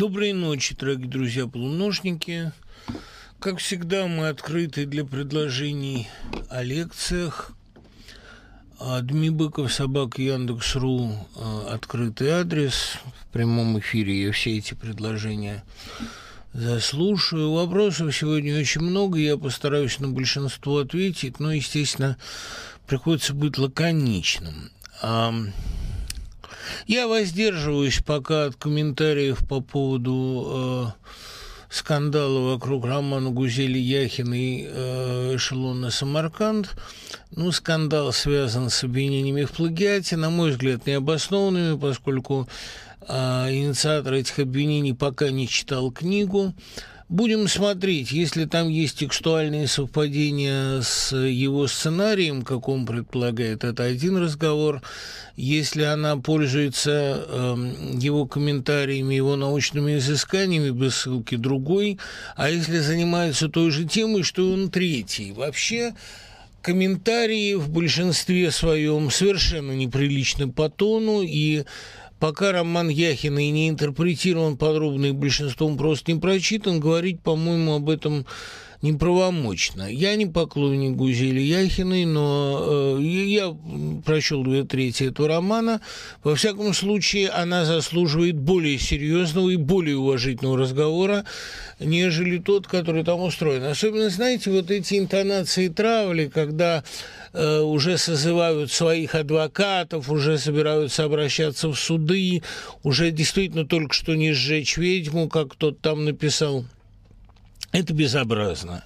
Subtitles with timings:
[0.00, 2.52] Доброй ночи, дорогие друзья-полуношники.
[3.38, 6.08] Как всегда, мы открыты для предложений
[6.48, 7.52] о лекциях.
[9.02, 12.94] Дми Быков, собака Яндекс.ру, а, открытый адрес.
[13.20, 15.64] В прямом эфире я все эти предложения
[16.54, 17.52] заслушаю.
[17.52, 22.16] Вопросов сегодня очень много, я постараюсь на большинство ответить, но, естественно,
[22.86, 24.70] приходится быть лаконичным.
[26.86, 31.10] Я воздерживаюсь пока от комментариев по поводу э,
[31.70, 36.70] скандала вокруг романа Гузели Яхиной э, «Эшелон Самарканд».
[37.30, 42.48] Ну, скандал связан с обвинениями в плагиате, на мой взгляд, необоснованными, поскольку
[43.06, 43.12] э,
[43.50, 46.54] инициатор этих обвинений пока не читал книгу.
[47.10, 54.16] Будем смотреть, если там есть текстуальные совпадения с его сценарием, как он предполагает, это один
[54.16, 54.80] разговор.
[55.34, 57.56] Если она пользуется э,
[57.98, 61.98] его комментариями, его научными изысканиями без ссылки, другой.
[62.36, 65.32] А если занимается той же темой, что он третий.
[65.32, 65.96] Вообще,
[66.62, 71.64] комментарии в большинстве своем совершенно неприличны по тону и
[72.20, 77.88] пока роман Яхина и не интерпретирован подробно и большинством просто не прочитан, говорить, по-моему, об
[77.88, 78.26] этом
[78.82, 79.90] неправомочно.
[79.90, 83.54] Я не поклонник Гузели Яхиной, но э, я
[84.04, 85.80] прочел две трети этого романа.
[86.24, 91.24] Во всяком случае, она заслуживает более серьезного и более уважительного разговора,
[91.78, 93.64] нежели тот, который там устроен.
[93.64, 96.82] Особенно, знаете, вот эти интонации травли, когда
[97.34, 102.42] э, уже созывают своих адвокатов, уже собираются обращаться в суды,
[102.82, 106.64] уже действительно только что не сжечь ведьму, как кто-то там написал–
[107.72, 108.84] это безобразно.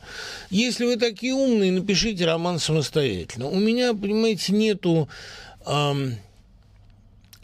[0.50, 3.48] Если вы такие умные, напишите роман самостоятельно.
[3.48, 5.08] У меня, понимаете, нету
[5.66, 6.16] эм,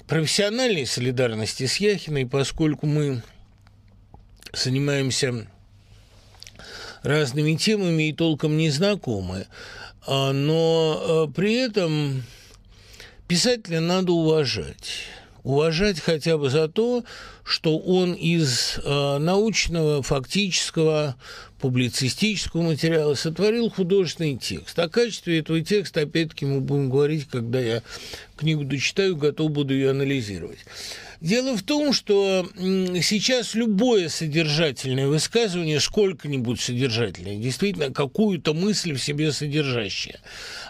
[0.06, 3.22] профессиональной солидарности с Яхиной, поскольку мы
[4.52, 5.46] занимаемся
[7.02, 9.46] разными темами и толком не знакомы.
[10.06, 12.22] А, но э, при этом
[13.28, 15.06] писателя надо уважать
[15.42, 17.04] уважать хотя бы за то,
[17.44, 21.16] что он из э, научного, фактического,
[21.60, 24.78] публицистического материала сотворил художественный текст.
[24.78, 27.82] О качестве этого текста, опять-таки, мы будем говорить, когда я
[28.36, 30.58] книгу дочитаю, готов буду ее анализировать.
[31.20, 39.30] Дело в том, что сейчас любое содержательное высказывание, сколько-нибудь содержательное, действительно какую-то мысль в себе
[39.30, 40.20] содержащее,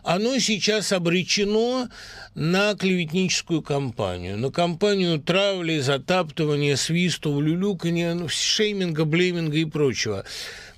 [0.02, 1.88] оно сейчас обречено
[2.34, 10.24] на клеветническую кампанию, на кампанию травли, затаптывания, свистов, люлюкания, ну, шейминга, блейминга и прочего.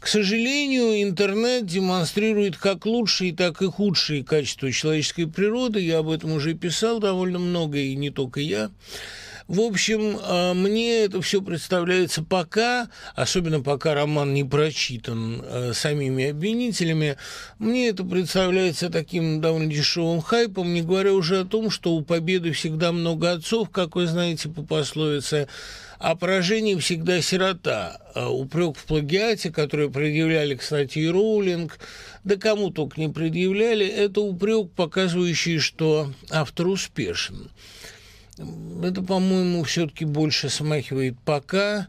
[0.00, 5.80] К сожалению, интернет демонстрирует как лучшие, так и худшие качества человеческой природы.
[5.80, 8.70] Я об этом уже писал довольно много, и не только я.
[9.48, 16.30] В общем, а, мне это все представляется пока, особенно пока роман не прочитан а, самими
[16.30, 17.16] обвинителями,
[17.58, 22.52] мне это представляется таким довольно дешевым хайпом, не говоря уже о том, что у победы
[22.52, 25.48] всегда много отцов, как вы знаете по пословице,
[25.98, 28.00] а поражение всегда сирота.
[28.14, 31.78] А упрек в плагиате, который предъявляли, кстати, и Роулинг,
[32.24, 37.50] да кому только не предъявляли, это упрек, показывающий, что автор успешен.
[38.38, 41.88] Это, по-моему, все-таки больше смахивает пока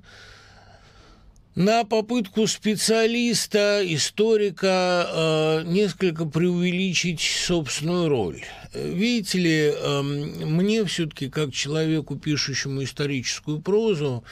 [1.55, 8.43] на попытку специалиста, историка э, несколько преувеличить собственную роль.
[8.73, 14.23] Видите ли, э, мне все-таки, как человеку, пишущему историческую прозу,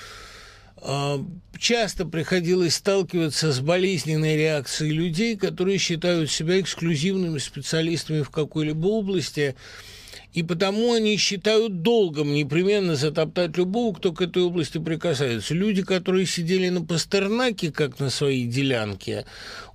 [0.78, 1.18] э,
[1.60, 9.56] часто приходилось сталкиваться с болезненной реакцией людей, которые считают себя эксклюзивными специалистами в какой-либо области–
[10.34, 15.54] и потому они считают долгом непременно затоптать любого, кто к этой области прикасается.
[15.54, 19.26] Люди, которые сидели на Пастернаке, как на своей делянке,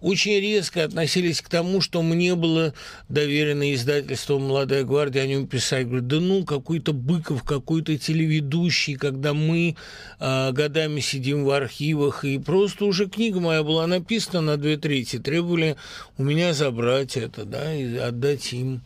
[0.00, 2.72] очень резко относились к тому, что мне было
[3.08, 5.86] доверено издательством «Молодая гвардия» о нем писать.
[5.86, 9.76] Говорят, да ну, какой-то Быков, какой-то телеведущий, когда мы
[10.18, 15.18] э, годами сидим в архивах, и просто уже книга моя была написана на две трети,
[15.18, 15.76] требовали
[16.16, 18.82] у меня забрать это, да, и отдать им.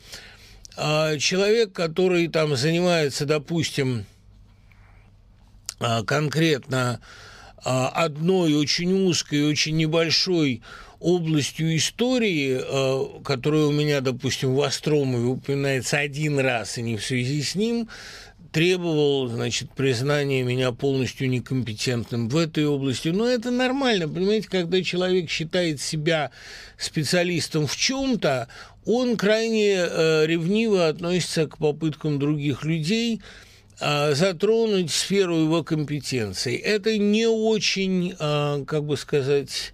[0.82, 4.06] А человек, который там занимается, допустим,
[5.79, 7.00] а, конкретно
[7.62, 10.62] а, одной очень узкой, очень небольшой
[10.99, 17.43] областью истории, которая у меня, допустим, в Остромове упоминается один раз и не в связи
[17.43, 17.88] с ним,
[18.53, 23.09] требовал, значит, признания меня полностью некомпетентным в этой области.
[23.09, 26.31] Но это нормально, понимаете, когда человек считает себя
[26.77, 28.49] специалистом в чем-то,
[28.93, 33.21] он крайне э, ревниво относится к попыткам других людей
[33.81, 36.57] а, затронуть сферу его компетенций.
[36.57, 39.73] Это не очень, а, как бы сказать,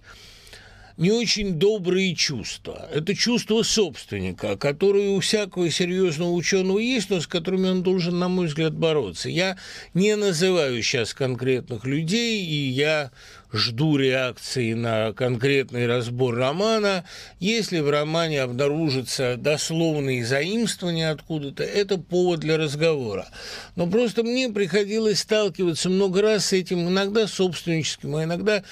[0.95, 2.89] не очень добрые чувства.
[2.91, 8.29] Это чувство собственника, которое у всякого серьезного ученого есть, но с которыми он должен, на
[8.29, 9.29] мой взгляд, бороться.
[9.29, 9.57] Я
[9.93, 13.11] не называю сейчас конкретных людей, и я
[13.53, 17.05] жду реакции на конкретный разбор романа.
[17.39, 23.27] Если в романе обнаружатся дословные заимствования откуда-то, это повод для разговора.
[23.75, 28.63] Но просто мне приходилось сталкиваться много раз с этим, иногда собственническим, а иногда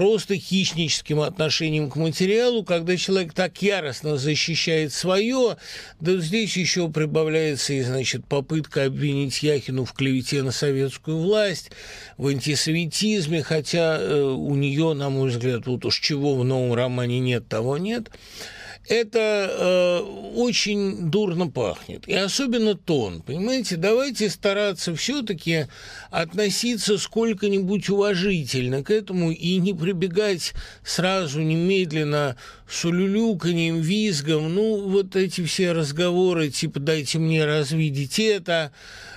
[0.00, 5.58] просто хищническим отношением к материалу, когда человек так яростно защищает свое,
[6.00, 11.70] да здесь еще прибавляется и, значит, попытка обвинить Яхину в клевете на советскую власть,
[12.16, 17.20] в антисоветизме, хотя э, у нее, на мой взгляд, вот уж чего в новом романе
[17.20, 18.08] нет, того нет–
[18.90, 20.00] это э,
[20.34, 22.08] очень дурно пахнет.
[22.08, 23.22] И особенно тон.
[23.22, 25.66] Понимаете, давайте стараться все-таки
[26.10, 30.54] относиться сколько-нибудь уважительно к этому и не прибегать
[30.84, 32.36] сразу немедленно
[32.68, 34.52] с улюлюканьем, визгом.
[34.52, 38.72] Ну, вот эти все разговоры, типа «дайте мне развидеть это»,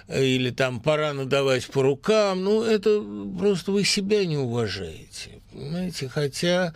[0.08, 2.44] или там «пора надавать по рукам».
[2.44, 3.04] Ну, это
[3.40, 5.42] просто вы себя не уважаете.
[5.52, 6.75] Понимаете, хотя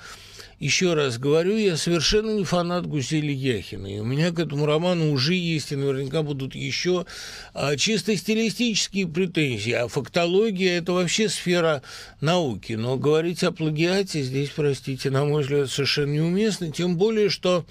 [0.60, 3.88] еще раз говорю, я совершенно не фанат Гусели Яхина.
[3.88, 7.06] И у меня к этому роману уже есть, и наверняка будут еще
[7.54, 9.74] а, чисто стилистические претензии.
[9.74, 11.84] А фактология– это вообще сфера
[12.22, 12.74] науки.
[12.74, 16.72] Но говорить о плагиате здесь, простите, на мой взгляд, совершенно неуместно.
[16.72, 17.64] Тем более, что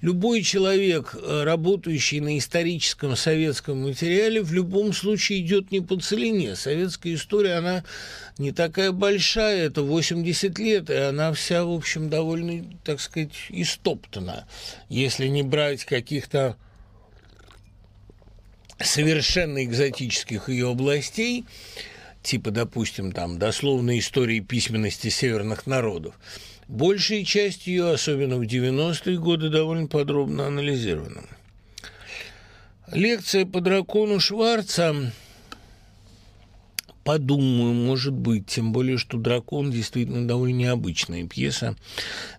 [0.00, 6.54] любой человек, э, работающий на историческом советском материале, в любом случае идет не по целине.
[6.54, 7.82] Советская история, она
[8.38, 12.27] не такая большая, это 80 лет, и она вся, в общем, довольно,
[12.84, 14.46] так сказать, истоптана.
[14.88, 16.56] Если не брать каких-то
[18.80, 21.44] совершенно экзотических ее областей,
[22.22, 26.14] типа, допустим, там, дословной истории письменности северных народов,
[26.68, 31.22] большая часть ее, особенно в 90-е годы, довольно подробно анализирована.
[32.92, 35.12] Лекция по дракону Шварца
[37.08, 41.74] Подумаю, может быть, тем более, что «Дракон» действительно довольно необычная пьеса,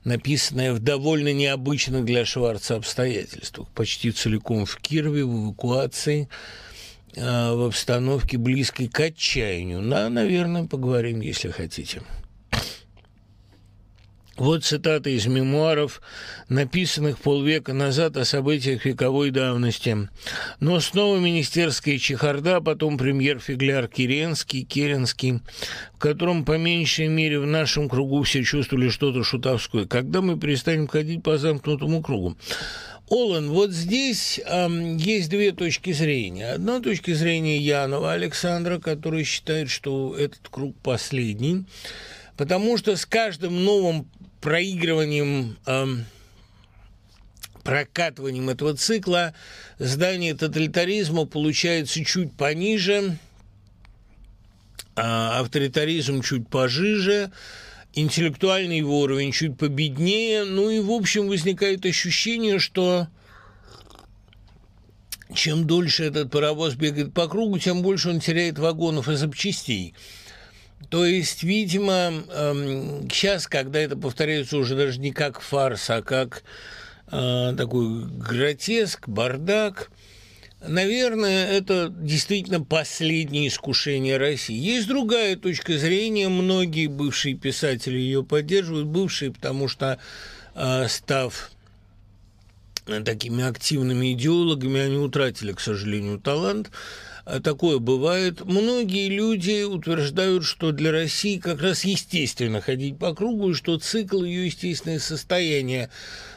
[0.03, 6.29] написанная в довольно необычных для Шварца обстоятельствах, почти целиком в Кирове, в эвакуации,
[7.17, 9.81] а, в обстановке близкой к отчаянию.
[9.89, 12.03] Да, наверное, поговорим, если хотите.
[14.39, 16.01] Вот цитата из мемуаров,
[16.47, 20.07] написанных полвека назад о событиях вековой давности.
[20.61, 25.41] Но снова министерская чехарда, потом премьер-фигляр Киренский, Керенский,
[25.93, 29.85] в котором по меньшей мере в нашем кругу все чувствовали что-то шутовское.
[29.85, 32.37] Когда мы перестанем ходить по замкнутому кругу?
[33.09, 36.53] Олан, вот здесь э, есть две точки зрения.
[36.53, 41.65] Одна точка зрения Янова Александра, который считает, что этот круг последний,
[42.37, 44.07] потому что с каждым новым
[44.41, 45.85] проигрыванием, э,
[47.63, 49.33] прокатыванием этого цикла.
[49.77, 53.17] Здание тоталитаризма получается чуть пониже,
[54.95, 57.31] а авторитаризм чуть пожиже,
[57.93, 63.07] интеллектуальный его уровень чуть победнее, ну и, в общем, возникает ощущение, что
[65.33, 69.93] чем дольше этот паровоз бегает по кругу, тем больше он теряет вагонов и запчастей–
[70.87, 71.93] то есть, видимо,
[72.31, 76.43] эм, сейчас, когда это повторяется уже даже не как фарс, а как
[77.11, 79.91] э, такой гротеск, бардак,
[80.65, 84.55] наверное, это действительно последнее искушение России.
[84.55, 89.99] Есть другая точка зрения, многие бывшие писатели ее поддерживают, бывшие, потому что,
[90.55, 91.51] э, став
[93.05, 96.71] такими активными идеологами, они утратили, к сожалению, талант–
[97.43, 98.43] такое бывает.
[98.45, 104.23] Многие люди утверждают, что для России как раз естественно ходить по кругу, и что цикл
[104.23, 105.89] ее естественное состояние.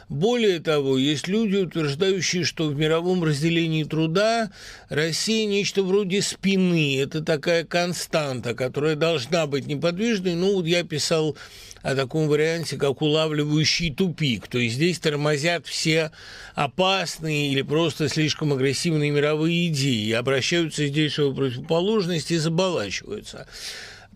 [0.09, 4.51] Более того, есть люди, утверждающие, что в мировом разделении труда
[4.89, 6.99] Россия нечто вроде спины.
[6.99, 10.35] Это такая константа, которая должна быть неподвижной.
[10.35, 11.35] Ну, вот я писал
[11.83, 14.47] о таком варианте, как улавливающий тупик.
[14.47, 16.11] То есть здесь тормозят все
[16.55, 23.47] опасные или просто слишком агрессивные мировые идеи, обращаются здесь в противоположность и заболачиваются.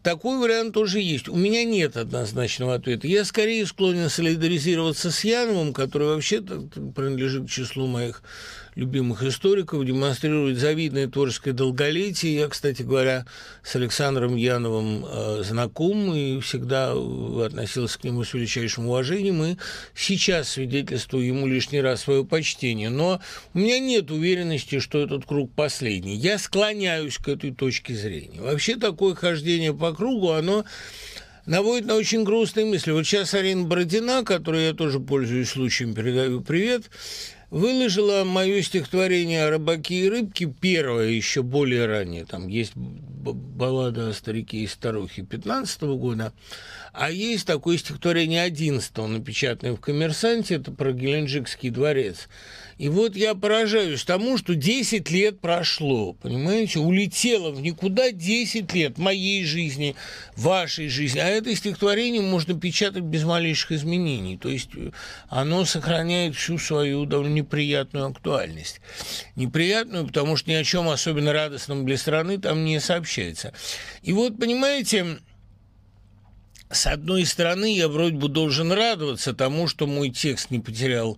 [0.01, 1.27] такой вариант тоже есть.
[1.27, 3.07] У меня нет однозначного ответа.
[3.07, 8.24] Я скорее склонен солидаризироваться с Яновым, который вообще принадлежит к числу моих
[8.77, 12.36] любимых историков, демонстрирует завидное творческое долголетие.
[12.36, 13.25] Я, кстати говоря,
[13.63, 19.55] с Александром Яновым э, знаком и всегда относился к нему с величайшим уважением, и
[19.96, 22.89] сейчас свидетельствую ему лишний раз свое почтение.
[22.89, 23.19] Но
[23.55, 26.15] у меня нет уверенности, что этот круг последний.
[26.15, 28.41] Я склоняюсь к этой точке зрения.
[28.41, 30.65] Вообще такое хождение по кругу, оно
[31.48, 32.91] наводит на очень грустные мысли.
[32.91, 36.84] Вот сейчас Арина Бородина, которой я тоже пользуюсь случаем, передаю привет,
[37.50, 44.13] выложила мое стихотворение о рыбаке и рыбке, первое, еще более раннее, там есть баллада о
[44.13, 46.34] старике и старухе 15 -го года,
[46.94, 52.27] а есть такое стихотворение 11 напечатанное в «Коммерсанте», это про Геленджикский дворец.
[52.77, 58.98] И вот я поражаюсь тому, что 10 лет прошло, понимаете, улетело в никуда 10 лет
[58.98, 59.96] моей жизни,
[60.36, 64.92] вашей жизни, а это стихотворение можно печатать без малейших изменений, то есть э,
[65.30, 68.82] оно сохраняет всю свою довольно неприятную актуальность.
[69.36, 73.53] Неприятную, потому что ни о чем особенно радостном для страны там не сообщается.
[74.01, 75.20] И вот, понимаете,
[76.70, 81.17] с одной стороны, я вроде бы должен радоваться тому, что мой текст не потерял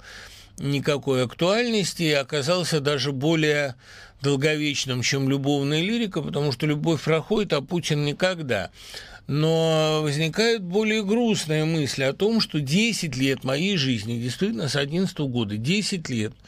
[0.60, 3.76] никакой актуальности и оказался даже более
[4.22, 8.70] долговечным, чем любовная лирика, потому что любовь проходит, а Путин никогда.
[9.30, 15.18] Но возникает более грустная мысль о том, что 10 лет моей жизни, действительно, с 11
[15.20, 16.34] года, 10 лет–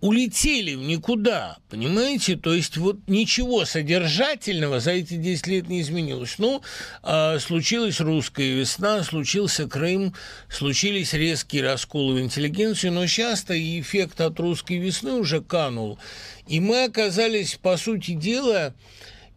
[0.00, 2.36] улетели в никуда, понимаете?
[2.36, 6.36] То есть вот ничего содержательного за эти 10 лет не изменилось.
[6.38, 6.62] Ну,
[7.02, 10.14] э, случилась русская весна, случился Крым,
[10.48, 15.98] случились резкие расколы в интеллигенции, но часто и эффект от русской весны уже канул.
[16.46, 18.74] И мы оказались, по сути дела,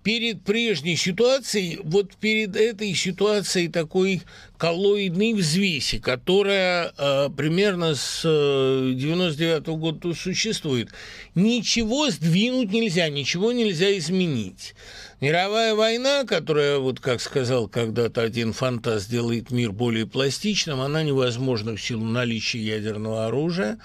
[0.03, 4.21] перед прежней ситуацией, вот перед этой ситуацией такой
[4.57, 10.89] коллоидной взвеси, которая э, примерно с э, 99 -го года существует.
[11.35, 14.73] Ничего сдвинуть нельзя, ничего нельзя изменить.
[15.19, 21.75] Мировая война, которая, вот как сказал когда-то один фантаст, делает мир более пластичным, она невозможна
[21.75, 23.77] в силу наличия ядерного оружия.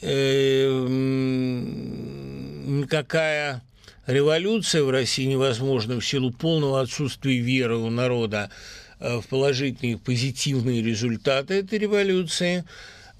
[0.00, 0.86] Э,
[2.66, 3.62] никакая
[4.06, 8.50] революция в России невозможна в силу полного отсутствия веры у народа
[8.98, 12.64] э, в положительные, позитивные результаты этой революции.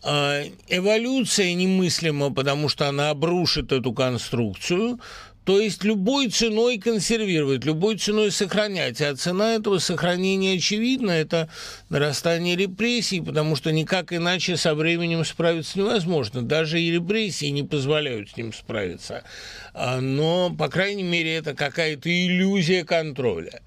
[0.02, 4.98] А эволюция немыслима, потому что она обрушит эту конструкцию,
[5.44, 9.00] то есть любой ценой консервировать, любой ценой сохранять.
[9.00, 11.48] А цена этого сохранения очевидна, это
[11.88, 16.42] нарастание репрессий, потому что никак иначе со временем справиться невозможно.
[16.42, 19.24] Даже и репрессии не позволяют с ним справиться.
[19.72, 23.62] А, но, по крайней мере, это какая-то иллюзия контроля.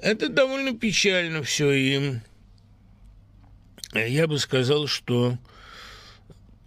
[0.00, 2.12] Это довольно печально все, и
[3.94, 5.38] я бы сказал, что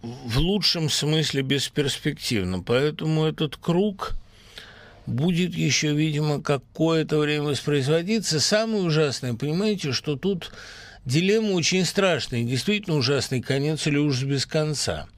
[0.02, 2.62] в лучшем смысле бесперспективно.
[2.62, 4.14] Поэтому этот круг
[5.08, 8.40] будет еще, видимо, какое-то время воспроизводиться.
[8.40, 10.52] Самое ужасное, понимаете, что тут
[11.04, 15.08] дилемма очень страшная, действительно ужасный конец или уж без конца.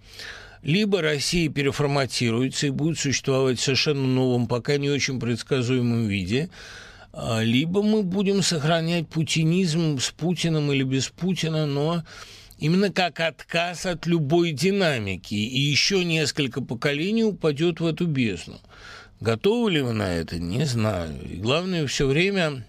[0.62, 6.50] Либо Россия переформатируется и будет существовать в совершенно новом, пока не очень предсказуемом виде,
[7.12, 12.04] а, либо мы будем сохранять путинизм с Путиным или без Путина, но
[12.58, 18.60] именно как отказ от любой динамики, и еще несколько поколений упадет в эту бездну.
[19.20, 20.38] Готовы ли вы на это?
[20.38, 21.20] Не знаю.
[21.28, 22.64] И главное, все время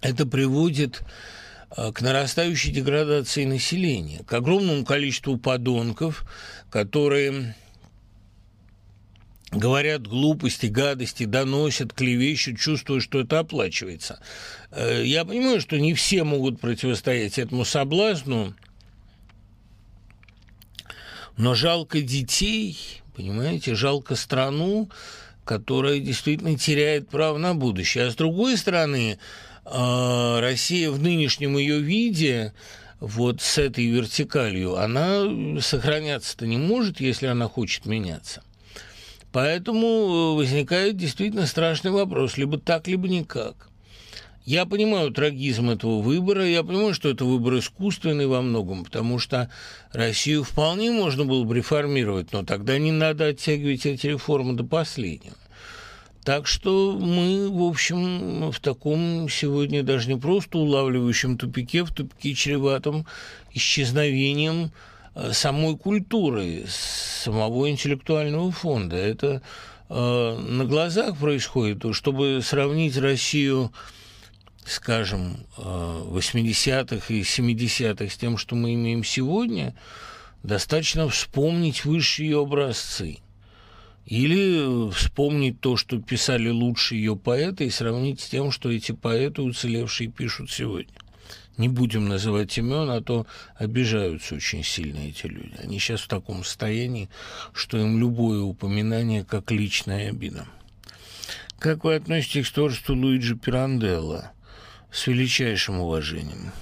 [0.00, 1.02] это приводит
[1.70, 6.24] а, к нарастающей деградации населения, к огромному количеству подонков,
[6.70, 7.56] которые
[9.50, 14.20] говорят глупости, гадости, доносят, клевещут, чувствуя, что это оплачивается.
[14.70, 18.54] Э, я понимаю, что не все могут противостоять этому соблазну,
[21.36, 24.90] но жалко детей, Понимаете, жалко страну,
[25.44, 28.06] которая действительно теряет право на будущее.
[28.06, 29.18] А с другой стороны,
[29.64, 32.52] а, Россия в нынешнем ее виде,
[33.00, 38.42] вот с этой вертикалью, она сохраняться-то не может, если она хочет меняться.
[39.32, 43.69] Поэтому возникает действительно страшный вопрос, либо так, либо никак.
[44.50, 49.48] Я понимаю трагизм этого выбора, я понимаю, что это выбор искусственный во многом, потому что
[49.92, 55.36] Россию вполне можно было бы реформировать, но тогда не надо оттягивать эти реформы до последнего.
[56.24, 62.34] Так что мы, в общем, в таком сегодня даже не просто улавливающем тупике, в тупике
[62.34, 63.06] чреватом
[63.54, 64.72] исчезновением
[65.14, 68.96] э, самой культуры, самого интеллектуального фонда.
[68.96, 69.42] Это
[69.88, 73.70] э, на глазах происходит, чтобы сравнить Россию
[74.64, 79.74] скажем, 80-х и 70-х с тем, что мы имеем сегодня,
[80.42, 83.18] достаточно вспомнить высшие ее образцы.
[84.06, 89.42] Или вспомнить то, что писали лучшие ее поэты, и сравнить с тем, что эти поэты
[89.42, 90.94] уцелевшие пишут сегодня.
[91.56, 95.54] Не будем называть имен, а то обижаются очень сильно эти люди.
[95.62, 97.10] Они сейчас в таком состоянии,
[97.52, 100.46] что им любое упоминание как личная обида.
[101.58, 104.32] Как вы относитесь к творчеству Луиджи Пиранделла?
[104.92, 106.52] С величайшим уважением.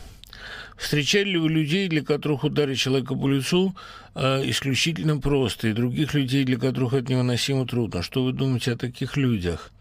[0.76, 3.74] Встречали ли вы людей, для которых ударить человека по лицу
[4.14, 8.02] э, исключительно просто, и других людей, для которых это невыносимо трудно?
[8.02, 9.72] Что вы думаете о таких людях?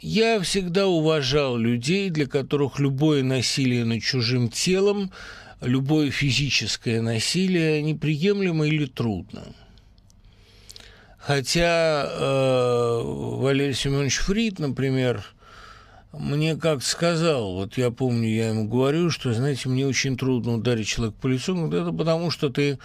[0.00, 5.10] Я всегда уважал людей, для которых любое насилие над чужим телом,
[5.60, 9.42] любое физическое насилие неприемлемо или трудно.
[11.18, 15.24] Хотя э, Валерий Семенович Фрид, например,
[16.12, 20.88] мне как сказал, вот я помню, я ему говорю, что, знаете, мне очень трудно ударить
[20.88, 22.78] человека по лицу, ну, это потому что ты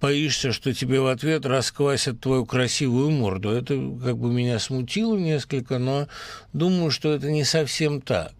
[0.00, 3.50] боишься, что тебе в ответ расквасят твою красивую морду.
[3.50, 6.08] Это как бы меня смутило несколько, но
[6.52, 8.32] думаю, что это не совсем так.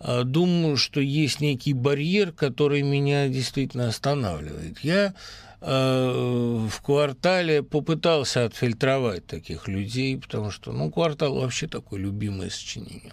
[0.00, 4.78] А думаю, что есть некий барьер, который меня действительно останавливает.
[4.80, 5.14] Я
[5.60, 13.12] э, в квартале попытался отфильтровать таких людей, потому что, ну, квартал вообще такое любимое сочинение.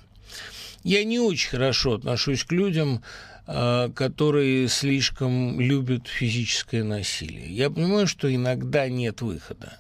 [0.85, 3.01] Я не очень хорошо отношусь к людям,
[3.47, 7.47] а, которые слишком любят физическое насилие.
[7.47, 9.79] Я понимаю, что иногда нет выхода,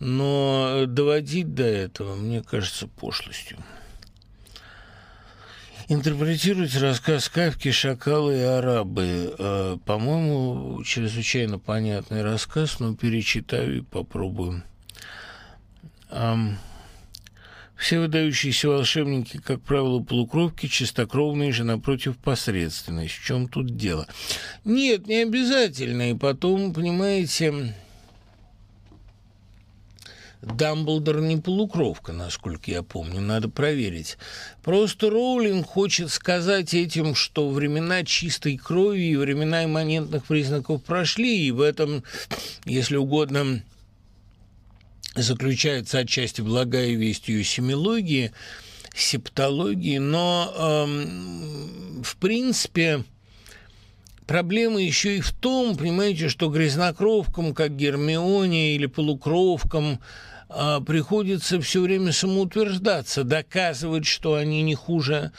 [0.00, 3.58] но доводить до этого, мне кажется, пошлостью.
[5.88, 9.34] Интерпретировать рассказ Кавки «Шакалы и арабы».
[9.38, 14.62] А, по-моему, чрезвычайно понятный рассказ, но перечитаю и попробую.
[17.82, 23.14] Все выдающиеся волшебники, как правило, полукровки, чистокровные же, напротив, посредственность.
[23.14, 24.06] В чем тут дело?
[24.64, 26.12] Нет, не обязательно.
[26.12, 27.74] И потом, понимаете,
[30.42, 34.16] Дамблдор не полукровка, насколько я помню, надо проверить.
[34.62, 41.50] Просто Роулинг хочет сказать этим, что времена чистой крови и времена имманентных признаков прошли, и
[41.50, 42.04] в этом,
[42.64, 43.64] если угодно,
[45.14, 48.32] заключается отчасти благая весть ее семилогии,
[48.94, 53.04] септологии, но э, в принципе
[54.26, 60.00] проблема еще и в том, понимаете, что грязнокровкам, как Гермионе или полукровкам,
[60.48, 65.32] э, приходится все время самоутверждаться, доказывать, что они не хуже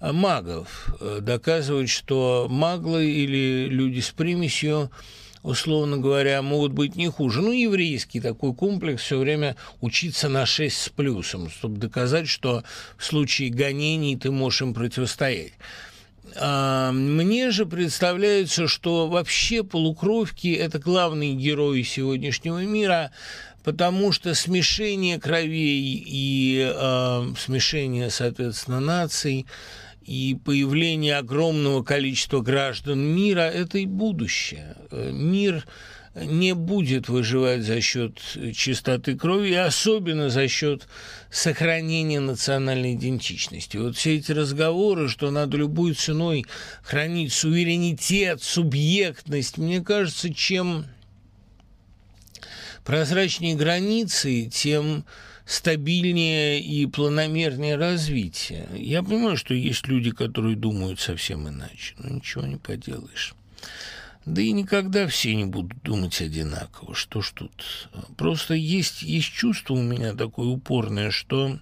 [0.00, 4.90] а, магов, э, доказывать, что маглы или люди с примесью–
[5.42, 7.40] условно говоря, могут быть не хуже.
[7.40, 12.62] Ну, еврейский такой комплекс все время учиться на 6 с плюсом, чтобы доказать, что
[12.96, 15.52] в случае гонений ты можешь им противостоять.
[16.36, 23.10] А, мне же представляется, что вообще полукровки– это главные герои сегодняшнего мира,
[23.64, 29.46] потому что смешение кровей и э, смешение, соответственно, наций–
[30.10, 34.74] и появление огромного количества граждан мира– это и будущее.
[34.90, 35.64] Мир
[36.16, 38.18] не будет выживать за счет
[38.52, 40.88] чистоты крови, и особенно за счет
[41.30, 43.76] сохранения национальной идентичности.
[43.76, 46.44] Вот все эти разговоры, что надо любой ценой
[46.82, 50.86] хранить суверенитет, субъектность, мне кажется, чем
[52.84, 55.04] прозрачнее границы, тем
[55.50, 58.68] стабильнее и планомернее развитие.
[58.72, 63.34] Я понимаю, что есть люди, которые думают совсем иначе, но ничего не поделаешь.
[64.24, 66.94] Да и никогда все не будут думать одинаково.
[66.94, 67.88] Что ж тут?
[68.16, 71.58] Просто есть, есть чувство у меня такое упорное, что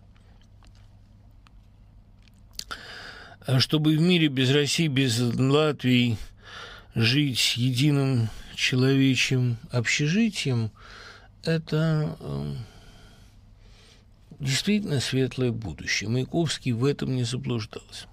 [3.58, 6.18] чтобы в мире без России, без Латвии
[6.94, 10.70] жить единым человечьим общежитием,
[11.42, 12.14] это
[14.40, 16.10] действительно светлое будущее.
[16.10, 18.06] Маяковский в этом не заблуждался.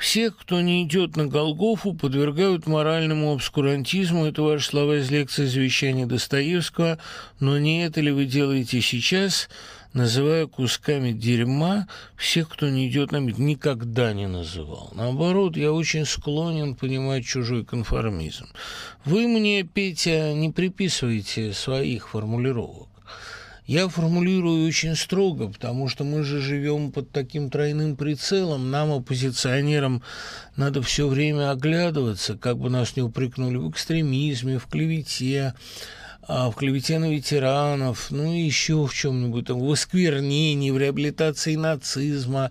[0.00, 4.24] Всех, кто не идет на Голгофу, подвергают моральному обскурантизму.
[4.24, 6.98] Это ваши слова из лекции завещания Достоевского.
[7.38, 9.50] Но не это ли вы делаете сейчас,
[9.92, 13.38] называя кусками дерьма всех, кто не идет на мир?
[13.38, 14.90] Никогда не называл.
[14.94, 18.46] Наоборот, я очень склонен понимать чужой конформизм.
[19.04, 22.89] Вы мне, Петя, не приписываете своих формулировок.
[23.70, 28.72] Я формулирую очень строго, потому что мы же живем под таким тройным прицелом.
[28.72, 30.02] Нам, оппозиционерам,
[30.56, 35.54] надо все время оглядываться, как бы нас не упрекнули в экстремизме, в клевете,
[36.26, 41.54] а, в клевете на ветеранов, ну и еще в чем-нибудь, там, в осквернении, в реабилитации
[41.54, 42.50] нацизма,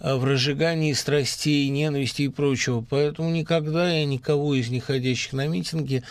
[0.00, 2.80] в разжигании страстей, ненависти и прочего.
[2.88, 6.02] Поэтому никогда я никого из них ходящих на митинги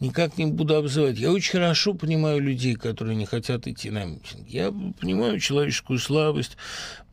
[0.00, 1.18] никак не буду обзывать.
[1.18, 4.46] Я очень хорошо понимаю людей, которые не хотят идти на митинг.
[4.48, 6.56] Я понимаю человеческую слабость,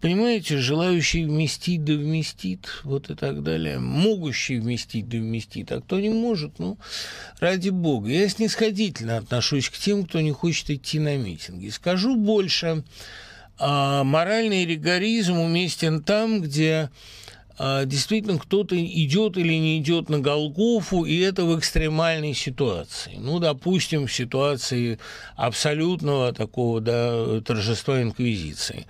[0.01, 3.79] понимаете, желающий вместить, да вместит, вот и так далее.
[3.79, 6.77] Могущий вместить, да вместит, а кто не может, ну,
[7.39, 8.09] ради бога.
[8.09, 11.69] Я снисходительно отношусь к тем, кто не хочет идти на митинги.
[11.69, 12.83] Скажу больше,
[13.57, 16.89] а моральный ригоризм уместен там, где
[17.57, 23.15] а, действительно кто-то идет или не идет на Голгофу, и это в экстремальной ситуации.
[23.17, 24.99] Ну, допустим, в ситуации
[25.37, 28.87] абсолютного такого да, торжества инквизиции.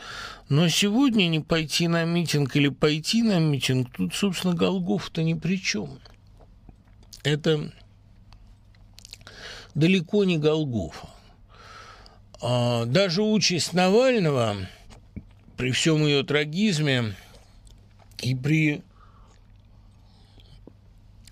[0.49, 5.61] Но сегодня не пойти на митинг или пойти на митинг, тут, собственно, Голгоф-то ни при
[5.61, 5.99] чем.
[7.23, 7.71] Это
[9.75, 11.07] далеко не Голгофа.
[12.47, 14.55] А, даже участь Навального,
[15.57, 17.15] при всем ее трагизме,
[18.19, 18.83] и при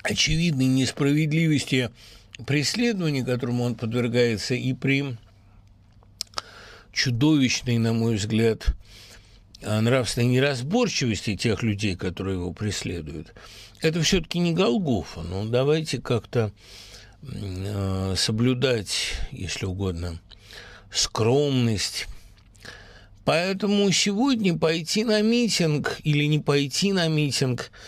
[0.01, 1.91] очевидной несправедливости
[2.47, 5.15] преследования, которому он подвергается, и при
[6.91, 8.65] чудовищной, на мой взгляд,
[9.61, 13.35] нравственной неразборчивости тех людей, которые его преследуют,
[13.81, 15.21] это все-таки не Голгофа.
[15.21, 16.51] Ну, давайте как-то
[17.21, 20.19] э, соблюдать, если угодно,
[20.93, 22.07] скромность,
[23.25, 27.71] Поэтому сегодня пойти на митинг или не пойти на митинг–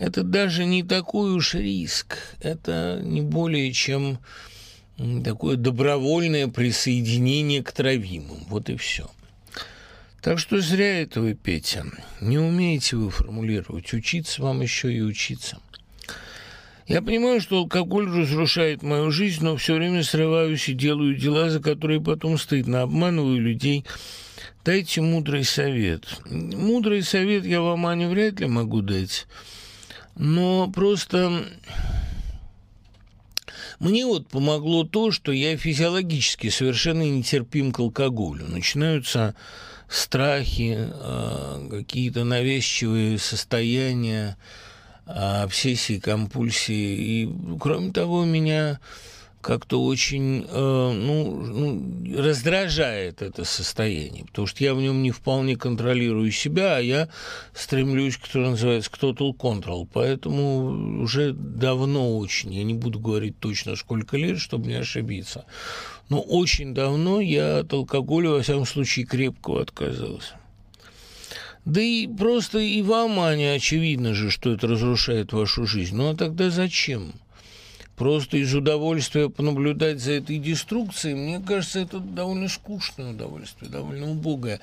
[0.00, 2.16] это даже не такой уж риск.
[2.40, 4.18] Это не более чем
[5.22, 8.44] такое добровольное присоединение к травимым.
[8.48, 9.10] Вот и все.
[10.22, 11.84] Так что зря это вы, Петя.
[12.22, 13.92] Не умеете вы формулировать.
[13.92, 15.58] Учиться вам еще и учиться.
[16.90, 21.60] Я понимаю, что алкоголь разрушает мою жизнь, но все время срываюсь и делаю дела, за
[21.60, 22.82] которые потом стыдно.
[22.82, 23.86] Обманываю людей–
[24.62, 26.04] Дайте мудрый совет.
[26.26, 29.26] Мудрый совет я вам, Аня, вряд ли могу дать.
[30.16, 31.46] Но просто
[33.78, 38.46] мне вот помогло то, что я физиологически совершенно нетерпим к алкоголю.
[38.48, 39.34] Начинаются
[39.88, 44.36] страхи, а, какие-то навязчивые состояния,
[45.42, 47.24] обсессии, компульсии.
[47.24, 48.80] И, кроме того, меня
[49.40, 55.56] как-то очень э, ну, ну, раздражает это состояние, потому что я в нем не вполне
[55.56, 57.08] контролирую себя, а я
[57.54, 59.88] стремлюсь, что называется, к total control.
[59.90, 65.46] Поэтому уже давно очень, я не буду говорить точно сколько лет, чтобы не ошибиться,
[66.10, 70.39] но очень давно я от алкоголя, во всяком случае, крепкого отказался.
[71.70, 75.94] Да и просто и вам, Аня, очевидно же, что это разрушает вашу жизнь.
[75.94, 77.12] Ну а тогда зачем?
[77.94, 84.58] Просто из удовольствия понаблюдать за этой деструкцией, мне кажется, это довольно скучное удовольствие, довольно убогое.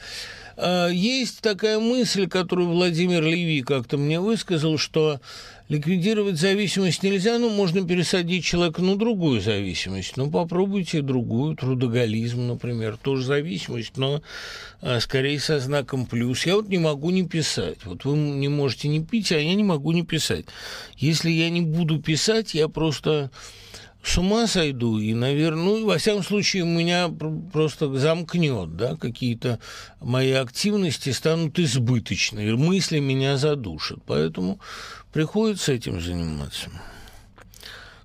[0.58, 5.22] А, есть такая мысль, которую Владимир Леви как-то мне высказал, что
[5.70, 10.18] ликвидировать зависимость нельзя, но можно пересадить человека на другую зависимость.
[10.18, 14.22] Ну, попробуйте другую, трудоголизм, например, тоже зависимость, но
[14.82, 16.46] а, скорее со знаком плюс.
[16.46, 17.80] Я вот не могу не писать.
[17.86, 20.46] Вот вы не можете не пить, а я не могу не писать.
[20.98, 23.30] Если я не буду писать, я просто
[24.04, 27.10] с ума сойду, и, наверное, ну, во всяком случае, меня
[27.52, 29.60] просто замкнет, да, какие-то
[30.00, 34.60] мои активности станут избыточны, мысли меня задушат, поэтому
[35.18, 36.70] приходится этим заниматься.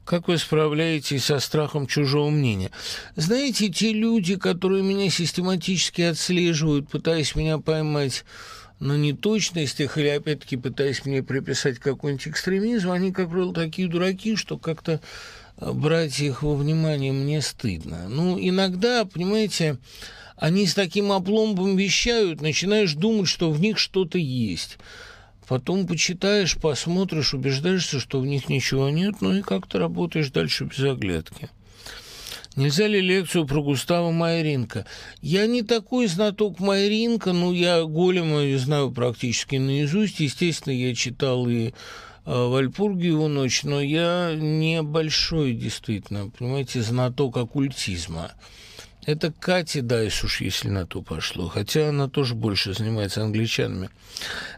[0.06, 2.70] Как вы справляетесь со страхом чужого мнения?
[3.16, 8.24] Знаете, те люди, которые меня систематически отслеживают, пытаясь меня поймать
[8.80, 14.56] на неточностях или, опять-таки, пытаясь мне приписать какой-нибудь экстремизм, они, как правило, такие дураки, что
[14.56, 15.02] как-то
[15.58, 18.08] брать их во внимание мне стыдно.
[18.08, 19.76] Ну, иногда, понимаете,
[20.36, 24.78] они с таким опломбом вещают, начинаешь думать, что в них что-то есть.
[25.52, 30.82] Потом почитаешь, посмотришь, убеждаешься, что в них ничего нет, ну и как-то работаешь дальше без
[30.82, 31.50] оглядки.
[32.56, 34.86] Нельзя ли лекцию про Густава Майринка?
[35.20, 40.20] Я не такой знаток Майринка, но я Голема знаю практически наизусть.
[40.20, 41.74] Естественно, я читал и
[42.24, 48.32] Э, Вальпургиеву ночь, но я небольшой, действительно, понимаете, знаток оккультизма.
[49.04, 53.90] Это Катя Дайс уж, если на то пошло, хотя она тоже больше занимается англичанами.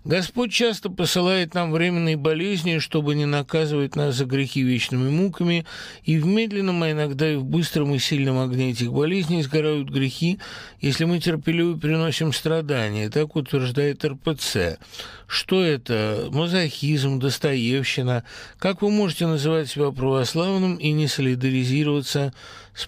[0.05, 5.65] Господь часто посылает нам временные болезни, чтобы не наказывать нас за грехи вечными муками,
[6.03, 10.39] и в медленном, а иногда и в быстром и сильном огне этих болезней сгорают грехи,
[10.79, 13.09] если мы терпеливо переносим страдания.
[13.09, 14.79] Так утверждает РПЦ,
[15.27, 16.29] что это?
[16.31, 18.25] Мазохизм, Достоевщина.
[18.59, 22.35] Как вы можете называть себя православным и не солидаризироваться с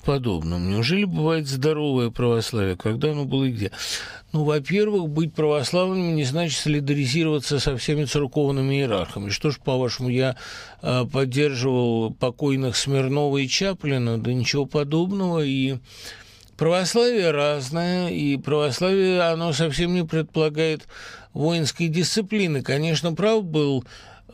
[0.04, 0.68] подобным?
[0.68, 2.76] Неужели бывает здоровое православие?
[2.76, 3.70] Когда оно было и где?
[4.32, 9.30] Ну, во-первых, быть православным не значит солидаризироваться со всеми церковными иерархами.
[9.30, 10.36] Что ж, по-вашему, я
[10.82, 14.18] э, поддерживал покойных Смирнова и Чаплина?
[14.18, 15.44] Да ничего подобного.
[15.44, 15.78] И
[16.56, 20.86] православие разное, и православие, оно совсем не предполагает
[21.32, 22.62] воинской дисциплины.
[22.62, 23.84] Конечно, прав был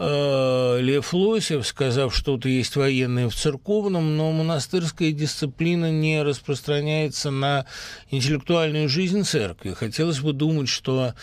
[0.02, 7.66] Лев Лосев, сказав, что то есть военное в церковном, но монастырская дисциплина не распространяется на
[8.10, 9.74] интеллектуальную жизнь церкви.
[9.74, 11.14] Хотелось бы думать, что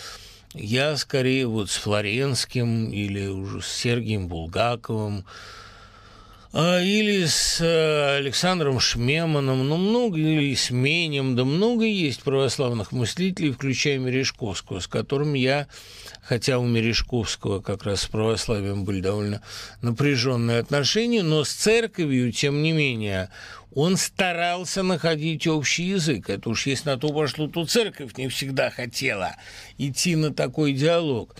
[0.53, 5.25] я скорее вот с Флоренским или уже с Сергием Булгаковым,
[6.51, 12.91] а, или с э, Александром Шмеманом, ну, много, или с Менем, да много есть православных
[12.91, 15.67] мыслителей, включая Мережковского, с которым я,
[16.29, 19.41] хотя у Мережковского как раз с православием были довольно
[19.81, 23.31] напряженные отношения, но с церковью, тем не менее,
[23.73, 26.29] он старался находить общий язык.
[26.29, 29.37] Это уж если на то пошло, то церковь не всегда хотела
[29.79, 31.35] идти на такой диалог.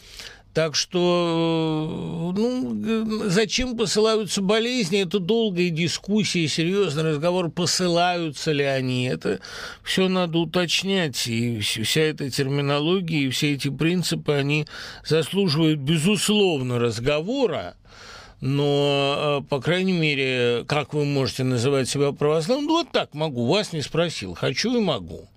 [0.60, 9.40] Так что, ну, зачем посылаются болезни, это долгая дискуссия, серьезный разговор, посылаются ли они, это
[9.86, 14.66] все надо уточнять, и вся эта терминология, и все эти принципы, они
[15.06, 17.78] заслуживают, безусловно, разговора,
[18.42, 22.66] но, э, по крайней мере, как вы можете называть себя православным?
[22.66, 25.29] Ну, вот так могу, вас не спросил, хочу и могу.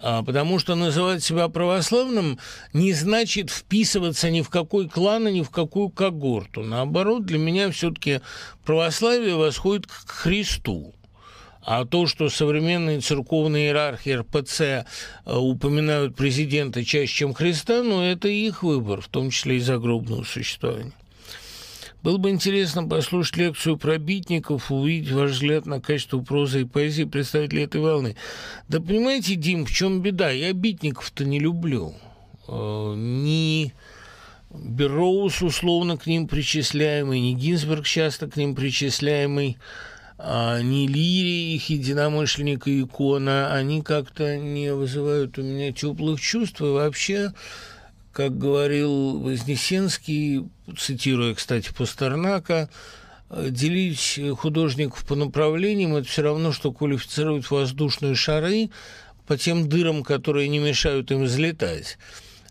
[0.00, 2.38] А, потому что называть себя православным
[2.72, 6.62] не значит вписываться ни в какой клан, ни в какую когорту.
[6.62, 8.20] Наоборот, для меня все-таки
[8.64, 10.94] православие восходит к Христу.
[11.62, 14.84] А то, что современные церковные иерархии РПЦ э,
[15.26, 20.94] упоминают президента чаще, чем Христа, ну, это их выбор, в том числе и загробного существования.
[22.02, 27.04] Было бы интересно послушать лекцию про битников, увидеть ваш взгляд на качество прозы и поэзии
[27.04, 28.16] представителей этой волны.
[28.68, 30.30] Да понимаете, Дим, в чем беда?
[30.30, 31.94] Я битников-то не люблю.
[32.46, 33.74] Э, ни
[34.50, 39.58] Берроуз условно к ним причисляемый, ни Гинзберг часто к ним причисляемый,
[40.18, 46.60] а ни Лири, их единомышленник и икона, они как-то не вызывают у меня теплых чувств.
[46.60, 47.32] И вообще
[48.18, 50.42] как говорил Вознесенский,
[50.76, 52.68] цитируя, кстати, Пастернака,
[53.30, 58.70] делить художников по направлениям– это все равно, что квалифицировать воздушные шары
[59.28, 61.96] по тем дырам, которые не мешают им взлетать.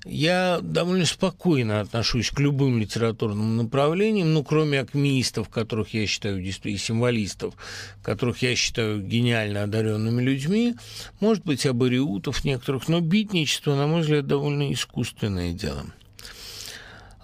[0.09, 6.77] Я довольно спокойно отношусь к любым литературным направлениям, ну, кроме акмеистов, которых я считаю, и
[6.77, 7.55] символистов,
[8.01, 10.75] которых я считаю гениально одаренными людьми,
[11.19, 15.85] может быть, абориутов некоторых, но битничество, на мой взгляд, довольно искусственное дело.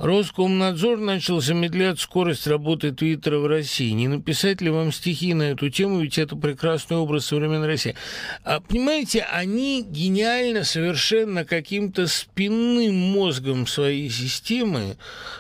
[0.04, 3.92] Роскомнадзор начал замедлять скорость работы Твиттера в России.
[3.92, 7.96] Не написать ли вам стихи на эту тему, ведь это прекрасный образ современной России.
[8.44, 14.98] А, понимаете, они гениально совершенно каким-то спинным мозгом своей системы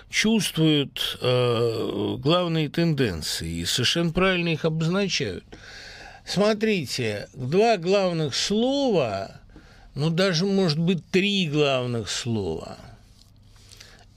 [0.09, 5.43] чувствуют э, главные тенденции и совершенно правильно их обозначают.
[6.25, 9.41] Смотрите, два главных слова,
[9.93, 12.77] ну даже, может быть, три главных слова–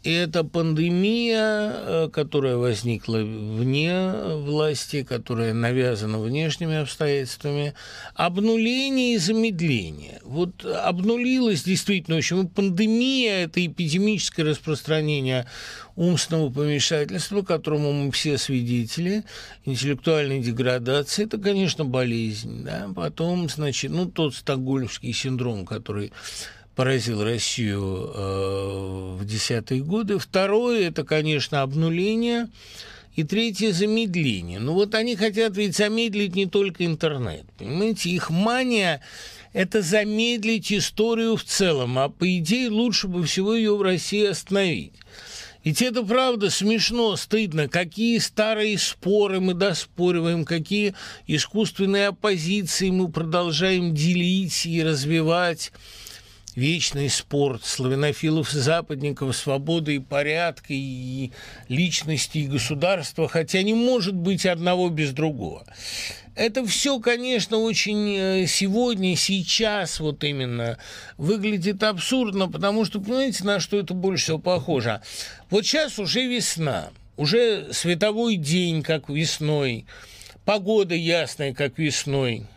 [0.06, 7.74] и эта пандемия, э, которая возникла вне власти, которая навязана внешними обстоятельствами,
[8.14, 10.20] обнуление и замедление.
[10.22, 12.46] Вот обнулилась действительно очень.
[12.46, 15.46] Пандемия– это эпидемическое распространение
[15.96, 19.24] умственного помешательства, которому мы все свидетели,
[19.64, 22.62] интеллектуальной деградации, это, конечно, болезнь.
[22.62, 22.88] Да?
[22.94, 26.12] Потом, значит, ну, тот стокгольмский синдром, который
[26.76, 30.18] поразил Россию э, в десятые годы.
[30.18, 32.48] Второе– это, конечно, обнуление.
[33.16, 34.58] И третье– замедление.
[34.60, 37.46] Ну вот они хотят ведь замедлить не только интернет.
[37.58, 39.00] Понимаете, их мания–
[39.54, 44.92] это замедлить историю в целом, а по идее лучше бы всего ее в России остановить.
[45.64, 50.94] Ведь это правда смешно, стыдно, какие старые споры мы доспориваем, какие
[51.26, 55.72] искусственные оппозиции мы продолжаем делить и развивать
[56.56, 61.30] вечный спорт славянофилов и западников, свободы и порядка, и
[61.68, 65.64] личности, и государства, хотя не может быть одного без другого.
[66.34, 70.78] Это все, конечно, очень э, сегодня, сейчас вот именно
[71.16, 75.00] выглядит абсурдно, потому что, понимаете, на что это больше всего похоже?
[75.48, 79.86] Вот сейчас уже весна, уже световой день, как весной,
[80.44, 82.46] погода ясная, как весной–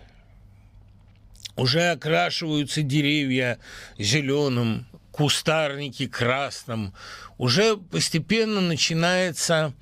[1.60, 3.60] уже окрашиваются деревья
[3.98, 6.93] зеленым, кустарнике красном,
[7.38, 9.74] уже постепенно начинается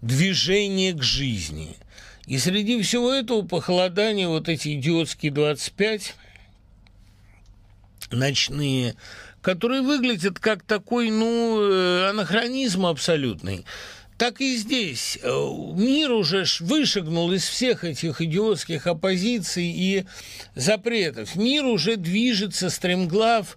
[0.00, 1.76] движение к жизни.
[2.26, 6.14] И среди всего этого похолодания вот эти идиотские 25
[8.12, 8.94] ночные,
[9.42, 13.64] которые выглядят как такой, ну, э, анахронизм абсолютный.
[14.18, 15.16] Так и здесь.
[15.22, 15.28] Э,
[15.76, 20.04] мир уже вышагнул из всех этих идиотских оппозиций и
[20.56, 21.36] запретов.
[21.36, 23.56] Мир уже движется стремглав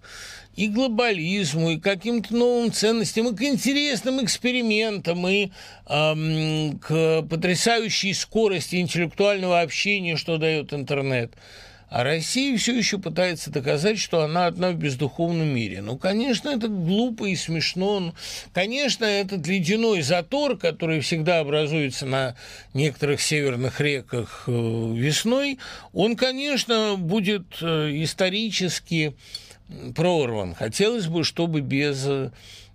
[0.55, 5.49] и глобализму, и каким-то новым ценностям, и к интересным экспериментам, и
[5.87, 11.33] эм, к потрясающей скорости интеллектуального общения, что дает интернет.
[11.91, 15.81] А Россия все еще пытается доказать, что она одна в бездуховном мире.
[15.81, 17.99] Ну, конечно, это глупо и смешно.
[17.99, 18.13] Ну,
[18.53, 22.37] конечно, этот ледяной затор, который всегда образуется на
[22.73, 25.59] некоторых северных реках э, весной,
[25.91, 29.13] он, конечно, будет э, исторически
[29.93, 30.55] прорван.
[30.55, 32.31] Хотелось бы, чтобы без э,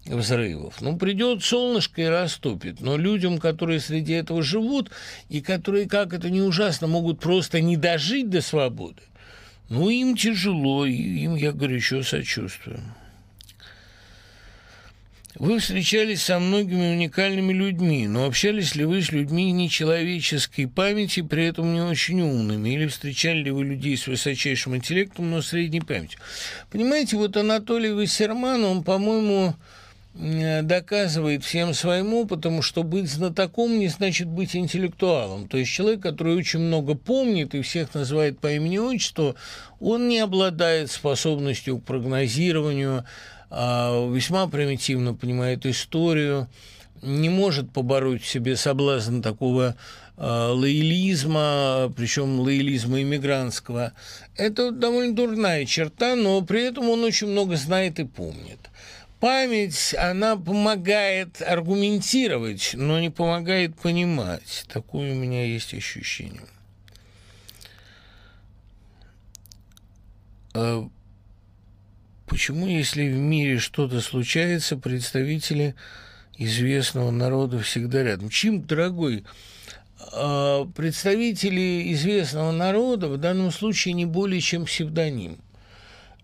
[0.07, 0.81] взрывов.
[0.81, 2.81] Ну, придет солнышко и растопит.
[2.81, 4.91] Но людям, которые среди этого живут,
[5.29, 9.03] и которые, как это не ужасно, могут просто не дожить до свободы,
[9.69, 12.81] ну, им тяжело, и им, я говорю, еще сочувствую.
[15.39, 21.45] Вы встречались со многими уникальными людьми, но общались ли вы с людьми нечеловеческой памяти, при
[21.45, 22.71] этом не очень умными?
[22.71, 26.21] Или встречали ли вы людей с высочайшим интеллектом, но средней памятью?
[26.71, 29.55] Понимаете, вот Анатолий Вассерман, он, по-моему,
[30.19, 35.47] доказывает всем своему, потому что быть знатоком не значит быть интеллектуалом.
[35.47, 39.37] То есть человек, который очень много помнит и всех называет по имени отчеству,
[39.79, 43.05] он не обладает способностью к прогнозированию,
[43.51, 46.49] а, весьма примитивно понимает историю,
[47.03, 49.77] не может побороть в себе соблазн такого
[50.17, 53.93] а, лоялизма, причем лоялизма иммигрантского.
[54.35, 58.59] Это довольно дурная черта, но при этом он очень много знает и помнит.
[59.21, 64.65] Память, она помогает аргументировать, но не помогает понимать.
[64.69, 66.47] Такое у меня есть ощущение.
[70.55, 70.89] А
[72.27, 75.77] Почему, если в мире что-то случается, представители
[76.37, 78.31] известного народа всегда рядом?
[78.31, 79.25] Чем, дорогой,
[80.13, 85.39] а, представители известного народа в данном случае не более чем псевдоним.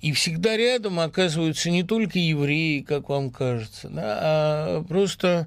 [0.03, 5.47] И всегда рядом оказываются не только евреи, как вам кажется, да, а просто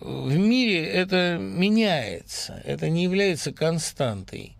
[0.00, 4.56] в мире это меняется, это не является константой.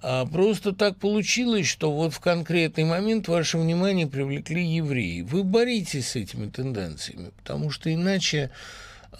[0.00, 5.20] А просто так получилось, что вот в конкретный момент ваше внимание привлекли евреи.
[5.20, 8.50] Вы боритесь с этими тенденциями, потому что иначе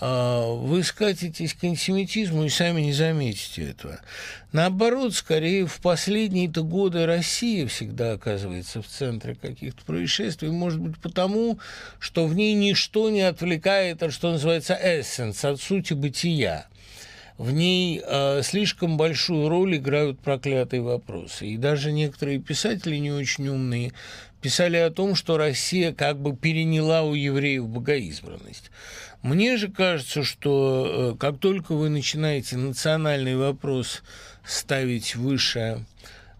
[0.00, 4.00] вы скатитесь к антисемитизму и сами не заметите этого.
[4.52, 11.58] Наоборот, скорее, в последние-то годы Россия всегда оказывается в центре каких-то происшествий, может быть, потому,
[11.98, 16.66] что в ней ничто не отвлекает от, что называется, эссенс, от сути бытия
[17.38, 21.46] в ней э, слишком большую роль играют проклятые вопросы.
[21.48, 23.92] И даже некоторые писатели не очень умные
[24.40, 28.70] писали о том, что Россия как бы переняла у евреев богоизбранность.
[29.26, 34.04] Мне же кажется, что э, как только вы начинаете национальный вопрос
[34.44, 35.84] ставить выше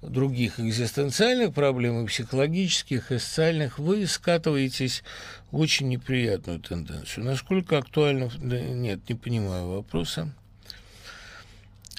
[0.02, 5.02] других экзистенциальных проблем, и психологических, и социальных, вы скатываетесь
[5.50, 7.24] в очень неприятную тенденцию.
[7.24, 8.30] Насколько актуально...
[8.38, 10.32] Нет, не понимаю вопроса.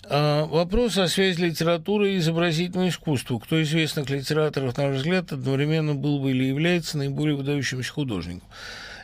[0.05, 3.39] А, вопрос о связи литературы и изобразительного искусства.
[3.39, 8.47] Кто известных литераторов, на ваш взгляд, одновременно был бы или является наиболее выдающимся художником?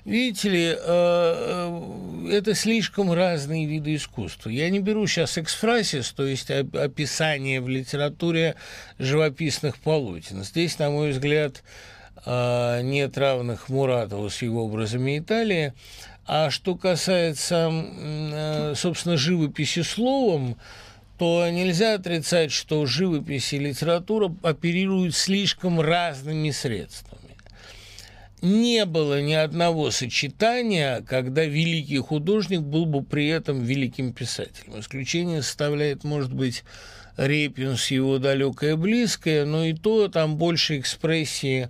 [0.06, 4.50] Видите ли, а, это слишком разные виды искусства.
[4.50, 8.56] Я не беру сейчас эксфразис, то есть описание в литературе
[9.00, 10.44] живописных полотен.
[10.44, 11.64] Здесь, на мой взгляд,
[12.26, 15.74] а, нет равных Муратову с его образами Италии.
[16.26, 17.70] А что касается,
[18.76, 20.56] собственно, живописи словом,
[21.18, 27.13] то нельзя отрицать, что живопись и литература оперируют слишком разными средствами.
[28.44, 34.82] Не было ни одного сочетания, когда великий художник был бы при этом великим писателем.
[34.82, 36.66] Исключение составляет, может быть,
[37.16, 41.70] Репин с его далекое близкое, но и то там больше экспрессии,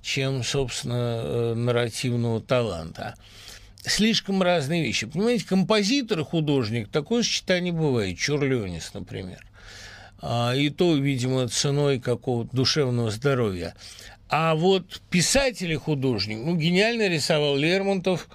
[0.00, 3.16] чем, собственно, э, нарративного таланта
[3.84, 5.08] слишком разные вещи.
[5.08, 8.16] Понимаете, композитор и художник, такое сочетание бывает.
[8.16, 9.44] Чурлёнис, например.
[10.24, 13.74] А, и то, видимо, ценой какого-то душевного здоровья.
[14.34, 18.28] А вот писатель и художник, ну, гениально рисовал Лермонтов,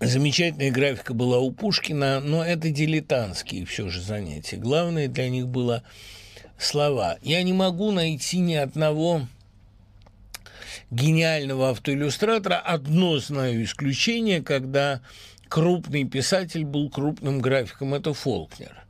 [0.00, 4.56] Замечательная графика была у Пушкина, но это дилетантские все же занятия.
[4.56, 5.84] Главное для них было
[6.58, 7.18] слова.
[7.22, 9.28] Я не могу найти ни одного
[10.90, 12.56] гениального автоиллюстратора.
[12.56, 15.02] Одно знаю исключение, когда
[15.48, 18.84] крупный писатель был крупным графиком, это Фолкнер.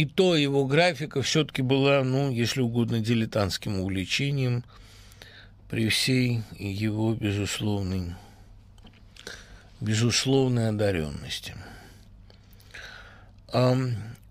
[0.00, 4.64] И то его графика все-таки была, ну, если угодно, дилетантским увлечением
[5.68, 8.14] при всей его безусловной,
[9.78, 11.54] безусловной одаренности.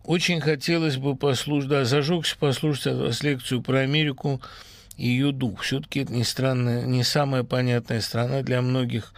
[0.04, 4.42] Очень хотелось бы послушать, да, зажегся послушать от вас лекцию про Америку
[4.98, 5.62] и ее дух.
[5.62, 9.14] Все-таки это не странная, не самая понятная страна для многих,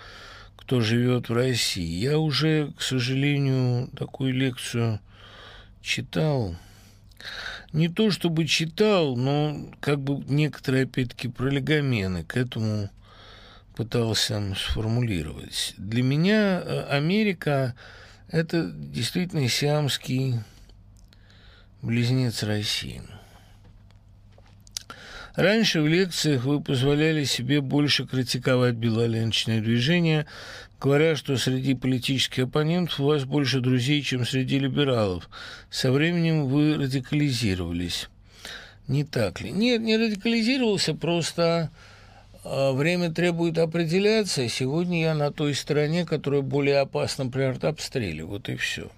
[0.58, 1.97] кто живет в России.
[1.97, 4.99] Я уже, к сожалению, такую лекцию
[5.82, 6.55] читал.
[7.73, 12.89] Не то чтобы читал, но как бы некоторые, опять-таки, пролегомены к этому
[13.75, 15.73] пытался сформулировать.
[15.77, 17.75] Для меня э, Америка–
[18.32, 20.39] это действительно сиамский
[21.82, 23.01] близнец России.
[25.36, 30.25] Раньше в лекциях вы позволяли себе больше критиковать белоленочное движение,
[30.82, 35.29] говоря, что среди политических оппонентов у вас больше друзей, чем среди либералов.
[35.69, 38.09] Со временем вы радикализировались.
[38.88, 39.51] Не так ли?
[39.51, 41.69] Нет, не радикализировался, просто
[42.43, 44.49] а, время требует определяться.
[44.49, 48.23] Сегодня я на той стороне, которая более опасна при артобстреле.
[48.23, 48.89] Вот и все.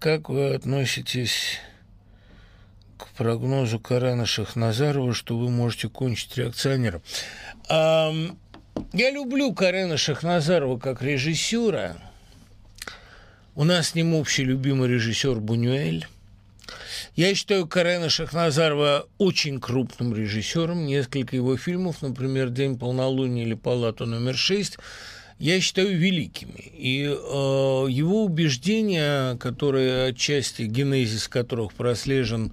[0.00, 1.60] Как вы относитесь
[2.96, 7.00] к прогнозу Карана Шахназарова, что вы можете кончить реакционером?
[8.92, 11.96] Я люблю Карена Шахназарова как режиссера.
[13.54, 16.06] У нас с ним общий любимый режиссер Бунюэль.
[17.16, 20.86] Я считаю Карена Шахназарова очень крупным режиссером.
[20.86, 24.78] Несколько его фильмов, например, «День полнолуния» или «Палата номер шесть»,
[25.38, 26.72] я считаю великими.
[26.74, 32.52] И э, его убеждения, которые отчасти генезис которых прослежен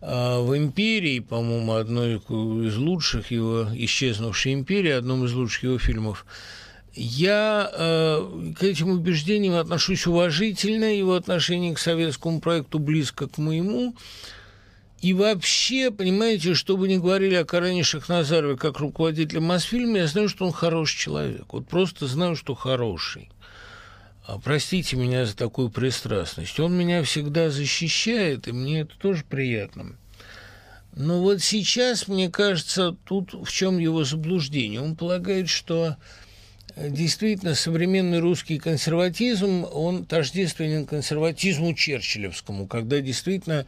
[0.00, 6.26] э, в «Империи», по-моему, одной из лучших его «Исчезнувшая империя», одном из лучших его фильмов,
[6.94, 13.94] я э, к этим убеждениям отношусь уважительно, его отношение к советскому проекту близко к моему–
[15.02, 20.28] и вообще, понимаете, что бы ни говорили о Карене Шахназарове как руководителе Мосфильма, я знаю,
[20.28, 21.44] что он хороший человек.
[21.52, 23.28] Вот просто знаю, что хороший.
[24.26, 26.58] А простите меня за такую пристрастность.
[26.58, 29.96] Он меня всегда защищает, и мне это тоже приятно.
[30.96, 34.80] Но вот сейчас, мне кажется, тут в чем его заблуждение.
[34.80, 35.96] Он полагает, что
[36.76, 43.64] действительно современный русский консерватизм, он тождественен консерватизму черчиллевскому, когда действительно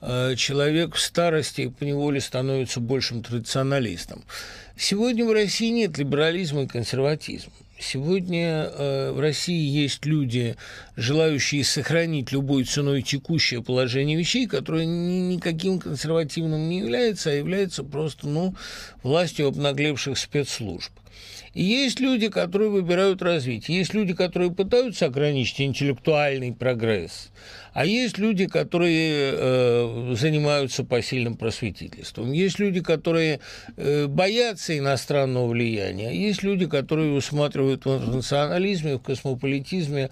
[0.00, 4.24] э, человек в старости по неволе становится большим традиционалистом.
[4.76, 7.52] Сегодня в России нет либерализма и консерватизма.
[7.80, 10.56] Сегодня э, в России есть люди,
[10.96, 17.82] желающие сохранить любой ценой текущее положение вещей, которое ни, никаким консервативным не является, а является
[17.82, 18.54] просто ну,
[19.02, 20.92] властью обнаглевших спецслужб.
[21.54, 23.78] И есть люди, которые выбирают развитие.
[23.78, 27.30] Есть люди, которые пытаются ограничить интеллектуальный прогресс.
[27.72, 32.32] А есть люди, которые э, занимаются посильным просветительством.
[32.32, 33.40] Есть люди, которые
[33.76, 36.12] э, боятся иностранного влияния.
[36.12, 40.10] Есть люди, которые усматривают в национализме, в космополитизме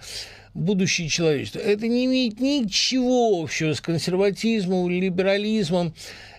[0.54, 1.60] будущее человечества.
[1.60, 5.94] Это не имеет ничего общего с консерватизмом, либерализмом.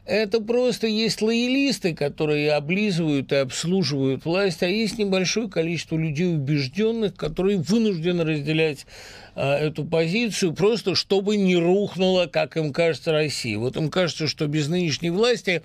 [0.09, 7.13] Это просто есть лоялисты, которые облизывают и обслуживают власть, а есть небольшое количество людей убежденных,
[7.13, 8.87] которые вынуждены разделять
[9.35, 13.59] а, эту позицию, просто чтобы не рухнула, как им кажется, Россия.
[13.59, 15.61] Вот им кажется, что без нынешней власти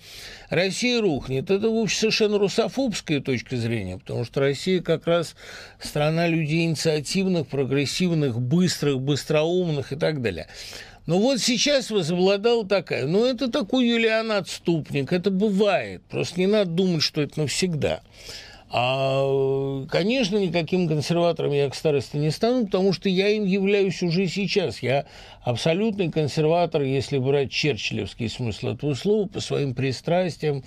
[0.51, 1.51] Россия рухнет.
[1.51, 5.37] Это, в общем, совершенно русофобская точка зрения, потому что Россия как раз
[5.81, 10.49] страна людей инициативных, прогрессивных, быстрых, быстроумных и так далее.
[11.07, 13.07] Но вот сейчас возобладала такая.
[13.07, 16.03] Ну, это такой Юлиан отступник, это бывает.
[16.09, 18.01] Просто не надо думать, что это навсегда.
[18.77, 24.27] А, конечно, никаким консерватором я к старости не стану, потому что я им являюсь уже
[24.27, 24.83] сейчас.
[24.83, 25.07] Я
[25.43, 30.65] абсолютный консерватор, если брать черчиллевский смысл этого слова, по своим пристрастиям,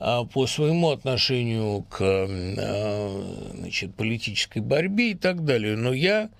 [0.00, 3.22] а, по своему отношению к а,
[3.54, 5.76] значит, политической борьбе и так далее.
[5.76, 6.30] Но я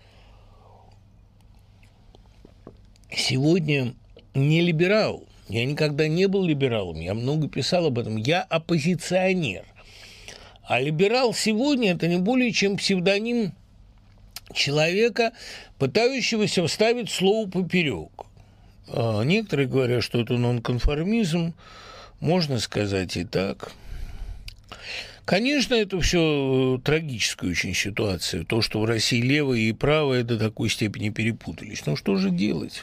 [3.17, 3.95] сегодня
[4.35, 5.25] не либерал.
[5.49, 8.17] Я никогда не был либералом, я много писал об этом.
[8.17, 9.65] Я оппозиционер.
[10.67, 13.53] А либерал сегодня– это не более чем псевдоним
[14.55, 15.33] человека,
[15.79, 18.11] пытающегося вставить слово поперек.
[18.89, 21.55] А некоторые говорят, что это нонконформизм,
[22.21, 23.73] можно сказать и так.
[25.25, 28.45] Конечно, это все трагическая очень ситуация.
[28.45, 31.85] То, что в России левое и правое до такой степени перепутались.
[31.87, 32.83] Но что же делать?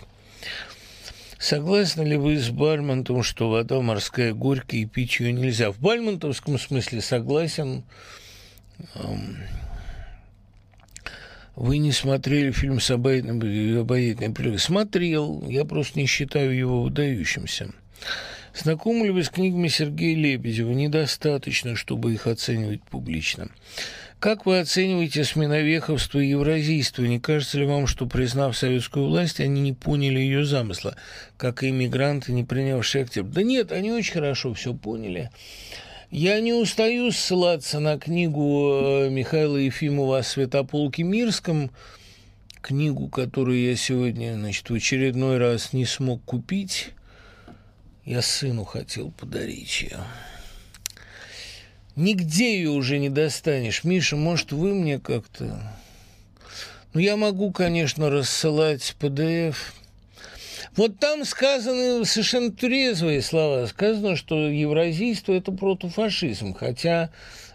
[1.42, 5.72] Согласны ли вы с Бальмонтом, что вода морская горькая и пить ее нельзя?
[5.72, 7.84] В бальмонтовском смысле согласен.
[11.56, 14.60] Вы не смотрели фильм с обаятельной приликой?
[14.60, 15.44] Смотрел.
[15.50, 17.74] Я просто не считаю его выдающимся.
[18.54, 20.72] Знакомы ли вы с книгами Сергея Лебедева?
[20.72, 23.50] Недостаточно, чтобы их оценивать публично.
[24.22, 27.02] Как вы оцениваете сменовеховство и евразийство?
[27.02, 30.96] Не кажется ли вам, что, признав советскую власть, они не поняли ее замысла,
[31.38, 33.34] как и иммигранты, не принявшие октябрь?
[33.34, 35.32] Да нет, они очень хорошо все поняли.
[36.12, 41.72] Я не устаю ссылаться на книгу э, Михаила Ефимова о Святополке Мирском,
[42.62, 46.92] книгу, которую я сегодня, значит, в очередной раз не смог купить.
[48.06, 49.98] Я сыну хотел подарить ее.
[51.96, 53.84] Нигде ее уже не достанешь.
[53.84, 55.62] Миша, может, вы мне как-то...
[56.94, 59.56] Ну, я могу, конечно, рассылать PDF.
[60.76, 63.66] Вот там сказаны совершенно трезвые слова.
[63.66, 67.10] Сказано, что евразийство– это протофашизм, хотя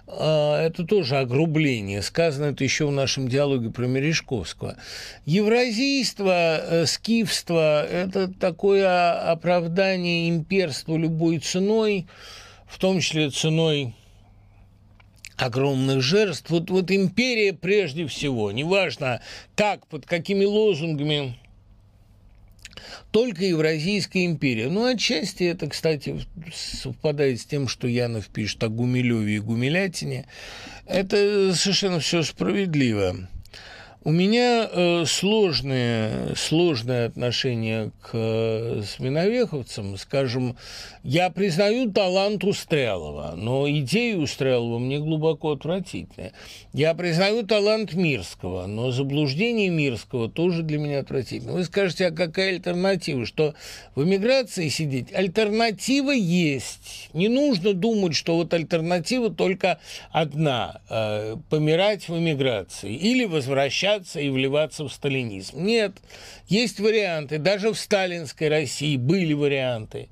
[0.07, 2.03] э, это тоже огрубление.
[2.03, 4.77] Сказано это еще в нашем диалоге про Мережковского.
[5.25, 12.07] Евразийство, э, скифство– это такое оправдание имперства любой ценой,
[12.67, 13.95] в том числе ценой
[15.37, 16.51] огромных жертв.
[16.51, 19.21] Вот, вот империя прежде всего, неважно
[19.55, 21.37] как, под какими лозунгами,
[23.11, 24.69] только Евразийская империя.
[24.69, 26.21] Ну, отчасти это, кстати,
[26.55, 30.27] совпадает с тем, что Янов пишет о Гумилеве и Гумилятине.
[30.87, 33.29] Это совершенно все справедливо.
[34.07, 39.97] У меня э, сложное, сложное отношение к э, сменовеховцам.
[39.97, 40.57] Скажем,
[41.03, 46.31] я признаю талант Устрялова, но идеи Устрялова мне глубоко отвратительны.
[46.73, 51.55] Я признаю талант Мирского, но заблуждение Мирского тоже для меня отвратительно.
[51.55, 53.27] Вы скажете, а какая альтернатива?
[53.27, 53.55] Что
[53.97, 55.13] в эмиграции сидеть?
[55.13, 57.11] Альтернатива есть.
[57.13, 59.81] Не нужно думать, что вот альтернатива только
[60.13, 65.65] одна э,– помирать в эмиграции или возвращаться возвращаться и вливаться в сталинизм.
[65.65, 65.93] Нет,
[66.49, 67.39] есть варианты.
[67.39, 70.09] Даже в сталинской России были варианты.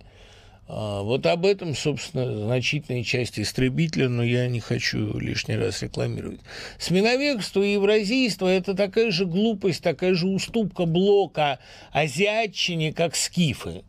[0.67, 6.41] А, вот об этом, собственно, значительная часть истребителя, но я не хочу лишний раз рекламировать.
[6.79, 11.59] Сменовекство и евразийство– это такая же глупость, такая же уступка блока
[11.93, 13.83] азиатчине, как скифы.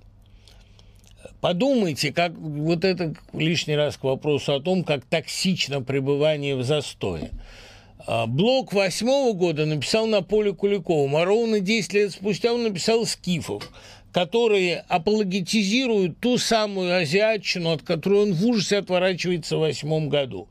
[1.40, 7.30] Подумайте, как вот это лишний раз к вопросу о том, как токсично пребывание в застое.
[8.08, 13.06] А, блок восьмого года написал на поле Куликовым, а ровно 10 лет спустя он написал
[13.06, 13.72] Скифов,
[14.12, 20.48] которые апологетизируют ту самую азиатчину, от которой он в ужасе отворачивается в восьмом году.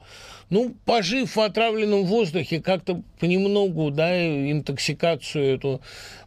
[0.50, 5.80] Ну, пожив в отравленном воздухе, как-то понемногу, да, интоксикацию эту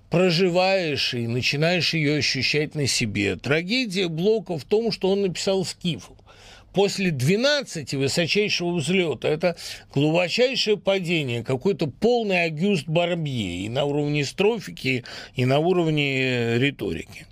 [0.09, 3.35] проживаешь и начинаешь ее ощущать на себе.
[3.35, 6.15] Трагедия Блока в том, что он написал Скифов
[6.77, 9.55] после 12 высочайшего взлета это
[9.95, 15.03] глубочайшее падение, какой-то полный Агюст Барбье и на уровне строфики,
[15.35, 17.25] и на уровне риторики.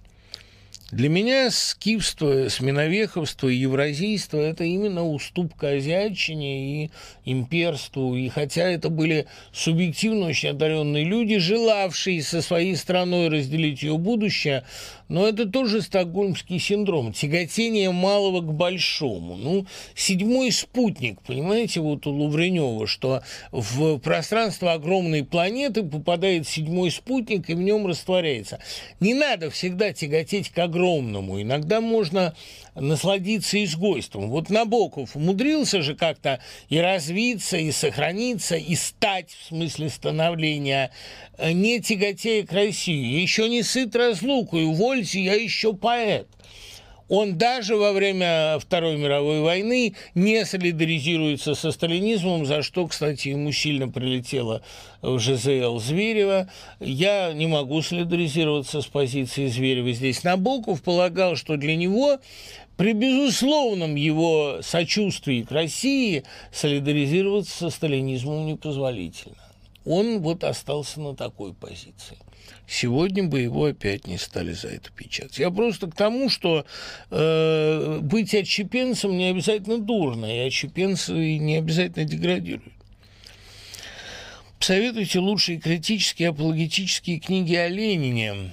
[0.91, 6.91] Для меня скифство, и евразийство– это именно уступка азиатчине и
[7.26, 8.16] имперству.
[8.16, 14.64] И хотя это были субъективно очень одаренные люди, желавшие со своей страной разделить ее будущее,
[15.08, 19.36] но это тоже стокгольмский синдром, тяготение малого к большому.
[19.36, 27.49] Ну, седьмой спутник, понимаете, вот у Лавренева, что в пространство огромной планеты попадает седьмой спутник
[27.49, 28.60] и в нем растворяется.
[28.99, 31.41] Не надо всегда тяготеть к огромному.
[31.41, 32.36] Иногда можно
[32.76, 34.30] насладиться изгойством.
[34.30, 40.92] Вот Набоков умудрился же как-то и развиться, и сохраниться, и стать, в смысле становления,
[41.38, 43.22] э, не тяготея к России.
[43.22, 46.28] Еще не сыт разлукой, увольте, я еще поэт.
[47.08, 53.52] Он даже во время Второй мировой войны не солидаризируется со сталинизмом, за что, кстати, ему
[53.52, 54.64] сильно прилетело
[55.04, 56.50] в ЖЗЛ Зверева.
[56.80, 60.24] Я не могу солидаризироваться с позицией Зверева здесь.
[60.24, 62.18] Набоков полагал, что для него
[62.78, 69.38] при безусловном его сочувствии к России солидаризироваться со сталинизмом непозволительно.
[69.86, 72.18] Он вот остался на такой позиции.
[72.68, 75.38] Сегодня бы его опять не стали за это печатать.
[75.38, 76.66] Я просто к тому, что
[77.12, 82.74] э, быть отщепенцем не обязательно дурно, и отщепенцы не обязательно деградируют.
[84.58, 88.52] Посоветуйте лучшие критические апологетические книги о Ленине.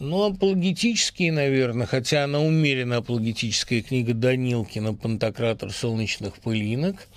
[0.00, 7.08] Ну, апологетические, наверное, хотя она умеренно апологетическая книга Данилкина «Пантократор солнечных пылинок»,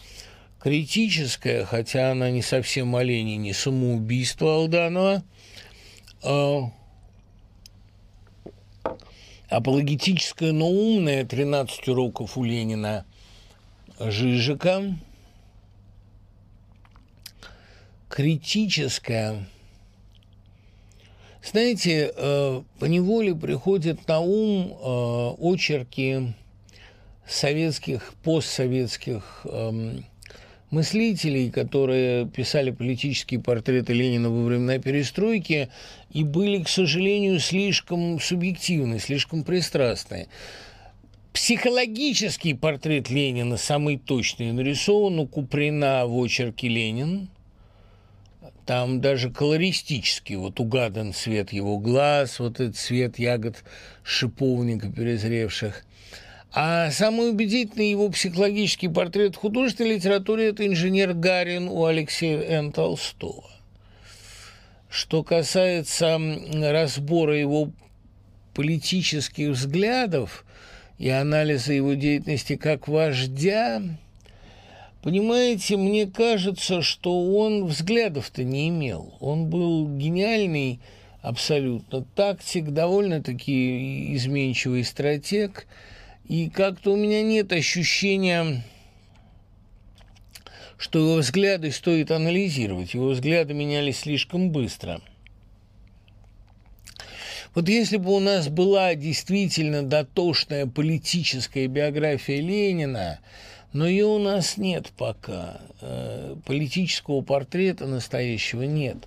[0.60, 5.24] критическая, хотя она не совсем о Ленине, «Самоубийство Алданова»,
[6.24, 6.72] а,
[9.50, 13.06] апологетическое, но умное «13 уроков у Ленина»
[14.00, 14.96] Жижика,
[18.10, 19.46] критическое.
[21.44, 26.34] Знаете, э, по неволе приходят на ум э, очерки
[27.28, 30.06] советских, постсоветских эм,
[30.70, 35.70] мыслителей, которые писали политические портреты Ленина во времена перестройки
[36.12, 40.28] и были, к сожалению, слишком субъективны, слишком пристрастны.
[41.34, 47.30] Психологический портрет Ленина самый точный нарисован у Куприна в очерке «Ленин».
[48.66, 53.64] Там даже колористически вот угадан цвет его глаз, вот этот цвет ягод
[54.04, 55.84] шиповника перезревших.
[56.54, 62.72] А самый убедительный его психологический портрет в художественной литературе– это инженер Гарин у Алексея Н.
[62.72, 63.50] Толстого.
[64.90, 66.20] Что касается
[66.54, 67.72] разбора его
[68.54, 70.46] политических взглядов
[70.98, 73.82] и анализа его деятельности как вождя,
[75.02, 79.14] понимаете, мне кажется, что он взглядов-то не имел.
[79.20, 80.80] Он был гениальный
[81.22, 85.68] абсолютно тактик, довольно-таки изменчивый стратег–
[86.32, 88.64] и как-то у меня нет ощущения,
[90.78, 92.94] что его взгляды стоит анализировать.
[92.94, 95.02] Его взгляды менялись слишком быстро.
[97.54, 103.20] Вот если бы у нас была действительно дотошная политическая биография Ленина,
[103.74, 105.62] но ее у нас нет пока.
[105.82, 108.98] Э, политического портрета настоящего нет.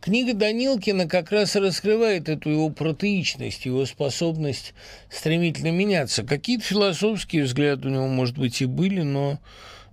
[0.00, 4.74] Книга Данилкина как раз раскрывает эту его протеичность, его способность
[5.08, 6.22] стремительно меняться.
[6.22, 9.38] Какие-то философские взгляды у него, может быть, и были, но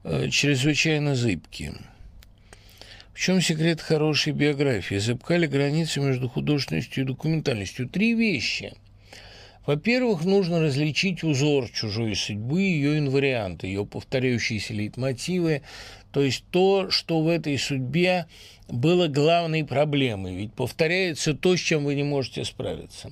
[0.03, 1.75] э, чрезвычайно зыбкие.
[3.13, 4.95] В чем секрет хорошей биографии?
[4.95, 7.88] Зыбкали границы между художественностью и документальностью.
[7.88, 8.73] Три вещи–
[9.68, 15.61] во-первых, нужно различить узор чужой судьбы, ее инварианты, ее повторяющиеся лейтмотивы,
[16.13, 18.28] то есть то, что в этой судьбе
[18.70, 20.36] было главной проблемой.
[20.36, 23.11] Ведь повторяется то, с чем вы не можете справиться.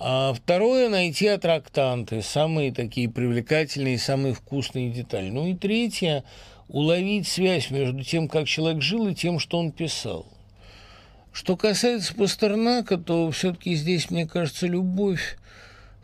[0.00, 5.30] А второе– найти аттрактанты, самые такие привлекательные, самые вкусные детали.
[5.30, 6.24] Ну и третье–
[6.68, 10.26] уловить связь между тем, как человек жил, и тем, что он писал.
[11.32, 15.36] Что касается Пастернака, то все-таки здесь, мне кажется, любовь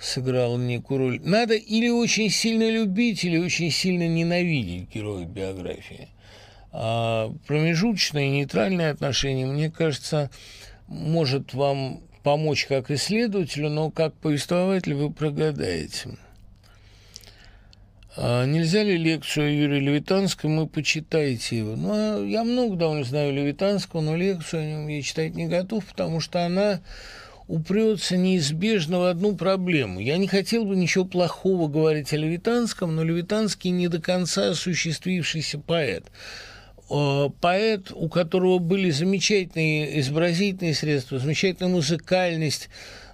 [0.01, 1.20] сыграла некую роль.
[1.22, 6.09] Надо или очень сильно любить, или очень сильно ненавидеть героя биографии.
[6.70, 10.30] А промежуточное нейтральное отношение, мне кажется,
[10.86, 16.11] может вам помочь как исследователю, но как повествователь вы прогадаете.
[18.20, 21.76] А нельзя ли лекцию о Юрии Левитанском, вы почитаете его?
[21.76, 25.84] Ну, а я много довольно знаю Левитанского, но лекцию о нем я читать не готов,
[25.86, 26.80] потому что она
[27.49, 30.01] упрется неизбежно в одну проблему.
[30.01, 35.59] Я не хотел бы ничего плохого говорить о Левитанском, но Левитанский не до конца осуществившийся
[35.59, 36.05] поэт.
[36.90, 42.68] Э, поэт, у которого были замечательные изобразительные средства, замечательная музыкальность,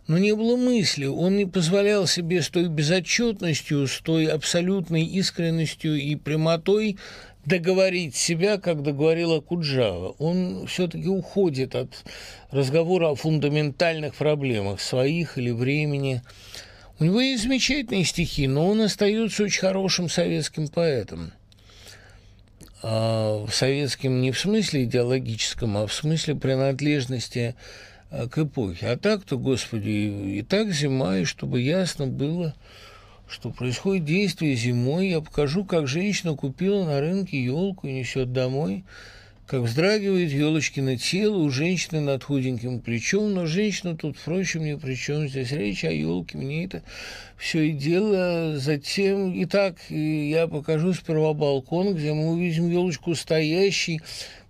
[0.09, 5.95] но не было мысли, он не позволял себе с той безотчетностью, с той абсолютной искренностью
[5.95, 6.99] и прямотой
[7.47, 10.15] договорить себя, как договорила Куджава.
[10.19, 12.05] Он все-таки уходит от
[12.51, 16.23] разговора о фундаментальных проблемах своих или времени.
[16.99, 21.33] У него есть замечательные стихи, но он остается очень хорошим советским поэтом.
[22.83, 27.55] А советским не в смысле идеологическом, а в смысле принадлежности
[28.15, 28.87] Э, к эпохе.
[28.91, 29.89] А так-то, Господи,
[30.39, 32.55] и так зима, и чтобы ясно было,
[33.29, 38.85] что происходит действие зимой, я покажу, как женщина купила на рынке елку и несет домой,
[39.47, 44.95] как вздрагивает елочкино тело у женщины над худеньким плечом, но женщина тут, впрочем, ни при
[44.95, 45.29] чем.
[45.29, 46.83] Здесь речь о елке, мне это
[47.37, 48.57] все и дело.
[48.57, 54.01] Затем, итак, я покажу сперва балкон, где мы увидим елочку стоящей,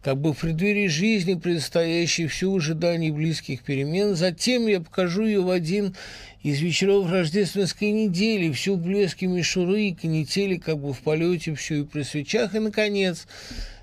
[0.01, 4.14] как бы в преддверии жизни, предстоящей все в ожидании близких перемен.
[4.14, 5.97] Затем я покажу ее в один
[6.45, 11.80] из вечеров рождественской недели, всю в блеске мишуры и канители, как бы в полете, все
[11.80, 12.55] и при свечах.
[12.55, 13.26] И, наконец,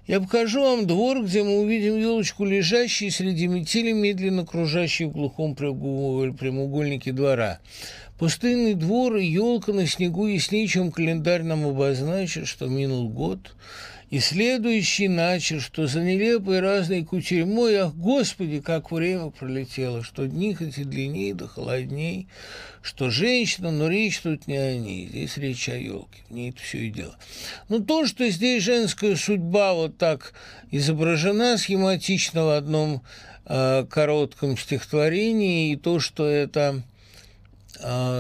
[0.07, 5.55] я покажу вам двор, где мы увидим елочку, лежащей среди метели, медленно кружащей в глухом
[5.55, 7.59] прямоугольнике двора.
[8.17, 13.55] Пустынный двор и елка на снегу яснее, чем календарь нам обозначит, что минул год–
[14.11, 20.53] и следующий начал, что за нелепой разной кутерьмой, ах, Господи, как время пролетело, что дни
[20.53, 22.27] хоть и длиннее, да холодней,
[22.81, 26.61] что женщина, но речь тут не о ней, здесь речь о елке, в ней это
[26.61, 27.15] все и дело.
[27.69, 30.33] Но то, что здесь женская судьба вот так
[30.71, 33.03] изображена схематично в одном
[33.45, 36.83] э, коротком стихотворении, и то, что это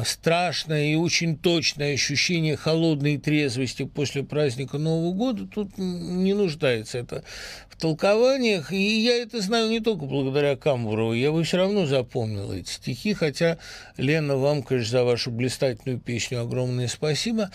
[0.05, 7.23] страшное и очень точное ощущение холодной трезвости после праздника Нового года тут не нуждается это
[7.69, 8.71] в толкованиях.
[8.71, 13.13] И я это знаю не только благодаря Камбурову, я бы все равно запомнил эти стихи,
[13.13, 13.57] хотя,
[13.97, 17.51] Лена, вам, конечно, за вашу блистательную песню огромное спасибо.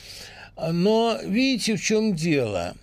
[0.57, 2.75] Но видите, в чем дело?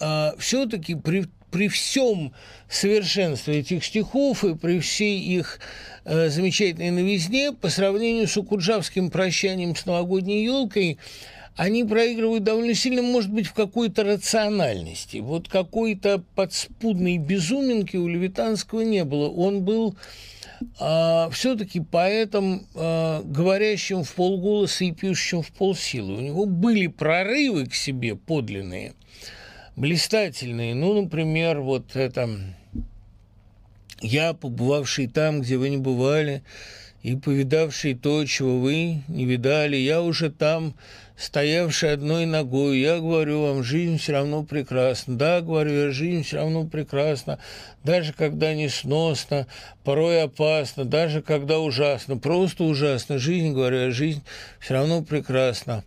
[0.00, 2.32] А, Все-таки при при всем
[2.68, 5.60] совершенстве этих стихов и при всей их
[6.04, 10.98] э, замечательной новизне, по сравнению с Укуджавским прощанием с новогодней елкой,
[11.56, 15.18] они проигрывают довольно сильно, может быть, в какой-то рациональности.
[15.18, 19.28] Вот какой-то подспудной безуминки у Левитанского не было.
[19.28, 19.94] Он был
[20.78, 26.14] а, все-таки поэтом, а, говорящим в полголоса и пишущим в полсилы.
[26.14, 28.94] У него были прорывы к себе подлинные,
[29.76, 30.74] блистательные.
[30.74, 32.28] Ну, например, вот это
[34.00, 36.42] «Я, побывавший там, где вы не бывали,
[37.02, 40.74] и повидавший то, чего вы не видали, я уже там,
[41.16, 45.16] стоявший одной ногой, я говорю вам, жизнь все равно прекрасна.
[45.16, 47.38] Да, говорю я, жизнь все равно прекрасна,
[47.84, 49.46] даже когда несносно,
[49.82, 53.18] порой опасно, даже когда ужасно, просто ужасно.
[53.18, 54.22] Жизнь, говорю я, жизнь
[54.60, 55.84] все равно прекрасна.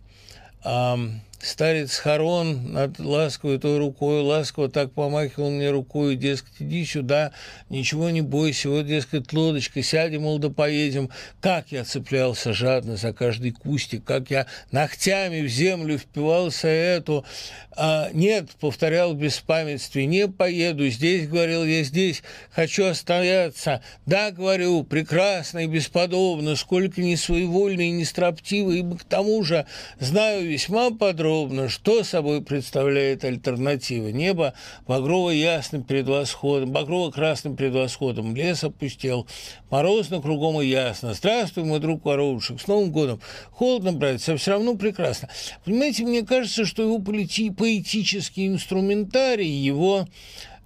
[1.44, 7.32] Старец Харон над ласковой той рукой, ласково так помахивал мне рукой, дескать, иди сюда,
[7.68, 11.10] ничего не бойся, вот, дескать, лодочка, сядем, мол, да поедем.
[11.42, 17.26] Как я цеплялся жадно за каждый кустик, как я ногтями в землю впивался эту.
[17.72, 22.22] А, нет, повторял в беспамятстве, не поеду, здесь, говорил я, здесь
[22.52, 23.82] хочу остояться.
[24.06, 29.66] Да, говорю, прекрасно и бесподобно, сколько не своевольно и не строптиво, ибо к тому же
[30.00, 34.08] знаю весьма подробно, подробно, что собой представляет альтернатива.
[34.08, 34.54] Небо
[34.86, 39.26] багрово-ясным перед восходом, багрово-красным перед восходом, лес опустел,
[39.68, 41.12] морозно кругом и ясно.
[41.12, 43.20] Здравствуй, мой друг воровушек, с Новым годом.
[43.50, 45.28] Холодно, братец, а все равно прекрасно.
[45.64, 50.06] Понимаете, мне кажется, что его поэтический инструментарий, его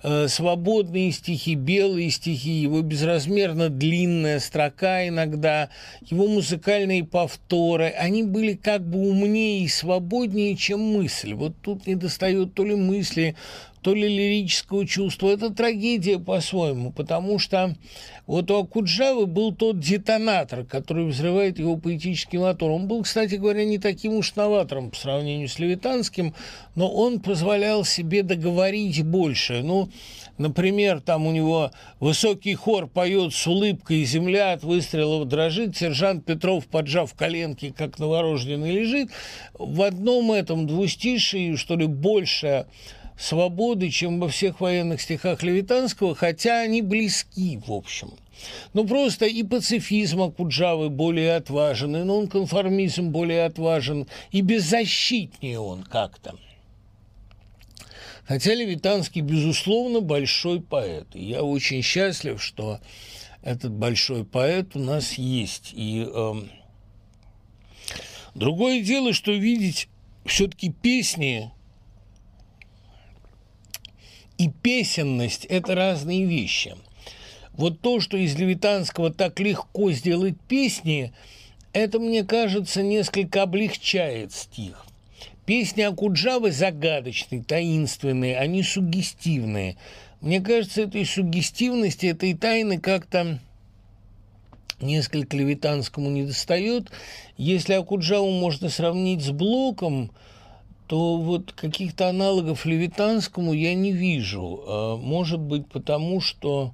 [0.02, 5.70] свободные стихи, белые стихи, его безразмерно длинная строка иногда,
[6.08, 11.34] его музыкальные повторы, они были как бы умнее и свободнее, чем мысль.
[11.34, 13.34] Вот тут не достает то ли мысли,
[13.82, 15.30] то ли лирического чувства.
[15.30, 17.74] Это трагедия по-своему, потому что
[18.26, 22.70] вот у Акуджавы был тот детонатор, который взрывает его поэтический мотор.
[22.70, 26.34] Он был, кстати говоря, не таким уж новатором по сравнению с Левитанским,
[26.74, 29.62] но он позволял себе договорить больше.
[29.62, 29.88] Ну,
[30.36, 31.70] например, там у него
[32.00, 38.72] высокий хор поет с улыбкой, земля от выстрелов дрожит, сержант Петров, поджав коленки, как новорожденный,
[38.72, 39.10] лежит.
[39.54, 42.66] В одном этом двустишии, что ли, больше
[43.18, 48.12] свободы, чем во всех военных стихах Левитанского, хотя они близки, в общем.
[48.72, 56.36] Ну, просто и пацифизм Акуджавы более отважен, и нонконформизм более отважен, и беззащитнее он как-то.
[58.24, 61.08] Хотя Левитанский, безусловно, большой поэт.
[61.14, 62.78] И я очень счастлив, что
[63.42, 65.72] этот большой поэт у нас есть.
[65.74, 66.34] И э,
[68.34, 69.88] другое дело, что видеть
[70.26, 71.50] все-таки песни
[74.38, 76.76] и песенность– это разные вещи.
[77.52, 81.12] Вот то, что из Левитанского так легко сделать песни,
[81.72, 84.86] это, мне кажется, несколько облегчает стих.
[85.44, 89.76] Песни Акуджавы загадочные, таинственные, они сугестивные.
[90.20, 93.40] Мне кажется, этой сугестивности, этой тайны как-то
[94.80, 96.92] несколько Левитанскому не достает.
[97.36, 100.12] Если Акуджаву можно сравнить с Блоком–
[100.88, 104.64] то вот каких-то аналогов левитанскому я не вижу.
[104.66, 106.72] А, может быть, потому что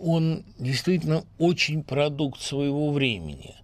[0.00, 3.54] он действительно очень продукт своего времени.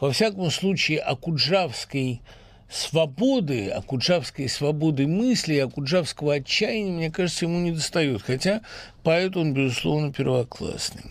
[0.00, 2.22] Во всяком случае, Акуджавской
[2.70, 8.22] свободы, Акуджавской свободы мысли, Акуджавского отчаяния, мне кажется, ему не достает.
[8.22, 8.62] Хотя
[9.02, 11.04] поэт он, безусловно, первоклассный.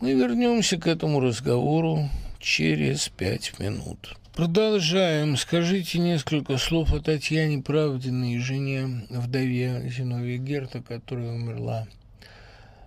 [0.00, 4.16] Мы вернемся к этому разговору через пять минут.
[4.38, 5.36] Продолжаем.
[5.36, 11.88] Скажите несколько слов о Татьяне Правдиной, жене, вдове Зиновья Герта, которая умерла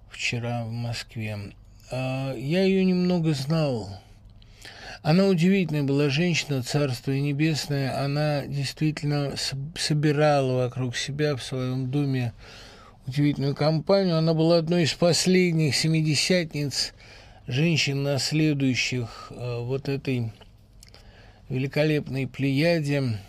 [0.10, 1.38] вчера в Москве.
[1.92, 3.90] А, я ее немного знал.
[5.04, 8.02] Она удивительная была женщина, Царство Небесное.
[8.02, 9.34] Она действительно
[9.76, 12.32] собирала вокруг себя в своем доме
[13.08, 14.18] удивительную компанию.
[14.18, 16.94] Она была одной из последних семидесятниц
[17.46, 20.32] женщин, наследующих э, вот этой
[21.52, 23.20] великолепной плеяде,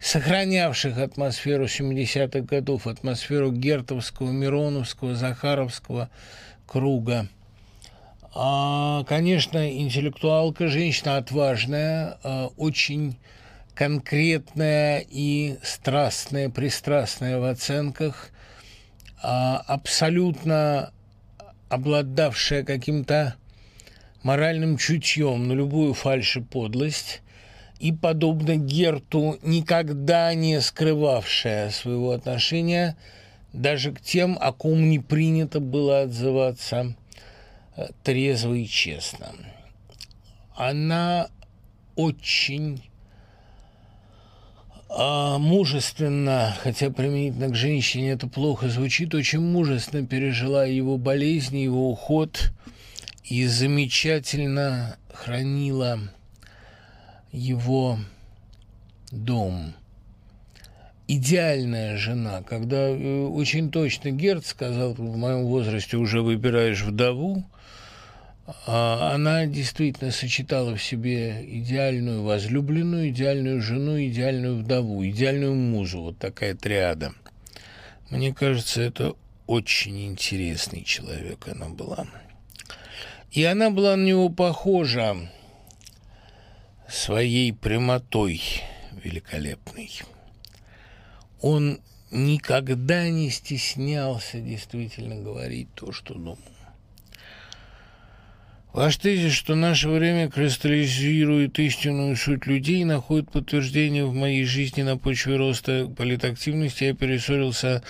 [0.00, 6.08] сохранявших атмосферу 70-х годов, атмосферу Гертовского, Мироновского, Захаровского
[6.66, 7.28] круга.
[8.34, 13.18] А, конечно, интеллектуалка, женщина отважная, а, очень
[13.74, 18.30] конкретная и страстная, пристрастная в оценках,
[19.22, 20.90] а, абсолютно
[21.68, 23.34] обладавшая каким-то
[24.24, 27.22] моральным чутьем на любую фальшь и подлость,
[27.78, 32.96] и, подобно Герту, никогда не скрывавшая своего отношения
[33.52, 36.96] даже к тем, о ком не принято было отзываться
[37.76, 39.32] э, трезво и честно.
[40.56, 41.28] Она
[41.94, 42.82] очень
[44.96, 51.90] а мужественно, хотя применительно к женщине это плохо звучит, очень мужественно пережила его болезнь, его
[51.90, 52.52] уход
[53.24, 55.98] и замечательно хранила
[57.32, 57.98] его
[59.10, 59.74] дом.
[61.06, 67.44] Идеальная жена, когда э, очень точно Герц сказал, в моем возрасте уже выбираешь вдову,
[68.66, 76.00] а она действительно сочетала в себе идеальную возлюбленную, идеальную жену, идеальную вдову, идеальную музу.
[76.00, 77.12] Вот такая триада.
[78.10, 79.14] Мне кажется, это
[79.46, 82.06] очень интересный человек она была.
[83.34, 85.16] И она была на него похожа
[86.88, 88.40] своей прямотой
[88.92, 89.90] великолепной.
[91.40, 91.80] Он
[92.12, 96.38] никогда не стеснялся действительно говорить то, что думал.
[98.74, 104.98] Ваш тезис, что наше время кристаллизирует истинную суть людей, находит подтверждение в моей жизни на
[104.98, 106.82] почве роста политактивности.
[106.82, 107.84] Я перессорился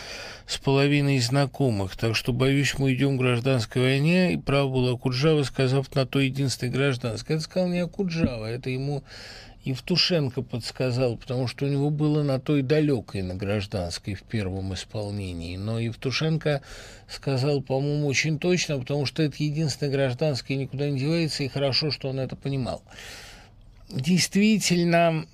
[0.46, 4.34] с половиной знакомых, так что, боюсь, мы идем к гражданской войне.
[4.34, 7.36] И прав был Акуджава, сказав на то единственной гражданской.
[7.36, 9.04] Это сказал не Акуджава, это ему
[9.64, 15.56] Евтушенко подсказал, потому что у него было на той далекой, на гражданской, в первом исполнении.
[15.56, 16.60] Но Евтушенко
[17.08, 22.10] сказал, по-моему, очень точно, потому что это единственное гражданское никуда не девается, и хорошо, что
[22.10, 22.82] он это понимал.
[23.88, 25.26] Действительно,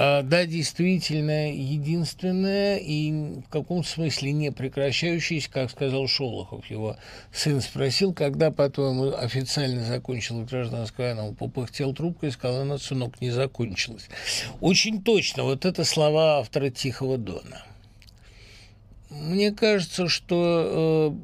[0.00, 6.70] да, действительно, единственное и в каком-то смысле не прекращающееся, как сказал Шолохов.
[6.70, 6.96] Его
[7.32, 11.28] сын спросил, когда, по-твоему, официально закончилась гражданская война.
[11.28, 14.08] Он попыхтел трубкой и сказал, она, сынок, не закончилась.
[14.62, 17.62] Очень точно, вот это слова автора «Тихого дона».
[19.10, 21.14] Мне кажется, что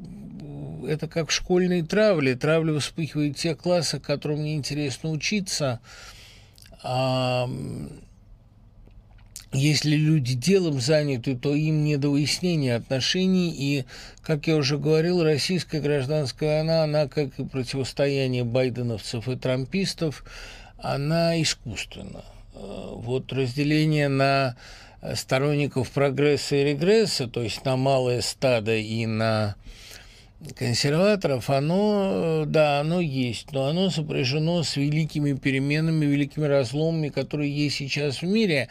[0.85, 2.35] э, это как в школьной травле.
[2.35, 5.79] Травля вспыхивает в тех классах, которым мне интересно учиться.
[6.83, 7.49] А,
[9.53, 13.53] если люди делом заняты, то им не до выяснения отношений.
[13.57, 13.85] И,
[14.21, 20.23] как я уже говорил, российская гражданская война, она, как и противостояние байденовцев и трампистов,
[20.77, 22.23] она искусственна.
[22.53, 24.55] Э, вот разделение на
[25.15, 29.55] сторонников прогресса и регресса, то есть на малое стадо и на
[30.55, 37.77] консерваторов, оно, да, оно есть, но оно сопряжено с великими переменами, великими разломами, которые есть
[37.77, 38.69] сейчас в мире.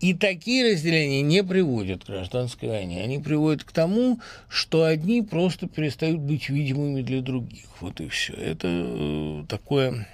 [0.00, 3.02] И такие разделения не приводят к гражданской войне.
[3.02, 7.66] Они приводят к тому, что одни просто перестают быть видимыми для других.
[7.80, 8.34] Вот и все.
[8.34, 10.08] Это э, такое...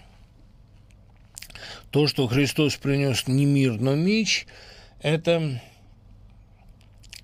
[1.91, 4.47] То, что Христос принес не мир, но меч,
[5.03, 5.61] это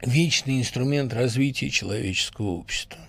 [0.03, 3.01] вечный инструмент развития человеческого общества.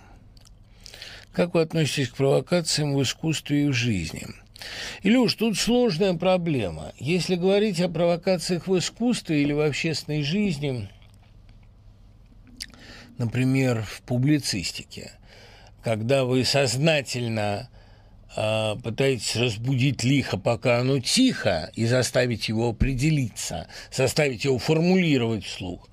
[1.32, 4.26] Как вы относитесь к провокациям в искусстве и в жизни–
[5.02, 6.92] Илюш, тут сложная проблема.
[6.98, 10.88] Если говорить о провокациях в искусстве или в общественной жизни,
[13.18, 15.12] например, в публицистике,
[15.82, 17.70] когда вы сознательно
[18.36, 25.88] э, пытаетесь разбудить лихо, пока оно тихо, и заставить его определиться, заставить его формулировать вслух,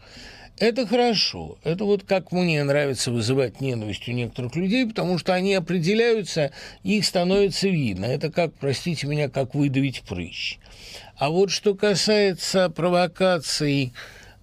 [0.60, 1.58] это хорошо.
[1.64, 6.52] Это вот как мне нравится вызывать ненависть у некоторых людей, потому что они определяются,
[6.84, 8.06] их становится видно.
[8.06, 10.58] Это как, простите меня, как выдавить прыщ.
[11.18, 13.94] А вот что касается провокаций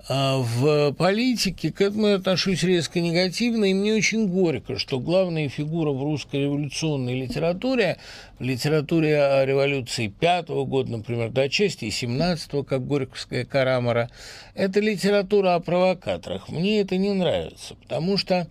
[0.09, 5.93] в политике к этому я отношусь резко негативно, и мне очень горько, что главная фигура
[5.93, 7.97] в русской революционной литературе,
[8.39, 14.11] в литературе о революции пятого года, например, до части семнадцатого, как Горьковская Карамара,
[14.55, 16.51] это литература о провокаторах.
[16.51, 18.47] Мне это не нравится, потому что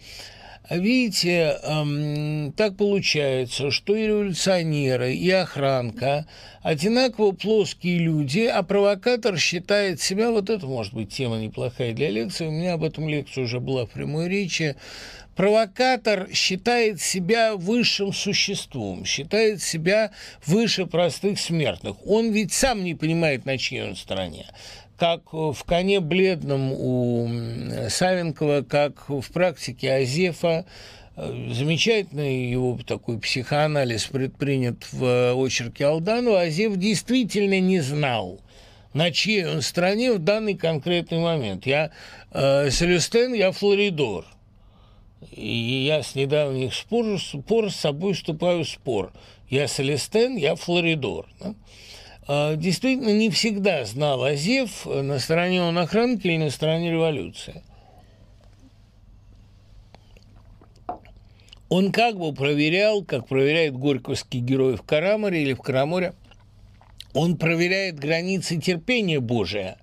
[0.69, 6.25] Видите, эм, так получается, что и революционеры, и охранка
[6.61, 12.47] одинаково плоские люди, а провокатор считает себя, вот это может быть тема неплохая для лекции,
[12.47, 14.77] у меня об этом лекция уже была в прямой речи,
[15.35, 20.11] провокатор считает себя высшим существом, считает себя
[20.45, 21.97] выше простых смертных.
[22.07, 24.45] Он ведь сам не понимает, на чьей он стороне.
[25.03, 27.27] Как в «Коне бледном» у
[27.89, 30.65] Савенкова, как в практике Азефа,
[31.17, 38.39] замечательный его такой психоанализ предпринят в очерке Алданова, Азев действительно не знал,
[38.93, 41.65] на чьей он стороне в данный конкретный момент.
[41.65, 41.91] Я
[42.31, 44.25] э, Селюстен, я Флоридор.
[45.31, 49.11] И я с недавних спор, спор с собой вступаю в спор.
[49.49, 51.27] Я Селестен, я Флоридор.
[51.41, 51.55] Да?
[52.27, 57.63] А, действительно, не всегда знал Азев, на стороне он охранки или на стороне революции.
[61.69, 66.13] Он как бы проверял, как проверяет горьковский герой в Караморе или в Караморе,
[67.13, 69.77] он проверяет границы терпения Божия.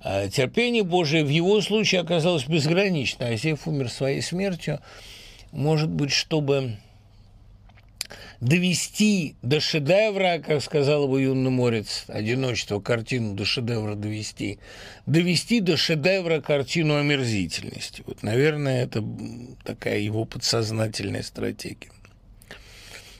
[0.00, 3.28] А терпение Божие в его случае оказалось безгранично.
[3.28, 4.80] Азев умер своей смертью,
[5.52, 6.76] может быть, чтобы
[8.40, 14.58] довести до шедевра, как сказал бы юный морец, одиночество, картину до шедевра довести,
[15.06, 18.02] довести до шедевра картину омерзительности.
[18.06, 19.04] Вот, наверное, это
[19.64, 21.90] такая его подсознательная стратегия.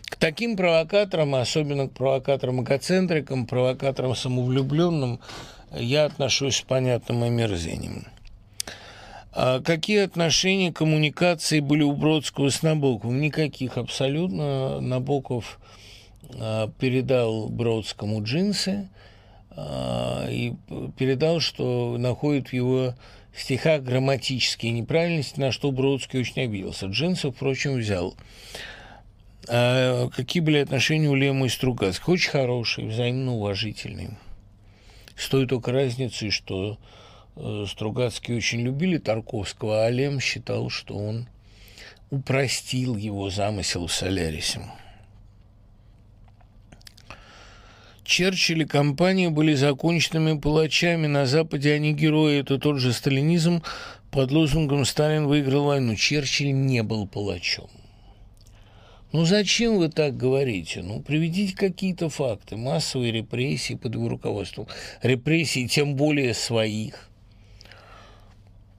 [0.05, 5.21] К таким провокаторам, особенно к провокаторам-эгоцентрикам, провокаторам самовлюбленным,
[5.73, 8.07] я отношусь с понятным омерзением.
[9.39, 13.21] А какие отношения коммуникации были у Бродского с Набоковым?
[13.21, 14.81] Никаких абсолютно.
[14.81, 15.61] Набоков
[16.41, 18.89] а, передал Бродскому джинсы
[19.51, 20.55] а, и
[20.97, 22.95] передал, что находит в его
[23.37, 26.87] стихах грамматические неправильности, на что Бродский очень обиделся.
[26.87, 28.17] Джинсы, впрочем, взял.
[29.49, 32.09] А какие были отношения у Лема и Стругацких?
[32.09, 34.17] Очень хорошие, взаимно уважительные.
[35.15, 36.79] С той только разницей, что
[37.37, 41.29] Стругацкие очень любили Тарковского, а Лем считал, что он
[42.11, 44.63] упростил его замысел в Солярисе.
[48.05, 51.09] Черчилль и компания были законченными палачами.
[51.09, 52.39] На Западе они герои.
[52.39, 53.63] Это тот же сталинизм.
[54.11, 55.97] Под лозунгом «Сталин выиграл войну».
[55.97, 57.69] Черчилль не был палачом.
[59.13, 60.83] Ну зачем вы так говорите?
[60.83, 62.57] Ну, приведите какие-то факты.
[62.57, 64.69] Массовые репрессии под его руководством.
[65.03, 67.11] Репрессии, тем более своих–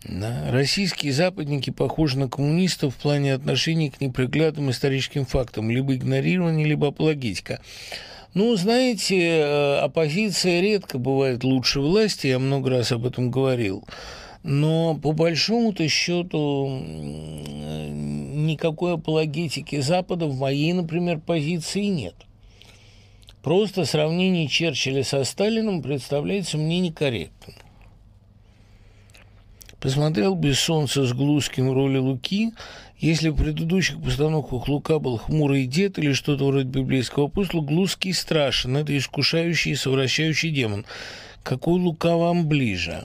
[0.08, 0.52] да.
[0.52, 6.88] Российские западники похожи на коммунистов в плане отношений к неприглядным историческим фактам, либо игнорирование, либо
[6.88, 7.62] апологетика.
[8.34, 13.84] Ну, знаете, э, оппозиция редко бывает лучше власти, я много раз об этом говорил.
[14.44, 16.70] Но по большому-то счету
[18.48, 22.16] никакой апологетики Запада в моей, например, позиции нет.
[23.42, 27.56] Просто сравнение Черчилля со Сталином представляется мне некорректным.
[29.80, 32.52] Посмотрел без солнца с Глузским роли Луки.
[32.98, 38.76] Если в предыдущих постановках Лука был хмурый дед или что-то вроде библейского апостола, Глузский страшен.
[38.76, 40.86] Это искушающий и совращающий демон.
[41.44, 43.04] Какой Лука вам ближе?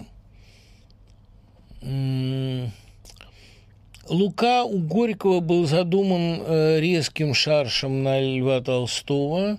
[4.09, 9.59] Лука у Горького был задуман э, резким шаршем на Льва Толстого,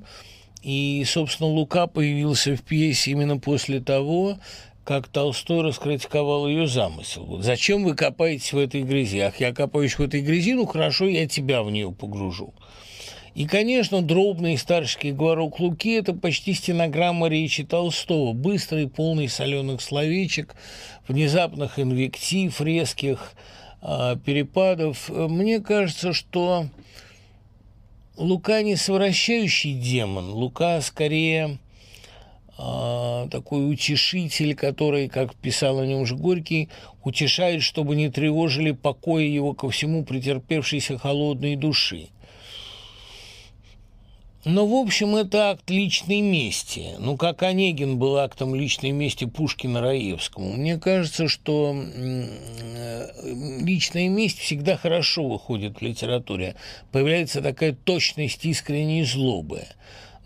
[0.61, 4.37] и, собственно, Лука появился в пьесе именно после того,
[4.83, 7.23] как Толстой раскритиковал ее замысел.
[7.25, 9.19] Вот зачем вы копаетесь в этой грязи?
[9.19, 12.53] Ах, я копаюсь в этой грязи, ну хорошо, я тебя в нее погружу.
[13.33, 20.55] И, конечно, дробный старческий говорок Луки– это почти стенограмма речи Толстого, быстрый, полный соленых словечек,
[21.07, 23.33] внезапных инвектив, резких
[23.81, 25.09] э, перепадов.
[25.09, 26.67] Мне кажется, что
[28.17, 31.57] Лука не совращающий демон, Лука скорее
[32.55, 36.69] такой утешитель, который, как писал о нем же Горький,
[37.03, 42.09] утешает, чтобы не тревожили покоя его ко всему претерпевшейся холодной души.
[44.45, 46.95] Но, в общем, это акт личной мести.
[46.99, 50.51] Ну, как Онегин был актом личной мести Пушкина Раевскому.
[50.57, 51.73] Мне кажется, что
[53.23, 56.55] личная месть всегда хорошо выходит в литературе.
[56.91, 59.63] Появляется такая точность искренней злобы.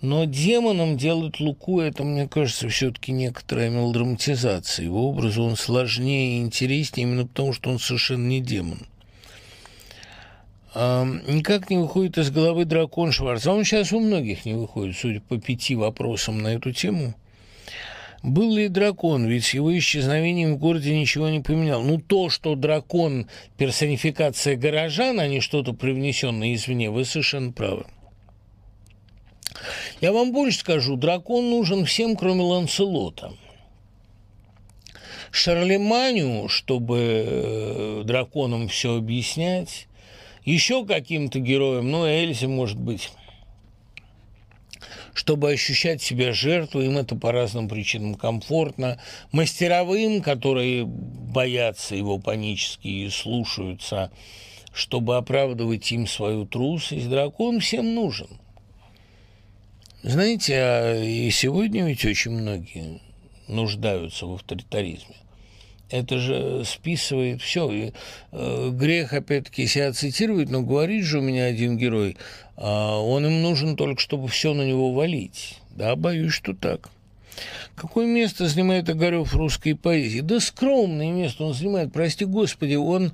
[0.01, 4.85] Но демоном делать Луку, это, мне кажется, все-таки некоторая мелодраматизация.
[4.85, 8.85] Его образу он сложнее и интереснее именно потому, что он совершенно не демон.
[10.75, 13.51] Никак не выходит из головы дракон Шварца.
[13.51, 17.15] Он сейчас у многих не выходит, судя по пяти вопросам на эту тему.
[18.21, 19.25] Был ли дракон?
[19.25, 21.81] Ведь с его исчезновением в городе ничего не поменял.
[21.81, 23.27] Ну, то, что дракон–
[23.57, 27.85] персонификация горожан, а не что-то привнесенное извне, вы совершенно правы.
[30.01, 33.33] Я вам больше скажу, дракон нужен всем, кроме Ланселота.
[35.31, 39.87] Шарлеманю, чтобы э, драконам все объяснять,
[40.45, 43.11] еще каким-то героем, ну, Эльзе, может быть,
[45.13, 48.99] чтобы ощущать себя жертвой, им это по разным причинам комфортно.
[49.31, 54.11] Мастеровым, которые боятся его панически и слушаются,
[54.73, 58.27] чтобы оправдывать им свою трусость, дракон всем нужен.
[60.03, 63.01] Знаете, а и сегодня ведь очень многие
[63.47, 65.15] нуждаются в авторитаризме
[65.89, 67.71] это же списывает все.
[67.71, 67.93] И,
[68.31, 72.17] э, грех, опять-таки, себя цитировать, но говорит же у меня один герой,
[72.57, 75.57] э, он им нужен только, чтобы все на него валить.
[75.71, 76.89] Да, боюсь, что так.
[77.75, 80.21] Какое место занимает Огарев в русской поэзии?
[80.21, 83.13] Да скромное место он занимает, прости господи, он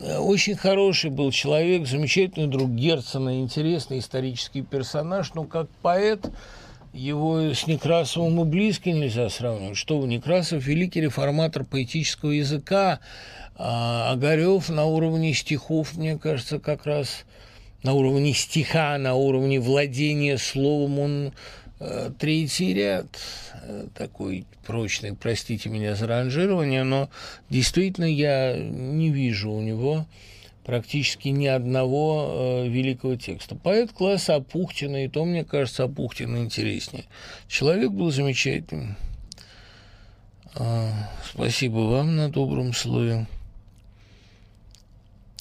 [0.00, 6.30] очень хороший был человек, замечательный друг Герцена, интересный исторический персонаж, но как поэт
[6.92, 9.76] его с Некрасовым и близко нельзя сравнивать.
[9.76, 13.00] Что вы, Некрасов– великий реформатор поэтического языка,
[13.56, 17.24] а Огарев на уровне стихов, мне кажется, как раз
[17.84, 21.32] на уровне стиха, на уровне владения словом он
[21.78, 23.06] э, третий ряд
[23.52, 23.53] э,
[23.94, 27.08] такой прочный, простите меня за ранжирование, но
[27.50, 30.06] действительно я не вижу у него
[30.64, 33.54] практически ни одного э, великого текста.
[33.54, 37.04] Поэт класса Апухтина, и то, мне кажется, Апухтина интереснее.
[37.48, 38.96] Человек был замечательный.
[40.56, 40.90] А,
[41.24, 43.26] спасибо вам на добром слове.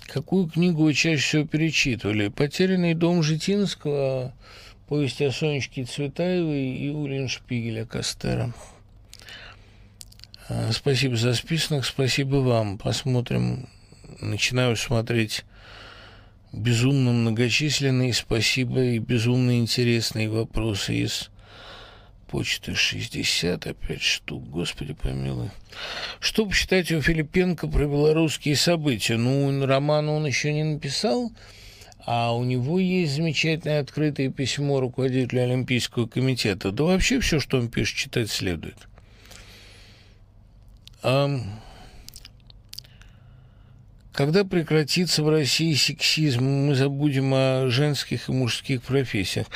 [0.07, 2.27] Какую книгу вы чаще всего перечитывали?
[2.27, 4.33] «Потерянный дом Житинского»,
[4.87, 8.53] повесть о Сонечке Цветаевой и Улин Шпигеля Кастера.
[10.49, 12.77] А, спасибо за список, спасибо вам.
[12.77, 13.69] Посмотрим,
[14.19, 15.45] начинаю смотреть
[16.53, 21.31] безумно многочисленные спасибо и безумно интересные вопросы из
[22.27, 25.49] почты 65 штук, господи помилуй.
[26.19, 29.17] Что почитать у Филипенко про белорусские события?
[29.17, 31.31] Ну, роман он еще не написал,
[32.05, 36.71] а у него есть замечательное открытое письмо руководителю Олимпийского комитета.
[36.71, 38.77] Да вообще все, что он пишет, читать следует.
[44.11, 49.47] Когда прекратится в России сексизм, мы забудем о женских и мужских профессиях.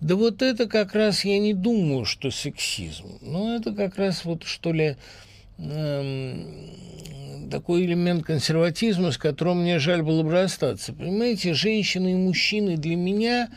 [0.00, 3.18] Да вот это как раз я не думаю, что сексизм.
[3.20, 4.96] Но это как раз вот что ли
[7.50, 10.92] такой элемент консерватизма, с которым мне жаль было бы расстаться.
[10.92, 13.48] Понимаете, женщины и мужчины для меня,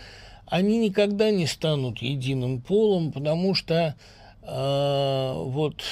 [0.46, 3.96] они никогда не станут единым полом, потому что
[4.44, 5.84] э, вот,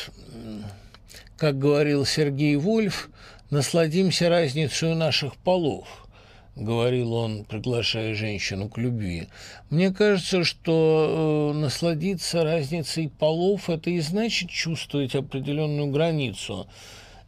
[1.38, 3.10] как говорил Сергей Вольф,
[3.50, 6.08] насладимся разницей наших полов,
[6.56, 9.28] говорил он, приглашая женщину к любви.
[9.70, 16.68] Мне кажется, что э, насладиться разницей полов– это и значит чувствовать определенную границу.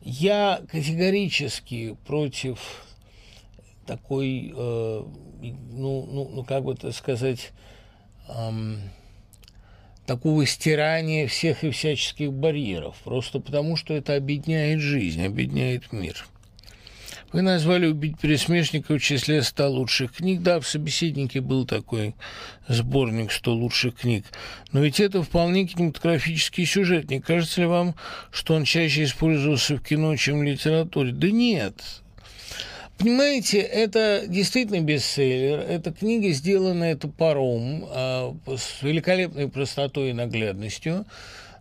[0.06, 2.60] Я категорически против
[3.86, 5.04] такой, э,
[5.42, 7.52] ну, ну, ну, как бы это сказать,
[8.28, 8.82] эм,
[10.06, 16.26] такого стирания всех и всяческих барьеров, просто потому что это объединяет жизнь, объединяет мир.
[17.34, 20.44] Вы назвали «Убить пересмешника» в числе 100 лучших книг.
[20.44, 22.14] Да, в «Собеседнике» был такой
[22.68, 24.26] сборник 100 лучших книг.
[24.72, 27.10] Но ведь это вполне кинематографический сюжет.
[27.10, 27.96] Не кажется ли вам,
[28.32, 31.12] что он чаще использовался в кино, чем в литературе?
[31.12, 31.82] Да нет,
[33.00, 35.60] Понимаете, это действительно бестселлер.
[35.60, 41.06] Эта книга сделана топором, а, с великолепной простотой и наглядностью.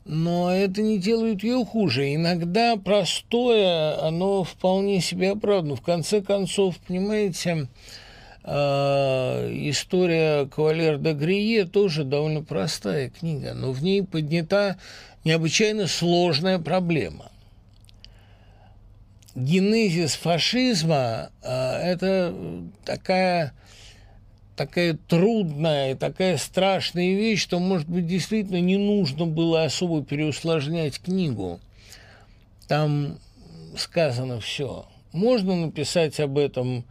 [0.04, 2.14] Но это не делает ее хуже.
[2.14, 5.76] Иногда простое, оно вполне себе оправдано.
[5.76, 7.68] В конце концов, понимаете,
[8.42, 14.76] а, история Кавалер де Грие тоже довольно простая книга, но в ней поднята
[15.24, 17.32] необычайно сложная проблема
[19.34, 22.34] генезис фашизма а,– это
[22.84, 23.52] такая,
[24.56, 31.60] такая трудная, такая страшная вещь, что, может быть, действительно не нужно было особо переусложнять книгу.
[32.68, 33.18] Там
[33.76, 34.86] сказано все.
[35.12, 36.84] Можно написать об этом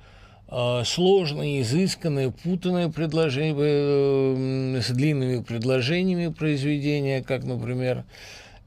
[0.47, 8.03] а, сложное, изысканное, путанное предложение э, с длинными предложениями произведения, как, например,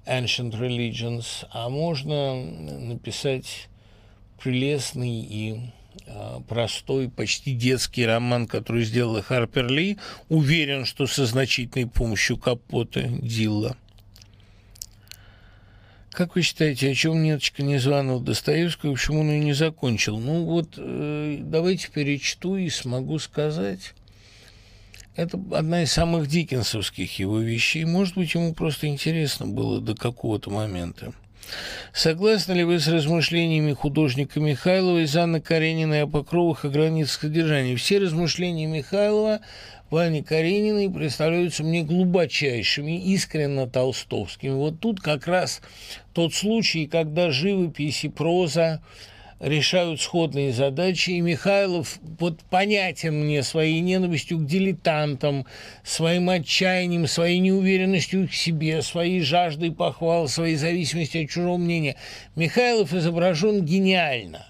[0.07, 3.69] Ancient Religions, а можно написать
[4.43, 5.61] прелестный и
[6.49, 9.99] простой, почти детский роман, который сделала Харпер Ли,
[10.29, 13.77] уверен, что со значительной помощью Капота Дилла.
[16.15, 20.21] Как вы считаете, о чем Неточка Незваного Достоевского, почему он ее не закончил?
[20.21, 23.95] Ну вот, э, давайте перечту и смогу сказать.
[25.17, 27.85] Это одна из самых дикенсовских его вещей.
[27.85, 31.13] Может быть, ему просто интересно было до какого-то момента.
[31.93, 37.77] Согласны ли вы с размышлениями художника Михайлова из Анны Карениной о покровах и границах содержания?
[37.77, 39.41] Все размышления Михайлова
[39.91, 44.51] Вани Карениной представляются мне глубочайшими, искренно толстовскими.
[44.51, 45.61] Вот тут как раз
[46.13, 48.83] тот случай, когда живопись и проза
[49.45, 55.47] решают сходные задачи, и Михайлов вот понятен мне своей ненавистью к дилетантам,
[55.83, 61.97] своим отчаянием, своей неуверенностью к себе, своей жаждой похвал, своей зависимости от чужого мнения.
[62.35, 64.47] Михайлов изображен гениально.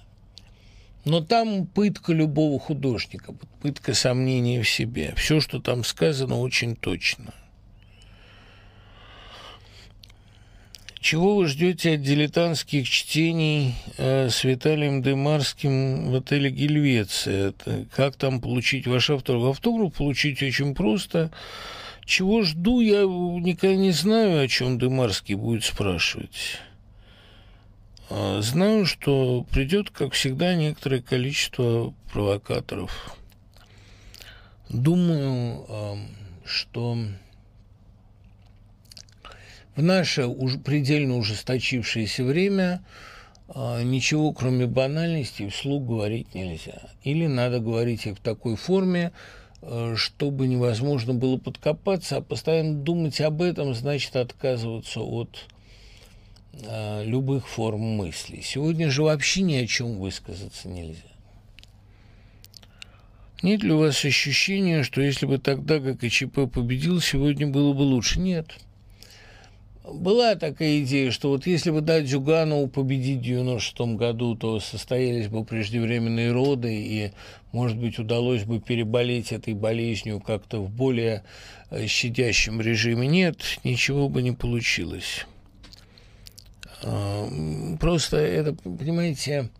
[1.05, 5.12] Но там пытка любого художника, пытка сомнения в себе.
[5.16, 7.35] Все, что там сказано, очень точно.
[11.05, 17.52] Чего вы ждете от дилетантских чтений э, с Виталием Демарским в отеле «Гельвеция»?
[17.94, 19.59] Как там получить ваш автограф?
[19.59, 21.31] Автограф получить очень просто.
[22.06, 26.59] Чего жду, я никогда не знаю, о чем Демарский будет спрашивать.
[28.09, 33.14] А, знаю, что придет, как всегда, некоторое количество провокаторов.
[34.70, 35.98] Думаю,
[36.47, 36.97] что
[39.77, 42.85] в наше уже предельно ужесточившееся время
[43.49, 46.83] а, ничего, кроме банальности, вслух говорить нельзя.
[47.03, 49.13] Или надо говорить их в такой форме,
[49.63, 55.47] а, чтобы невозможно было подкопаться, а постоянно думать об этом значит отказываться от
[56.67, 58.41] а, любых форм мысли.
[58.43, 61.03] Сегодня же вообще ни о чем высказаться нельзя.
[63.43, 68.19] Нет ли у вас ощущения, что если бы тогда ГКЧП победил, сегодня было бы лучше?
[68.19, 68.55] Нет.
[69.85, 75.28] Была такая идея, что вот если бы дать Зюганову победить в 96 году, то состоялись
[75.28, 77.12] бы преждевременные роды, и,
[77.52, 81.23] может быть, удалось бы переболеть этой болезнью как-то в более
[81.70, 83.06] э, щадящем режиме.
[83.06, 85.27] Нет, ничего бы не получилось.
[86.82, 87.28] А,
[87.78, 89.51] просто это, понимаете,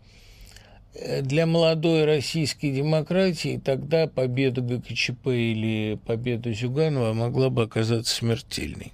[1.21, 8.91] для молодой российской демократии тогда победа ГКЧП или победа Зюганова могла бы оказаться смертельной.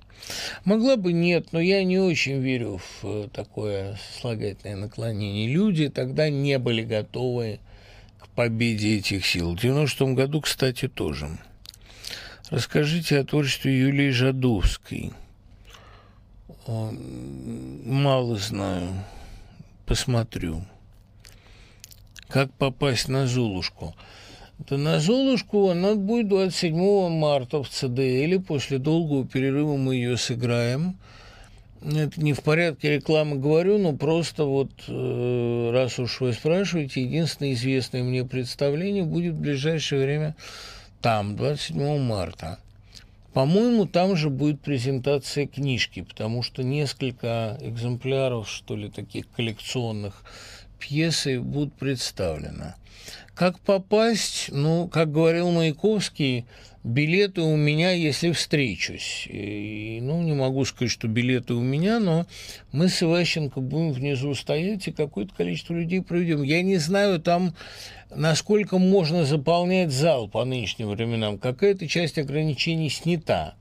[0.63, 5.47] Могла бы нет, но я не очень верю в э, такое слагательное наклонение.
[5.47, 7.59] Люди тогда не были готовы
[8.19, 9.55] к победе этих сил.
[9.55, 11.29] В 90-м году, кстати, тоже.
[12.49, 15.13] Расскажите о творчестве Юлии Жадовской.
[16.67, 19.03] Мало знаю.
[19.85, 20.63] Посмотрю.
[22.27, 23.95] Как попасть на Золушку?
[24.69, 28.41] На Золушку она будет 27 марта в ЦДЛ.
[28.45, 30.97] После долгого перерыва мы ее сыграем.
[31.83, 37.53] Это не в порядке рекламы говорю, но просто вот, э, раз уж вы спрашиваете, единственное
[37.53, 40.35] известное мне представление будет в ближайшее время
[41.01, 42.59] там, 27 марта.
[43.33, 50.23] По-моему, там же будет презентация книжки, потому что несколько экземпляров, что ли, таких коллекционных
[50.77, 52.75] пьесы будут представлены.
[53.35, 54.49] Как попасть?
[54.51, 56.45] Ну, как говорил Маяковский,
[56.83, 59.25] билеты у меня, если встречусь.
[59.29, 62.25] И, ну, не могу сказать, что билеты у меня, но
[62.71, 66.43] мы с Иващенко будем внизу стоять и какое-то количество людей проведем.
[66.43, 67.55] Я не знаю там,
[68.13, 71.37] насколько можно заполнять зал по нынешним временам.
[71.37, 73.55] Какая-то часть ограничений снята.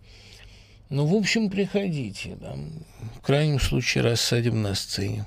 [0.89, 2.37] Ну, в общем, приходите.
[2.41, 2.85] Там,
[3.17, 5.25] в крайнем случае рассадим на сцене.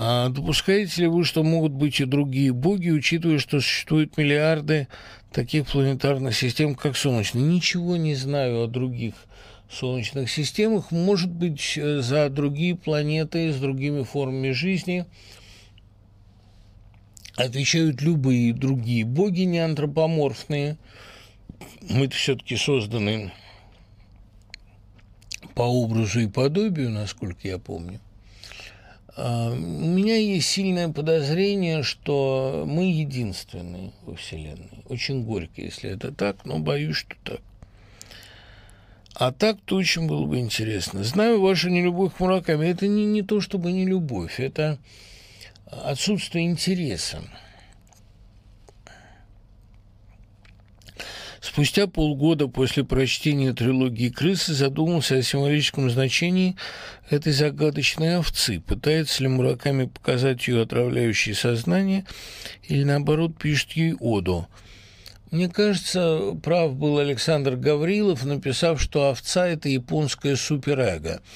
[0.00, 4.86] А допускаете ли вы, что могут быть и другие боги, учитывая, что существуют миллиарды
[5.32, 7.42] таких планетарных систем, как Солнечная?
[7.42, 9.14] Ничего не знаю о других
[9.68, 10.92] солнечных системах.
[10.92, 15.04] Может быть, э, за другие планеты с другими формами жизни
[17.34, 20.78] отвечают любые другие боги неантропоморфные.
[21.90, 23.32] Мы-то все-таки созданы
[25.56, 27.98] по образу и подобию, насколько я помню.
[29.20, 34.84] А, у меня есть сильное подозрение, что мы единственные во Вселенной.
[34.88, 37.40] Очень горько, если это так, но боюсь, что так.
[39.14, 41.02] А так-то очень было бы интересно.
[41.02, 42.68] Знаю вашу нелюбовь к Мураками.
[42.68, 44.78] Это не, не то, чтобы не любовь, это
[45.66, 47.20] отсутствие интереса.
[51.40, 56.56] Спустя полгода после прочтения трилогии «Крысы» задумался о символическом значении
[57.08, 58.60] этой загадочной овцы.
[58.60, 62.04] Пытается ли Мураками показать ее отравляющее сознание
[62.64, 64.46] или, наоборот, пишет ей оду.
[65.30, 71.20] Мне кажется, прав был Александр Гаврилов, написав, что овца– это японская суперэго–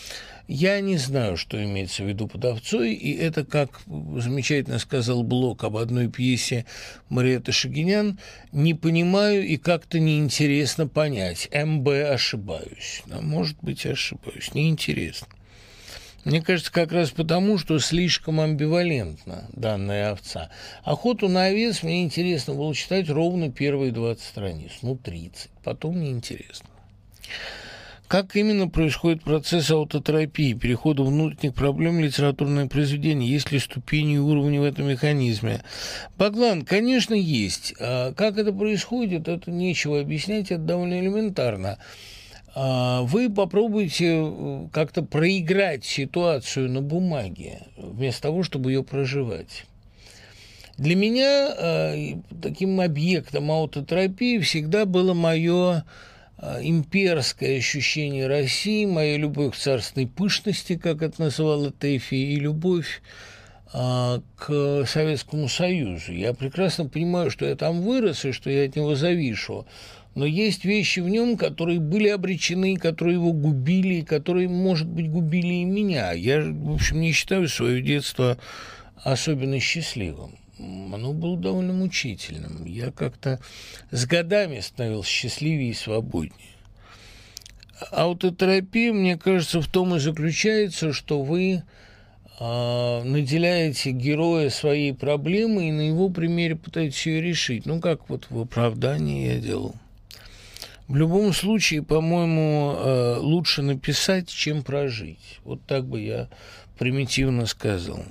[0.48, 5.64] я не знаю, что имеется в виду под овцой, и это, как замечательно сказал Блок
[5.64, 6.66] об одной пьесе
[7.08, 8.18] Мариэты Шагинян,
[8.50, 11.48] не понимаю и как-то неинтересно понять.
[11.54, 13.02] МБ ошибаюсь.
[13.06, 14.52] Да, может быть, ошибаюсь.
[14.54, 15.28] Неинтересно.
[16.24, 20.50] Мне кажется, как раз потому, что слишком амбивалентна данная овца.
[20.84, 26.68] Охоту на овец мне интересно было читать ровно первые 20 страниц, ну 30, потом неинтересно.
[28.12, 33.30] Как именно происходит процесс аутотерапии, перехода внутренних проблем в литературное произведение?
[33.30, 35.62] Есть ли ступени и уровни в этом механизме?
[36.18, 37.72] Баглан, конечно, есть.
[37.80, 41.78] А как это происходит, это нечего объяснять, это довольно элементарно.
[42.54, 49.64] А вы попробуйте э, как-то проиграть ситуацию на бумаге, вместо того, чтобы ее проживать.
[50.76, 55.84] Для меня э, таким объектом аутотерапии всегда было мое
[56.36, 63.02] э, имперское ощущение России, моя любовь к царственной пышности, как это называла Тэфи, и любовь
[63.72, 66.12] к Советскому Союзу.
[66.12, 69.64] Я прекрасно понимаю, что я там вырос и что я от него завишу
[70.14, 75.54] но есть вещи в нем, которые были обречены, которые его губили, которые, может быть, губили
[75.54, 76.12] и меня.
[76.12, 78.38] Я, в общем, не считаю свое детство
[78.96, 80.36] особенно счастливым.
[80.58, 82.64] Оно было довольно мучительным.
[82.66, 83.40] Я как-то
[83.90, 86.50] с годами становился счастливее и свободнее.
[87.90, 91.64] Аутотерапия, мне кажется, в том и заключается, что вы
[92.38, 97.66] э, наделяете героя своей проблемы и на его примере пытаетесь ее решить.
[97.66, 99.74] Ну, как вот в оправдании я делал.
[100.88, 105.40] В любом случае, по-моему, э, лучше написать, чем прожить.
[105.44, 106.28] Вот так бы я
[106.78, 108.04] примитивно сказал.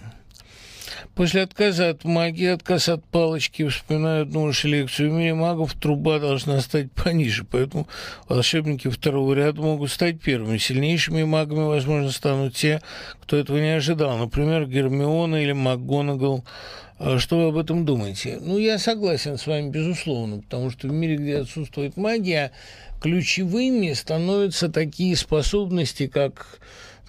[1.15, 6.19] После отказа от магии, отказ от палочки, вспоминаю одну уж лекцию, в мире магов труба
[6.19, 7.87] должна стать пониже, поэтому
[8.27, 10.57] волшебники второго ряда могут стать первыми.
[10.57, 12.81] Сильнейшими магами, возможно, станут те,
[13.21, 14.17] кто этого не ожидал.
[14.17, 16.43] Например, Гермиона или МакГонагал–
[17.03, 18.37] а что вы об этом думаете?
[18.39, 22.51] Ну, я согласен с вами, безусловно, потому что в мире, где отсутствует магия,
[23.01, 26.59] ключевыми становятся такие способности, как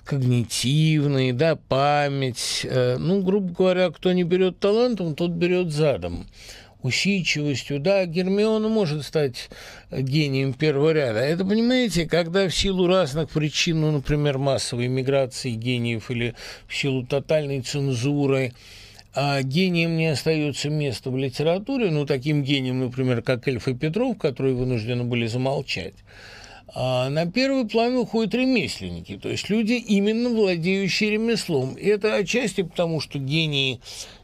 [0.05, 2.63] когнитивные, да, память.
[2.65, 6.27] Э, ну, грубо говоря, кто не берет талантом, тот берет задом
[6.83, 7.81] усидчивостью.
[7.81, 9.51] Да, Гермиона может стать
[9.91, 11.21] гением первого ряда.
[11.21, 16.35] Это, понимаете, когда в силу разных причин, ну, например, массовой миграции гениев или
[16.67, 18.53] в силу тотальной цензуры,
[19.15, 24.19] а гением не остается места в литературе, ну, таким гением, например, как Эльф и Петров,
[24.19, 25.95] которые вынуждены были замолчать,
[26.75, 31.75] а на первый план выходят ремесленники, то есть люди, именно владеющие ремеслом.
[31.75, 33.81] И это отчасти потому, что гении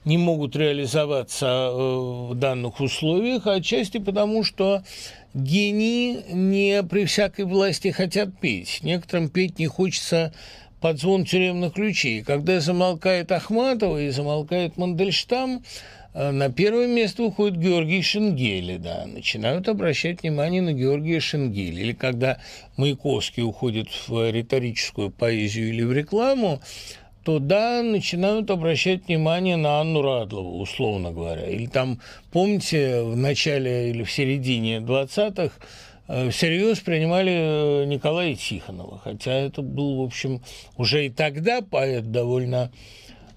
[0.06, 4.82] не могут реализоваться э, в данных условиях, а отчасти потому, что
[5.34, 8.80] гении не при всякой власти хотят петь.
[8.82, 10.32] Некоторым петь не хочется
[10.80, 12.22] под звон тюремных ключей.
[12.22, 15.62] Когда замолкает Ахматова и замолкает Мандельштам,
[16.14, 21.80] на первое место уходит Георгий Шенгели, да, начинают обращать внимание на Георгия Шенгели.
[21.80, 22.38] Или когда
[22.76, 26.60] Маяковский уходит в риторическую поэзию или в рекламу,
[27.24, 31.46] то да, начинают обращать внимание на Анну Радлову, условно говоря.
[31.46, 32.00] Или там,
[32.32, 35.52] помните, в начале или в середине 20-х
[36.08, 40.40] Э, всерьез принимали э, Николая Тихонова, хотя это был, в общем,
[40.78, 42.72] уже и тогда поэт довольно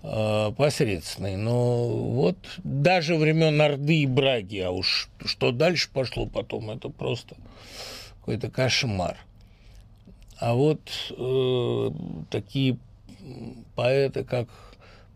[0.03, 1.35] э, посредственный.
[1.35, 7.35] Но вот даже времен Орды и Браги, а уж что дальше пошло потом, это просто
[8.19, 9.17] какой-то кошмар.
[10.39, 11.91] А вот э,
[12.29, 12.77] такие
[13.75, 14.47] поэты, как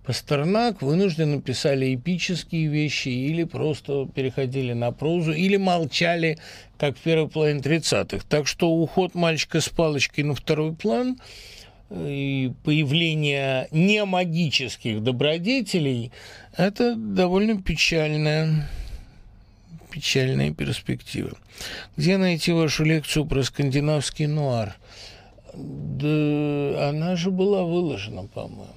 [0.05, 6.37] Пастернак вынужденно писали эпические вещи или просто переходили на прозу, или молчали,
[6.77, 8.23] как в первой половине 30-х.
[8.29, 11.17] Так что уход мальчика с палочкой на второй план
[11.89, 16.11] появление немагических добродетелей–
[16.57, 18.69] это довольно печальная
[19.91, 21.37] печальная перспектива.
[21.95, 24.75] Где найти вашу лекцию про скандинавский нуар?
[25.53, 28.75] Да она же была выложена, по-моему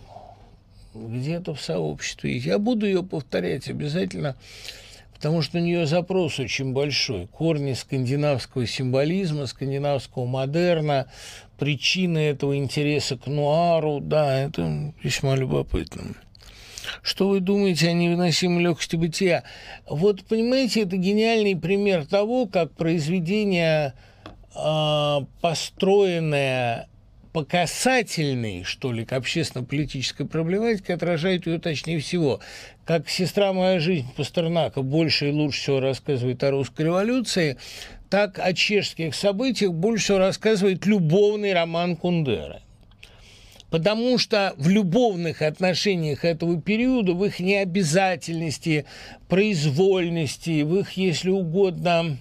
[1.07, 2.37] где-то в сообществе.
[2.37, 4.37] Я буду ее повторять обязательно,
[5.15, 7.27] потому что у нее запрос очень большой.
[7.27, 11.11] Корни скандинавского символизма, скандинавского модерна,
[11.59, 16.15] причины этого интереса к нуару, да, это весьма любопытно.
[17.03, 19.45] Что вы думаете о невыносимой легкости бытия?
[19.89, 23.95] Вот, понимаете, это гениальный пример того, как произведение,
[24.55, 26.89] а, построенное
[27.33, 32.41] по касательной, что ли, к общественно-политической проблематике отражает ее точнее всего.
[32.85, 37.59] Как «Сестра моя жизнь» Пастернака больше и лучше всего рассказывает о русской революции,
[38.11, 42.61] так о чешских событиях больше рассказывает любовный роман Кундеры.
[43.71, 48.87] Потому что в любовных отношениях этого периода, в их необязательности,
[49.29, 52.17] произвольности, в их, если угодно,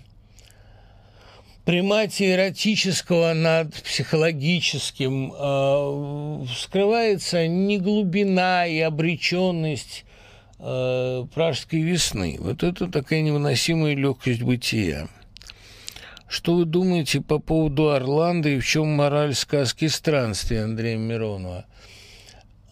[1.67, 10.05] примате эротического над психологическим э, скрывается не глубина и обреченность
[10.59, 12.37] э, пражской весны.
[12.39, 15.09] Вот это такая невыносимая легкость бытия.
[16.27, 21.65] Что вы думаете по поводу Орландо и в чем мораль сказки странствия Андрея Миронова?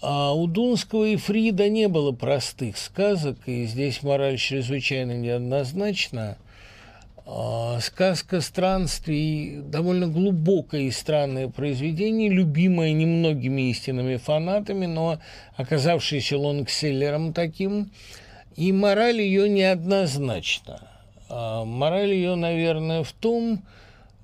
[0.02, 6.38] А у Дунского и Фрида не было простых сказок, и здесь мораль чрезвычайно неоднозначна.
[7.26, 15.20] А, сказка странствий довольно глубокое и странное произведение, любимое немногими истинными фанатами, но
[15.56, 17.90] оказавшееся лонгселлером таким.
[18.58, 20.95] И мораль ее неоднозначна.
[21.30, 23.64] А мораль ее, наверное, в том,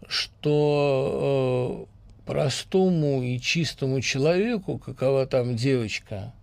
[0.08, 1.88] что
[2.26, 6.34] э, простому и чистому человеку, какова там девочка,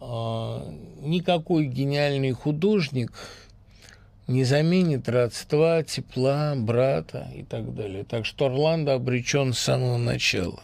[0.00, 0.58] э,
[1.00, 3.12] никакой гениальный художник–
[4.26, 8.04] не заменит родства, тепла, брата и так далее.
[8.04, 10.62] Так что Орландо обречен с самого начала.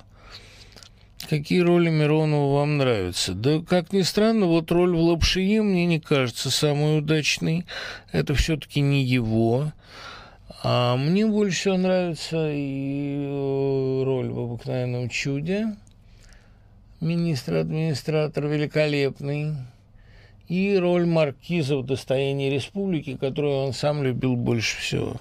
[1.29, 3.35] Какие роли Миронова вам нравятся?
[3.35, 7.67] Да, как ни странно, вот роль в «Лапшие» мне не кажется самой удачной.
[8.13, 9.71] Это все-таки не его.
[10.63, 15.77] А мне больше всего нравится и э, роль в «Обыкновенном чуде».
[17.03, 19.53] Министр-администратор великолепный
[20.49, 25.21] и роль маркиза в «Достоянии республики», которую он сам любил больше всего.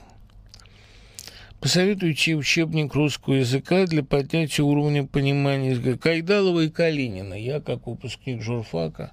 [1.60, 5.98] Посоветуйте учебник русского языка для поднятия уровня понимания.
[5.98, 7.34] Кайдалова и Калинина.
[7.34, 9.12] Я, как выпускник журфака,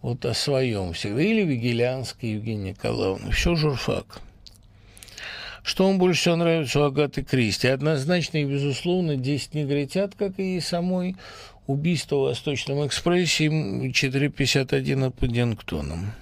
[0.00, 1.22] вот о своем всегда.
[1.22, 3.30] Или Вигелянская Евгения Николаевна.
[3.30, 4.20] Все журфак.
[5.62, 7.68] Что вам больше всего нравится у Агаты Кристи?
[7.68, 11.14] Однозначно и безусловно «Десять негритят», как и ей самой,
[11.68, 16.12] убийство в Восточном экспрессе 451 под Падингтоном.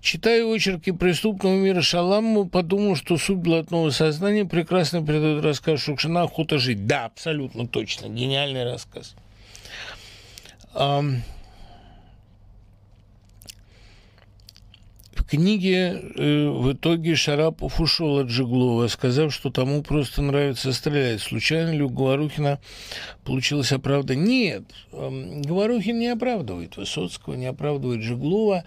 [0.00, 6.58] Читая очерки преступного мира Шаламова, подумал, что суть блатного сознания прекрасно передает рассказ Шукшина «Охота
[6.58, 6.86] жить».
[6.86, 8.08] Да, абсолютно точно.
[8.08, 9.14] Гениальный рассказ.
[15.24, 21.22] В книге э, в итоге Шарапов ушел от Жеглова, сказав, что тому просто нравится стрелять.
[21.22, 22.58] Случайно ли у Говорухина
[23.24, 24.24] получилось оправдание?
[24.24, 28.64] Нет, э, Говорухин не оправдывает Высоцкого, не оправдывает Жеглова.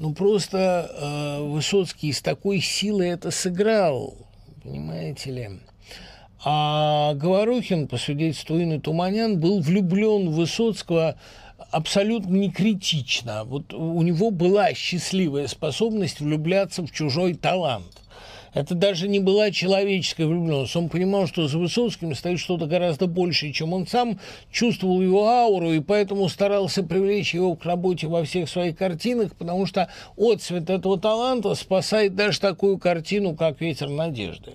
[0.00, 4.16] Ну, просто э, Высоцкий с такой силой это сыграл,
[4.62, 5.50] понимаете ли.
[6.42, 11.16] А Говорухин, по свидетельству Инны Туманян, был влюблен в Высоцкого
[11.70, 13.44] абсолютно не критично.
[13.44, 17.99] Вот у него была счастливая способность влюбляться в чужой талант.
[18.52, 20.74] Это даже не была человеческая влюбленность.
[20.74, 24.18] Он понимал, что за Высоцким стоит что-то гораздо большее, чем он сам,
[24.50, 29.66] чувствовал его ауру, и поэтому старался привлечь его к работе во всех своих картинах, потому
[29.66, 34.54] что отцвет этого таланта спасает даже такую картину, как «Ветер надежды»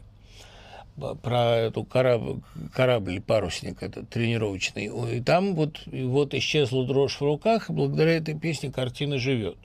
[1.21, 2.39] про эту корабль,
[2.73, 4.89] корабль парусник этот тренировочный.
[5.17, 9.57] И там вот, и вот исчезла дрожь в руках, и благодаря этой песне картина живет.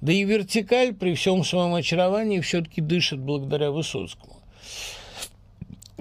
[0.00, 4.36] Да и вертикаль при всем своем очаровании все-таки дышит благодаря Высоцкому.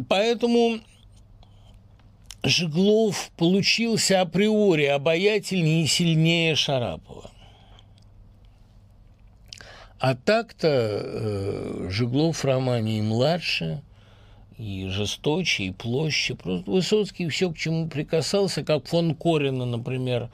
[0.07, 0.79] Поэтому
[2.43, 7.29] Жеглов получился априори обаятельнее и сильнее Шарапова.
[9.99, 13.81] А так-то э, Жеглов в романе и младше–
[14.59, 16.35] и жесточе, и площе.
[16.35, 20.29] Просто Высоцкий все, к чему прикасался, как фон Корина, например,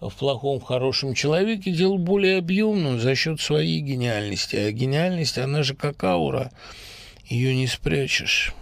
[0.00, 4.56] в «Плохом, хорошем человеке» делал более объемным за счет своей гениальности.
[4.56, 6.52] А гениальность, она же как аура,
[7.26, 8.54] ее не спрячешь.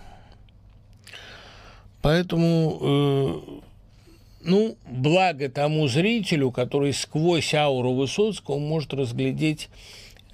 [2.01, 3.41] Поэтому, э,
[4.45, 9.69] ну, благо тому зрителю, который сквозь ауру Высоцкого может разглядеть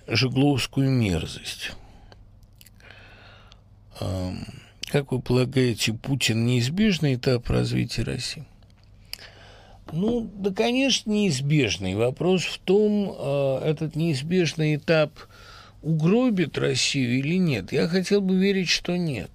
[0.06, 1.72] жегловскую мерзость.
[4.00, 4.46] Эм,
[4.86, 8.44] как вы полагаете, Путин неизбежный этап развития России?
[9.90, 11.94] Ну, да, конечно, неизбежный.
[11.94, 15.12] Вопрос в том, э, этот неизбежный этап
[15.82, 17.72] угробит Россию или нет.
[17.72, 19.30] Я хотел бы верить, что нет.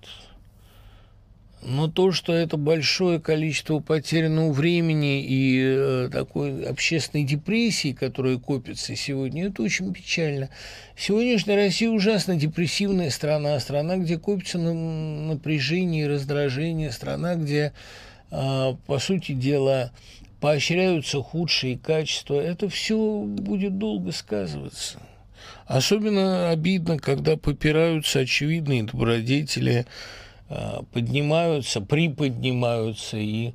[1.61, 8.95] Но то, что это большое количество потерянного времени и э, такой общественной депрессии, которая копится
[8.95, 10.49] сегодня, это очень печально.
[10.95, 17.73] Сегодняшняя Россия ужасно депрессивная страна, страна, где копится напряжение и раздражение, страна, где,
[18.31, 19.91] э, по сути дела,
[20.39, 22.35] поощряются худшие качества.
[22.35, 24.99] Это все будет долго сказываться.
[25.65, 29.85] Особенно обидно, когда попираются очевидные добродетели,
[30.49, 33.53] Э, поднимаются, приподнимаются и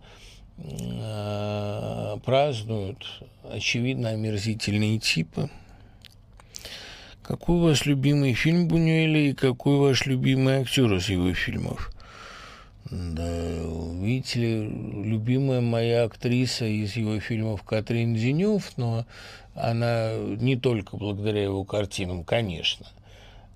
[0.58, 5.48] э, празднуют, очевидно, омерзительные типы.
[7.22, 11.91] Какой у вас любимый фильм Бунюэля и какой ваш любимый актер из его фильмов?
[12.92, 13.22] Да,
[14.02, 19.06] видите ли, любимая моя актриса из его фильмов Катрин Зинев, но
[19.54, 22.86] она не только благодаря его картинам, конечно.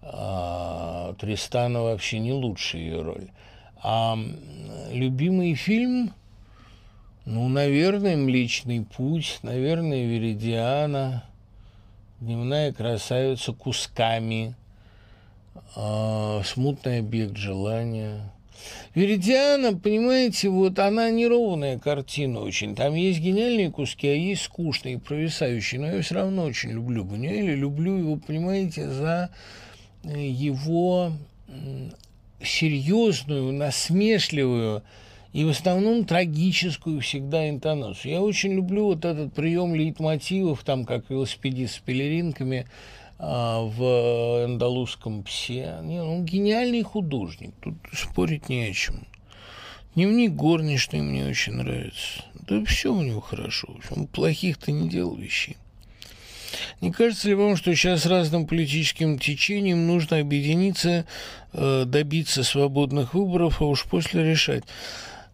[0.00, 3.28] А Тристана вообще не лучшая ее роль.
[3.82, 4.18] А
[4.90, 6.14] любимый фильм,
[7.26, 11.24] ну, наверное, «Млечный путь», наверное, «Веридиана»,
[12.20, 14.54] «Дневная красавица» кусками,
[15.74, 18.32] а, «Смутный объект желания»,
[18.94, 22.74] Веридиана, понимаете, вот она неровная картина очень.
[22.74, 25.80] Там есть гениальные куски, а есть скучные, провисающие.
[25.80, 27.54] Но я все равно очень люблю Бунюэля.
[27.54, 29.30] Люблю его, понимаете, за
[30.04, 31.12] э, его
[32.42, 34.82] серьезную, насмешливую
[35.32, 38.12] и в основном трагическую всегда интонацию.
[38.12, 42.66] Я очень люблю вот этот прием лейтмотивов, там, как велосипедист с пелеринками–
[43.18, 45.78] в андалузском псе.
[45.82, 49.06] Не, он гениальный художник, тут спорить не о чем.
[49.94, 52.24] Дневник горничной мне очень нравится.
[52.47, 53.68] Да все у него хорошо.
[53.90, 55.56] Он плохих-то не делал вещей.
[56.80, 61.06] Не кажется ли вам, что сейчас разным политическим течениям нужно объединиться,
[61.55, 64.64] э, добиться свободных выборов, а уж после решать?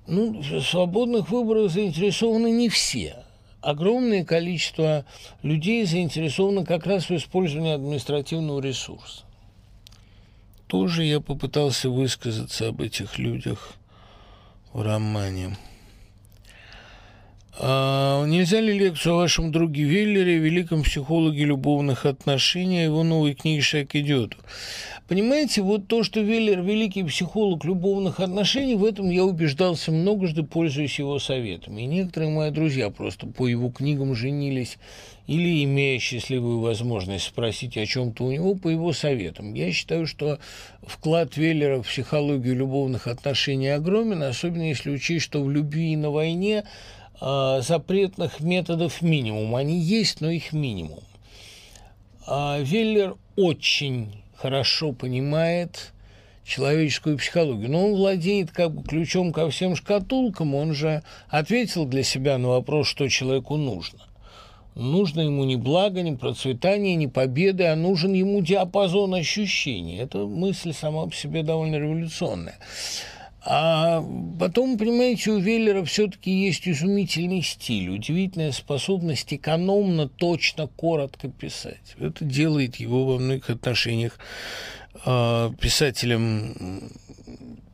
[0.06, 3.16] Ну, свободных выборов заинтересованы не все
[3.62, 5.06] огромное количество
[5.42, 9.24] людей заинтересовано как раз в использовании административного ресурса.
[10.66, 13.74] Тоже я попытался высказаться об этих людях
[14.72, 15.56] в романе.
[17.58, 23.34] А нельзя ли лекцию о вашем друге Веллере, великом психологе любовных отношений, о его новой
[23.34, 24.36] книге «Шаг идет»?
[25.06, 30.98] Понимаете, вот то, что Веллер– великий психолог любовных отношений, в этом я убеждался многожды, пользуясь
[30.98, 31.82] его советами.
[31.82, 34.78] И некоторые мои друзья просто по его книгам женились
[35.26, 39.52] или, имея счастливую возможность спросить о чем-то у него, по его советам.
[39.52, 40.38] Я считаю, что
[40.82, 46.10] вклад Веллера в психологию любовных отношений огромен, особенно если учесть, что в любви и на
[46.10, 46.64] войне
[47.60, 49.54] запретных методов минимум.
[49.54, 51.00] Они есть, но их минимум.
[52.26, 55.92] А Веллер очень хорошо понимает
[56.44, 57.70] человеческую психологию.
[57.70, 62.48] Но он владеет как бы ключом ко всем шкатулкам, он же ответил для себя на
[62.48, 64.00] вопрос, что человеку нужно.
[64.74, 69.98] Нужно ему не благо, не процветание, не победы, а нужен ему диапазон ощущений.
[69.98, 72.56] Эта мысль сама по себе довольно революционная.
[73.44, 74.04] А
[74.38, 81.96] потом, понимаете, у Веллера все-таки есть изумительный стиль, удивительная способность экономно, точно, коротко писать.
[81.98, 84.20] Это делает его во многих отношениях
[85.04, 86.92] э, писателем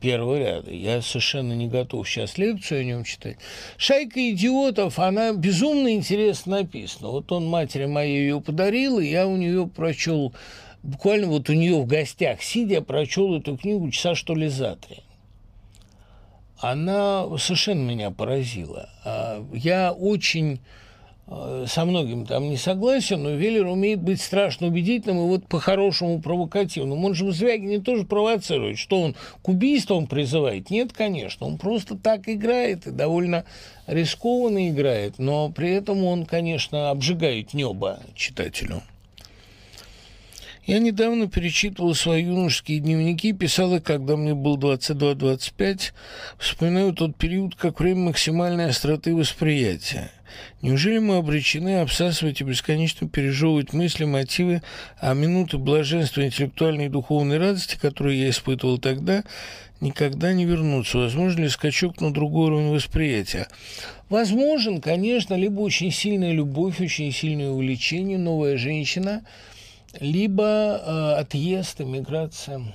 [0.01, 0.71] первого ряда.
[0.71, 3.37] Я совершенно не готов сейчас лекцию о нем читать.
[3.77, 7.09] «Шайка идиотов», она безумно интересно написана.
[7.09, 10.33] Вот он матери моей ее подарил, и я у нее прочел,
[10.81, 15.03] буквально вот у нее в гостях, сидя, прочел эту книгу часа что ли за три
[16.59, 18.89] она совершенно меня поразила.
[19.05, 20.59] А, я очень
[21.27, 26.21] а, со многим там не согласен, но Веллер умеет быть страшно убедительным и вот по-хорошему
[26.21, 27.05] провокативным.
[27.05, 28.77] Он же в тоже провоцирует.
[28.77, 30.69] Что он к убийствам призывает?
[30.69, 31.45] Нет, конечно.
[31.47, 33.45] Он просто так играет и довольно
[33.87, 38.81] рискованно играет, но при этом он, конечно, обжигает небо читателю.
[40.69, 45.93] Я недавно перечитывал свои юношеские дневники, писал их, когда мне было 22-25.
[46.37, 50.11] Вспоминаю тот период как время максимальной остроты восприятия.
[50.61, 54.61] Неужели мы обречены обсасывать и бесконечно пережевывать мысли, мотивы,
[54.99, 59.23] а минуты блаженства интеллектуальной и духовной радости, которые я испытывал тогда,
[59.81, 60.99] никогда не вернутся?
[60.99, 63.47] Возможно ли скачок на другой уровень восприятия?
[64.07, 69.23] Возможен, конечно, либо очень сильная любовь, очень сильное увлечение, новая женщина–
[69.99, 72.73] либо э, отъезд, эмиграция.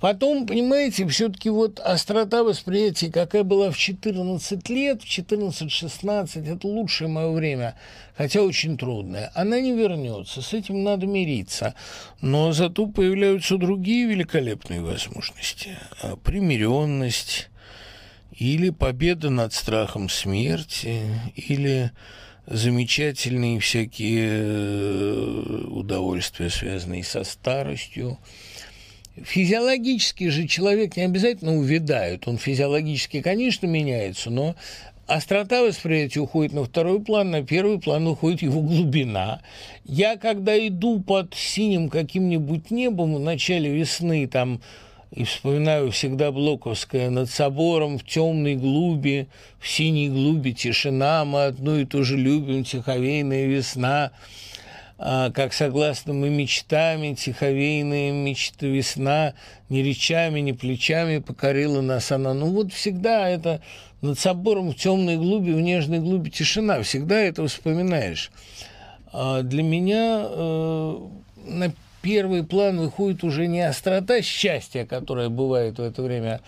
[0.00, 7.08] Потом, понимаете, все-таки вот острота восприятия, какая была в 14 лет, в 14-16, это лучшее
[7.08, 7.76] мое время,
[8.16, 9.30] хотя очень трудное.
[9.34, 11.74] Она не вернется, с этим надо мириться.
[12.20, 15.78] Но зато появляются другие великолепные возможности.
[16.02, 17.48] А, примиренность
[18.32, 21.02] или победа над страхом смерти,
[21.34, 21.90] или
[22.46, 28.18] замечательные всякие э, удовольствия, связанные со старостью.
[29.16, 32.28] Физиологически же человек не обязательно увядает.
[32.28, 34.54] Он физиологически, конечно, меняется, но
[35.06, 39.40] острота восприятия уходит на второй план, на первый план уходит его глубина.
[39.84, 44.60] Я, когда иду под синим каким-нибудь небом в начале весны, там,
[45.10, 49.28] и вспоминаю всегда Блоковское «Над собором в темной глуби,
[49.60, 54.12] в синей глуби тишина, мы одну и ту же любим, тиховейная весна».
[54.98, 59.34] а, как согласно мы мечтами, тиховейная мечта весна,
[59.68, 62.32] ни речами, ни плечами покорила нас она.
[62.32, 63.60] Ну вот всегда это
[64.00, 68.30] над собором в темной глуби, в нежной глуби тишина, всегда это вспоминаешь.
[69.12, 70.98] А для меня э,
[72.06, 76.40] первый план выходит уже не острота счастья, которая бывает в это время,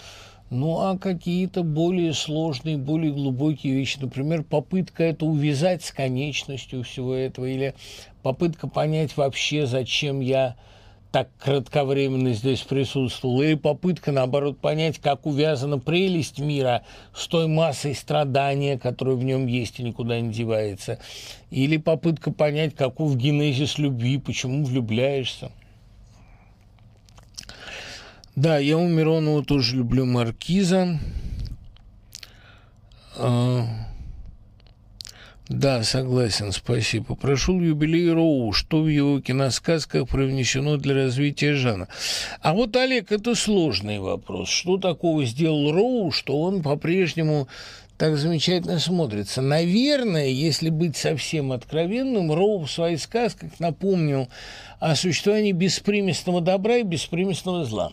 [0.51, 3.99] ну, а какие-то более сложные, более глубокие вещи.
[4.01, 7.75] Например, попытка это увязать с конечностью всего этого, или
[8.23, 10.55] попытка понять вообще, зачем я
[11.11, 16.83] так кратковременно здесь присутствовал, или попытка, наоборот, понять, как увязана прелесть мира
[17.15, 20.99] с той массой страдания, которая в нем есть и никуда не девается,
[21.51, 25.51] или попытка понять, каков генезис любви, почему влюбляешься.
[28.37, 31.01] Да, я у Миронова тоже люблю Маркиза.
[35.49, 37.15] Да, согласен, спасибо.
[37.15, 38.53] Прошел юбилей Роу.
[38.53, 41.89] Что в его киносказках привнесено для развития жанра?
[42.43, 44.51] А вот, Олег, это сложный вопрос.
[44.51, 47.49] Что такого сделал Роу, что он по-прежнему
[47.97, 49.41] так замечательно смотрится.
[49.41, 54.29] Наверное, если быть совсем откровенным, Роу в своих сказках напомнил
[54.81, 57.93] о существовании беспримесного добра и беспримесного зла.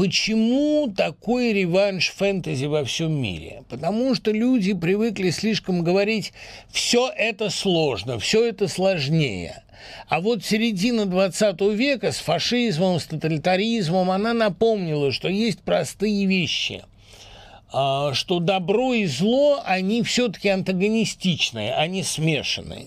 [0.00, 3.64] Почему такой реванш фэнтези во всем мире?
[3.68, 6.32] Потому что люди привыкли слишком говорить
[6.70, 9.62] «все это сложно, все это сложнее».
[10.08, 16.82] А вот середина 20 века с фашизмом, с тоталитаризмом, она напомнила, что есть простые вещи
[17.70, 22.86] а,– что добро и зло, они все-таки антагонистичные, они смешанные.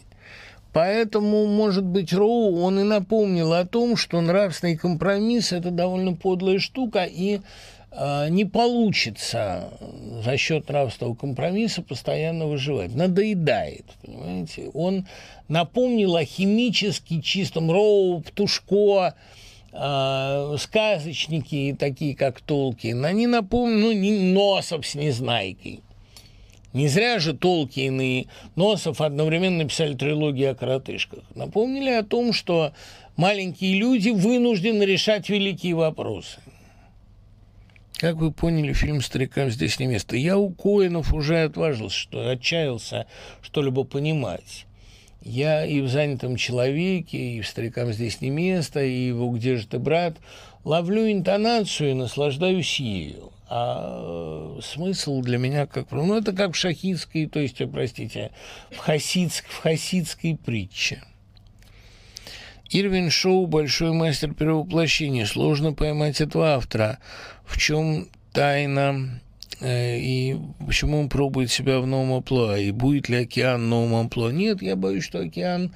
[0.74, 6.58] Поэтому, может быть, Роу, он и напомнил о том, что нравственный компромисс– это довольно подлая
[6.58, 7.42] штука, и
[7.92, 9.70] э, не получится
[10.24, 12.96] за счет нравственного компромисса постоянно выживать.
[12.96, 14.72] Надоедает, понимаете?
[14.74, 15.06] Он
[15.48, 19.14] напомнил о химически чистом Роу, Птушко,
[19.72, 23.06] э, сказочники такие, как Толкин.
[23.06, 25.82] Они напомнили, ну, не Носов с Незнайкой–
[26.74, 28.26] не зря же Толкин и
[28.56, 31.24] Носов одновременно писали трилогии о коротышках.
[31.36, 32.74] Напомнили о том, что
[33.16, 36.40] маленькие люди вынуждены решать великие вопросы.
[37.98, 40.18] Как вы поняли, фильм «Старикам здесь не место».
[40.18, 43.06] Я у Коинов уже отважился, что отчаялся
[43.42, 44.66] что-либо понимать.
[45.22, 49.68] Я и в «Занятом человеке», и в «Старикам здесь не место», и в «Где же
[49.68, 50.18] ты, брат?»
[50.64, 53.33] ловлю интонацию и наслаждаюсь ею.
[53.56, 55.92] А смысл для меня как...
[55.92, 58.32] Ну, это как в шахидской, то есть, простите,
[58.72, 61.04] в, хасидск, в хасидской притче.
[62.72, 65.28] Ирвин Шоу– большой мастер перевоплощения.
[65.28, 66.98] Сложно поймать этого автора.
[67.46, 69.22] В чем тайна
[69.62, 70.36] э, и
[70.66, 72.58] почему он пробует себя в новом амплуа?
[72.58, 74.32] И будет ли океан новым амплуа?
[74.32, 75.76] Нет, я боюсь, что океан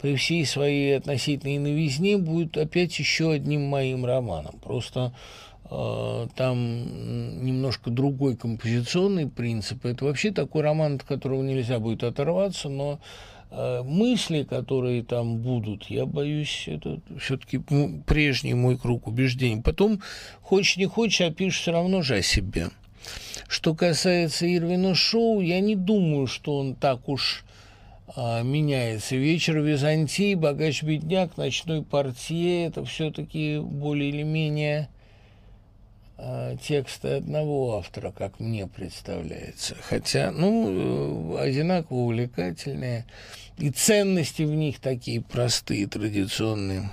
[0.00, 4.58] при всей своей относительной новизне будет опять еще одним моим романом.
[4.62, 9.84] Просто Э, там немножко другой композиционный принцип.
[9.84, 13.00] Это вообще такой роман, от которого нельзя будет оторваться, но
[13.50, 17.60] э, мысли, которые там будут, я боюсь, это все-таки
[18.06, 19.60] прежний мой круг убеждений.
[19.60, 20.00] Потом,
[20.40, 22.68] хочешь не хочешь, а пишешь все равно же о себе.
[23.46, 27.44] Что касается Ирвина Шоу, я не думаю, что он так уж
[28.16, 29.16] а, меняется.
[29.16, 34.88] Вечер Византии, богач-бедняк, ночной портье– это все-таки более или менее
[36.20, 39.76] Э, тексты одного автора, как мне представляется.
[39.80, 43.06] Хотя, ну, э, одинаково увлекательные,
[43.56, 46.90] и ценности в них такие простые, традиционные.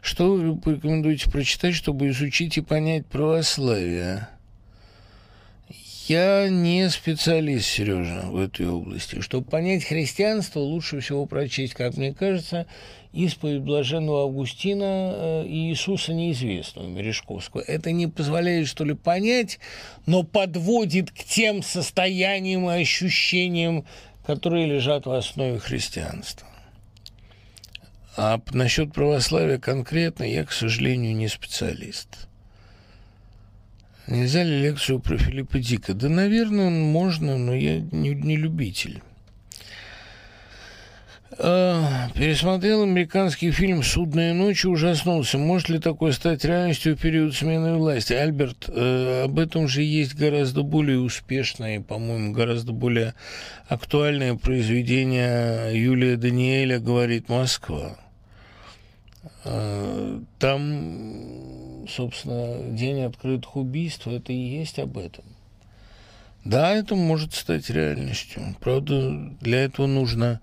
[0.00, 4.28] Что вы порекомендуете прочитать, чтобы изучить и понять православие?
[6.08, 9.20] Я не специалист, Сережа, в этой области.
[9.20, 12.66] Чтобы понять христианство, лучше всего прочесть, как мне кажется,
[13.12, 17.60] исповедь блаженного Августина э, и Иисуса неизвестного Мережковского.
[17.60, 19.58] Это не позволяет, что ли, понять,
[20.06, 23.84] но подводит к тем состояниям и ощущениям,
[24.24, 26.48] которые лежат в основе христианства.
[28.16, 32.27] А насчет православия конкретно я, к сожалению, не специалист.
[34.08, 35.92] Нельзя ли лекцию про Филиппа Дика?
[35.92, 39.02] Да, наверное, можно, но я не, не любитель.
[41.40, 45.36] А, пересмотрел американский фильм «Судная ночь» и ужаснулся.
[45.36, 48.14] Может ли такое стать реальностью в период смены власти?
[48.14, 53.12] Альберт, э, об этом же есть гораздо более успешное, по-моему, гораздо более
[53.68, 57.98] актуальное произведение Юлия Даниэля «Говорит Москва».
[59.44, 65.24] Э, там, собственно, день открытых убийств, это и есть об этом.
[66.44, 68.56] Да, это может стать реальностью.
[68.60, 70.40] Правда, для этого нужно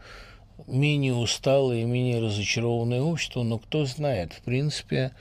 [0.67, 5.11] менее усталое и менее разочарованное общество, но кто знает, в принципе,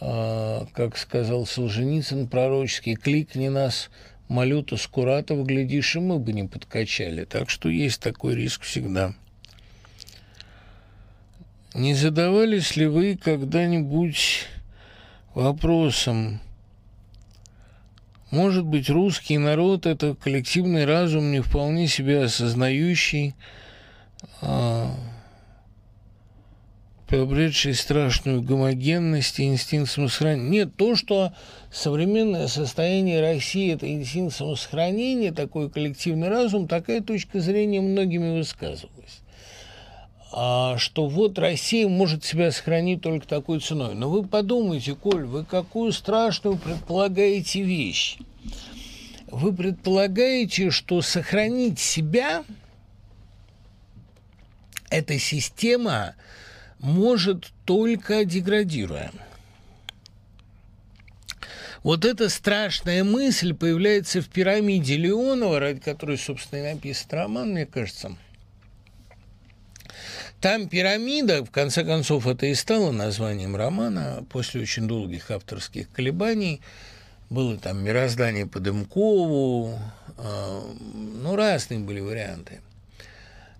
[0.00, 3.90] э, как сказал Солженицын, пророческий кликни нас,
[4.28, 7.24] Малюта Скуратов, глядишь, и мы бы не подкачали.
[7.24, 9.14] Так что есть такой риск всегда.
[11.74, 14.46] Не задавались ли вы когда-нибудь
[15.36, 16.40] вопросом,
[18.30, 23.34] может быть, русский народ– это коллективный разум, не вполне себя осознающий,
[24.40, 24.90] а,
[27.06, 30.48] приобретший страшную гомогенность и инстинкт самосохранения.
[30.48, 31.34] Нет, то, что
[31.70, 39.20] современное состояние России– это инстинкт самосохранения, такой коллективный разум, такая точка зрения многими высказывалась
[40.36, 43.94] что вот Россия может себя сохранить только такой ценой.
[43.94, 48.18] Но вы подумайте, Коль, вы какую страшную предполагаете вещь?
[49.28, 52.44] Вы предполагаете, что сохранить себя
[54.90, 56.16] эта система
[56.80, 59.12] может только деградируя.
[61.82, 67.64] Вот эта страшная мысль появляется в пирамиде Леонова, ради которой, собственно, и написан роман, мне
[67.64, 68.14] кажется–
[70.40, 76.60] там пирамида, в конце концов, это и стало названием романа, после очень долгих авторских колебаний.
[77.30, 79.78] Было там мироздание по Дымкову,
[80.18, 80.60] э,
[80.94, 82.60] ну, разные были варианты.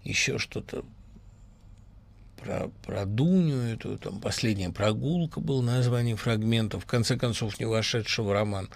[0.04, 0.84] Еще что-то
[2.46, 8.28] про, про Дуню, эту там последняя прогулка был название фрагмента, в конце концов, не вошедшего
[8.28, 8.68] в роман.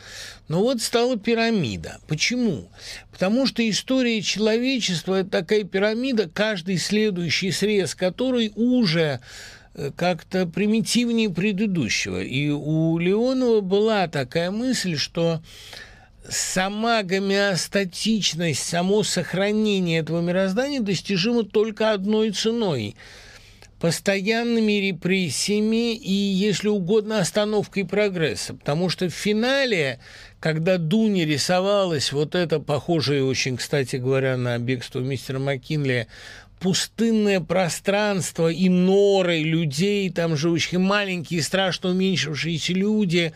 [0.48, 2.01] Но вот стала пирамида.
[2.09, 2.68] Почему?
[3.12, 9.20] Потому что история человечества– это такая пирамида, каждый следующий срез которой уже
[9.74, 12.20] э, как-то примитивнее предыдущего.
[12.20, 15.42] И у Леонова была такая мысль, что
[16.28, 22.97] сама гомеостатичность, само сохранение этого мироздания достижимо только одной ценой–
[23.81, 28.55] постоянными репрессиями и, если угодно, остановкой прогресса.
[28.55, 29.98] Потому что в финале,
[30.39, 36.09] когда Дуни рисовалась, вот это похожее очень, кстати говоря, на бегство мистера Маккинли,
[36.61, 43.32] пустынное пространство и норы людей, там живущих маленькие, страшно уменьшившиеся люди,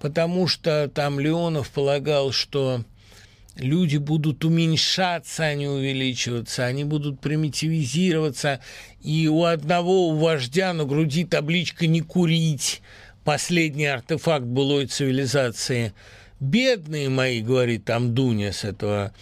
[0.00, 2.84] потому что там Леонов полагал, что
[3.56, 8.60] люди будут уменьшаться, а не увеличиваться, они будут примитивизироваться,
[9.02, 12.82] и у одного у вождя на груди табличка «Не курить»,
[13.24, 15.92] последний артефакт былой цивилизации.
[16.40, 19.12] «Бедные мои»,— говорит там Дуня с этого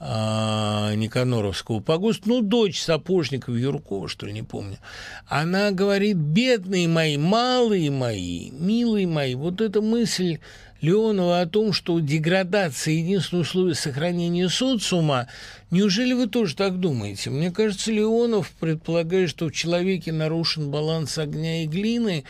[0.00, 4.78] а, Никаноровского погоста, ну, дочь сапожников Юркова, что ли, не помню.
[5.26, 9.34] Она говорит, бедные мои, малые мои, милые мои.
[9.34, 10.38] Вот эта мысль
[10.80, 15.26] Леонова о том, что деградация– единственное условие сохранения социума,
[15.70, 17.30] неужели вы тоже так думаете?
[17.30, 22.24] Мне кажется, Леонов, предполагает, что в человеке нарушен баланс огня и глины,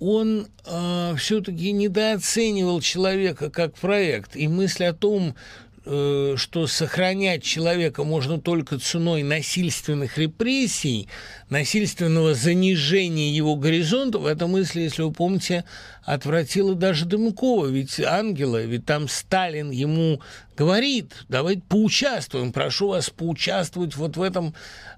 [0.00, 5.34] он э, все-таки недооценивал человека как проект, и мысль о том,
[5.84, 11.08] что сохранять человека можно только ценой насильственных репрессий,
[11.50, 15.64] насильственного занижения его горизонтов, эта мысль, если вы помните,
[16.04, 20.20] отвратила даже Дымкова, ведь ангела, ведь там Сталин ему
[20.56, 24.54] говорит, давайте поучаствуем, прошу вас поучаствовать вот в этом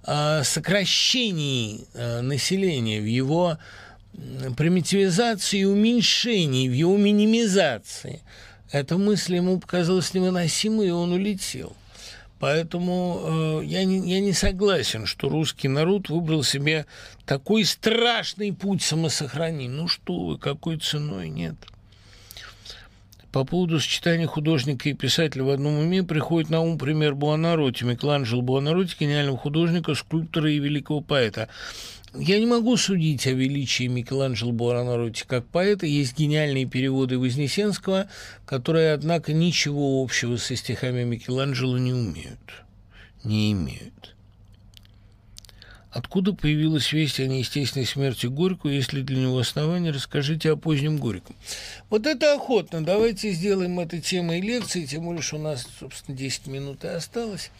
[0.06, 3.58] э, сокращении э, населения, в его
[4.56, 8.20] примитивизации и уменьшении, в его минимизации–
[8.74, 11.76] эта мысль ему показалась невыносимой, и он улетел.
[12.40, 16.86] Поэтому э, я, не, я не согласен, что русский народ выбрал себе
[17.24, 19.70] такой страшный путь самосохранения.
[19.70, 21.54] Ну что вы, какой ценой нет?
[23.30, 28.42] По поводу сочетания художника и писателя в одном уме приходит на ум пример Буонаротти, Микеланджело
[28.42, 31.48] Буонаротти, гениального художника, скульптора и великого поэта.
[32.16, 35.86] Я не могу судить о величии Микеланджело Буонаротти как поэта.
[35.86, 38.08] Есть гениальные переводы Вознесенского,
[38.46, 42.64] которые, однако, ничего общего со стихами Микеланджело не умеют,
[43.24, 44.14] не имеют.
[45.90, 51.34] Откуда появилась весть о неестественной смерти Горького, если для него основания, расскажите о позднем Горьком.
[51.90, 52.84] Вот это охотно.
[52.84, 57.50] Давайте сделаем это темой лекции, тем более, что у нас, собственно, 10 минут и осталось.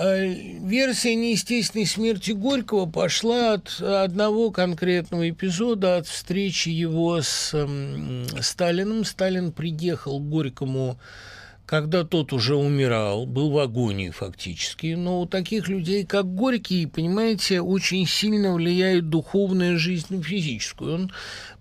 [0.00, 0.26] Э,
[0.60, 9.04] версия неестественной смерти Горького пошла от одного конкретного эпизода, от встречи его с э, Сталиным.
[9.04, 11.00] Сталин приехал к Горькому,
[11.66, 14.94] когда тот уже умирал, был в агонии фактически.
[14.94, 20.94] Но у таких людей, как Горький, понимаете, очень сильно влияет духовная жизнь на физическую.
[20.94, 21.12] Он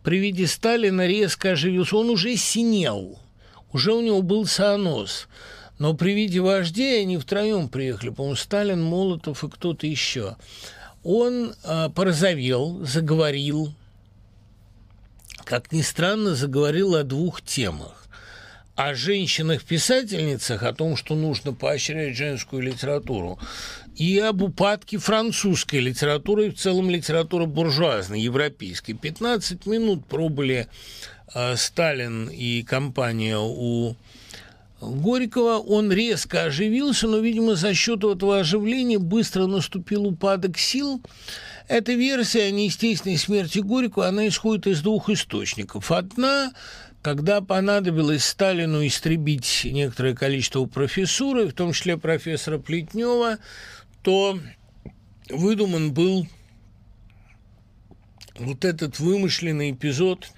[0.04, 3.18] при виде Сталина резко оживился, он уже синел,
[3.72, 5.28] уже у него был сонос–
[5.80, 10.38] Но при виде вождей они втроем приехали, по-моему, Сталин, Молотов и кто-то еще.
[11.04, 13.74] Он э, порозовел, заговорил,
[15.44, 18.08] как ни странно, заговорил о двух темах
[18.78, 23.40] о женщинах-писательницах, о том, что нужно поощрять женскую литературу,
[23.96, 28.94] и об упадке французской литературы, и в целом литературы буржуазной, европейской.
[28.94, 30.68] 15 минут пробыли
[31.34, 33.96] э, Сталин и компания у
[34.80, 41.02] Горького, он резко оживился, но, видимо, за счет этого оживления быстро наступил упадок сил.
[41.68, 45.92] Эта версия о неестественной смерти Горького, она исходит из двух источников.
[45.92, 46.52] Одна
[47.02, 53.38] когда понадобилось Сталину истребить некоторое количество профессуры, в том числе профессора Плетнева,
[54.04, 54.38] то
[55.30, 56.28] выдуман был
[58.38, 60.32] вот этот вымышленный эпизод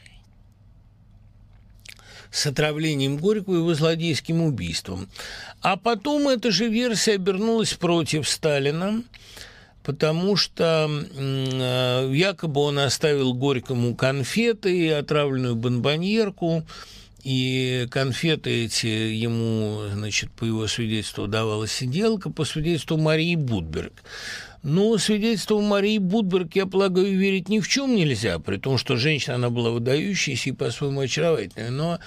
[2.32, 5.10] с отравлением Горького и его злодейским убийством.
[5.62, 9.04] А потом эта же версия обернулась против Сталина,
[9.84, 16.64] потому что э, якобы он оставил Горькому конфеты и отравленную бомбоньерку,
[17.24, 23.94] и конфеты эти ему, значит, по его свидетельству давала сиделка, по свидетельству Марии Будберг.
[24.62, 29.36] Но свидетельству Марии Будберг, я полагаю, верить ни в чем нельзя, при том, что женщина,
[29.36, 32.00] она была выдающейся и по-своему очаровательная, но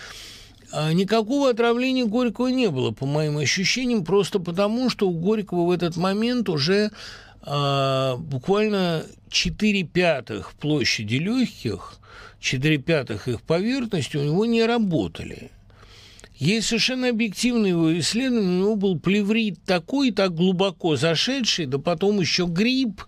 [0.72, 5.70] а, Никакого отравления Горького не было, по моим ощущениям, просто потому, что у Горького в
[5.70, 6.90] этот момент уже
[7.42, 11.98] а, буквально 4 пятых площади легких,
[12.40, 15.50] 4 пятых их поверхности у него не работали.
[16.42, 22.18] Есть совершенно объективное его исследование, у него был плеврит такой, так глубоко зашедший, да потом
[22.18, 23.04] еще грипп,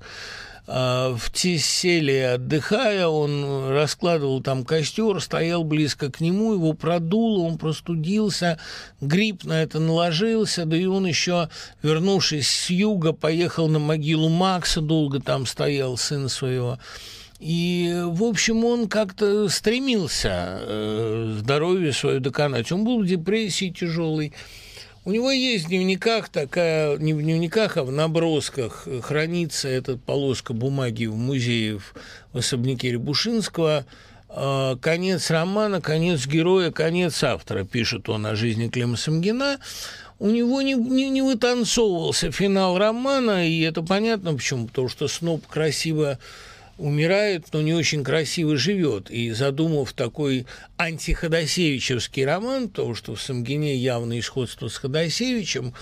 [0.68, 7.58] а, в Тесселе отдыхая, он раскладывал там костер, стоял близко к нему, его продуло, он
[7.58, 8.60] простудился,
[9.00, 11.48] грипп на это наложился, да и он еще,
[11.82, 16.78] вернувшись с юга, поехал на могилу Макса, долго там стоял, сын своего.
[17.44, 22.72] И, в общем, он как-то стремился э, здоровье свое доконать.
[22.72, 24.32] Он был в депрессии тяжелой.
[25.04, 30.54] У него есть в дневниках такая, не в дневниках, а в набросках хранится эта полоска
[30.54, 31.80] бумаги в музее
[32.32, 33.84] в особняке Рябушинского.
[34.30, 39.58] А, конец романа, конец героя, конец автора, пишет он о жизни Клима Самгина.
[40.18, 45.46] У него не, не, не вытанцовывался финал романа, и это понятно почему, потому что Сноб
[45.46, 46.18] красиво
[46.78, 49.10] умирает, но не очень красиво живет.
[49.10, 50.46] И задумав такой
[50.78, 55.74] антиходосевичевский роман, то, что в Самгине явное сходство с Ходосевичем,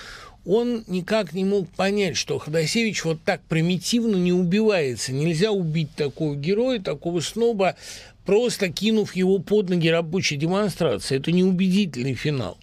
[0.44, 5.12] он никак не мог понять, что Ходосевич вот так примитивно не убивается.
[5.12, 7.76] Нельзя убить такого героя, такого сноба,
[8.24, 11.16] просто кинув его под ноги рабочей демонстрации.
[11.16, 12.58] Это неубедительный финал.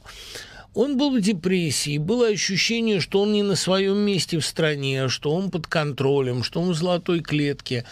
[0.76, 5.34] Он был в депрессии, было ощущение, что он не на своем месте в стране, что
[5.34, 7.86] он под контролем, что он в золотой клетке.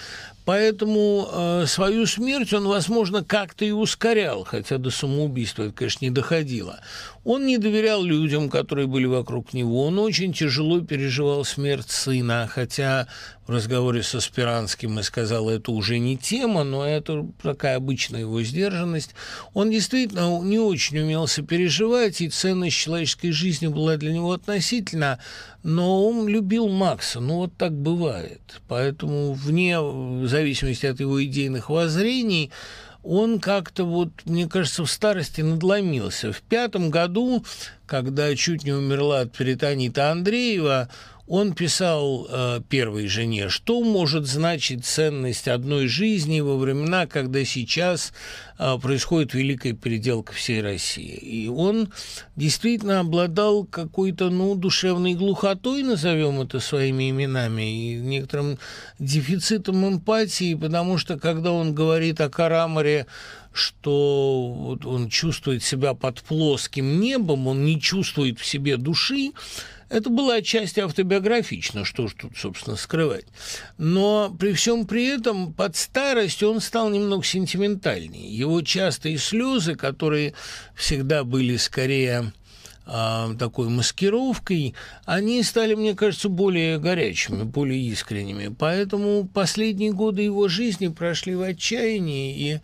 [0.45, 6.11] Поэтому э, свою смерть он, возможно, как-то и ускорял, хотя до самоубийства это, конечно, не
[6.11, 6.79] доходило.
[7.25, 9.83] Он не доверял людям, которые были вокруг него.
[9.85, 13.07] Он очень тяжело переживал смерть сына, хотя
[13.47, 18.41] в разговоре со Спиранским и сказал, это уже не тема, но это такая обычная его
[18.43, 19.11] сдержанность.
[19.53, 25.19] Он действительно не очень умел сопереживать, и ценность человеческой жизни была для него относительно,
[25.63, 28.41] но он любил Макса, ну вот так бывает.
[28.67, 29.77] Поэтому вне
[30.27, 32.51] зависимости от его идейных воззрений,
[33.03, 36.33] он как-то вот, мне кажется, в старости надломился.
[36.33, 37.45] В пятом году,
[37.85, 40.89] когда чуть не умерла от перитонита Андреева,
[41.27, 48.13] он писал э, первой жене, что может значить ценность одной жизни во времена, когда сейчас
[48.57, 51.15] э, происходит великая переделка всей России.
[51.15, 51.91] И он
[52.37, 58.57] действительно обладал какой-то, ну, душевной глухотой, назовем это своими именами, и некоторым
[58.97, 63.05] дефицитом эмпатии, потому что, когда он говорит о Карамаре,
[63.51, 69.31] что вот он чувствует себя под плоским небом, он не чувствует в себе души,
[69.89, 73.25] это было отчасти автобиографично, что ж тут, собственно, скрывать.
[73.77, 78.29] Но при всем при этом под старость он стал немного сентиментальнее.
[78.29, 80.33] Его частые слезы, которые
[80.75, 82.33] всегда были скорее
[82.85, 84.73] а, такой маскировкой,
[85.05, 88.53] они стали, мне кажется, более горячими, более искренними.
[88.57, 92.59] Поэтому последние годы его жизни прошли в отчаянии, и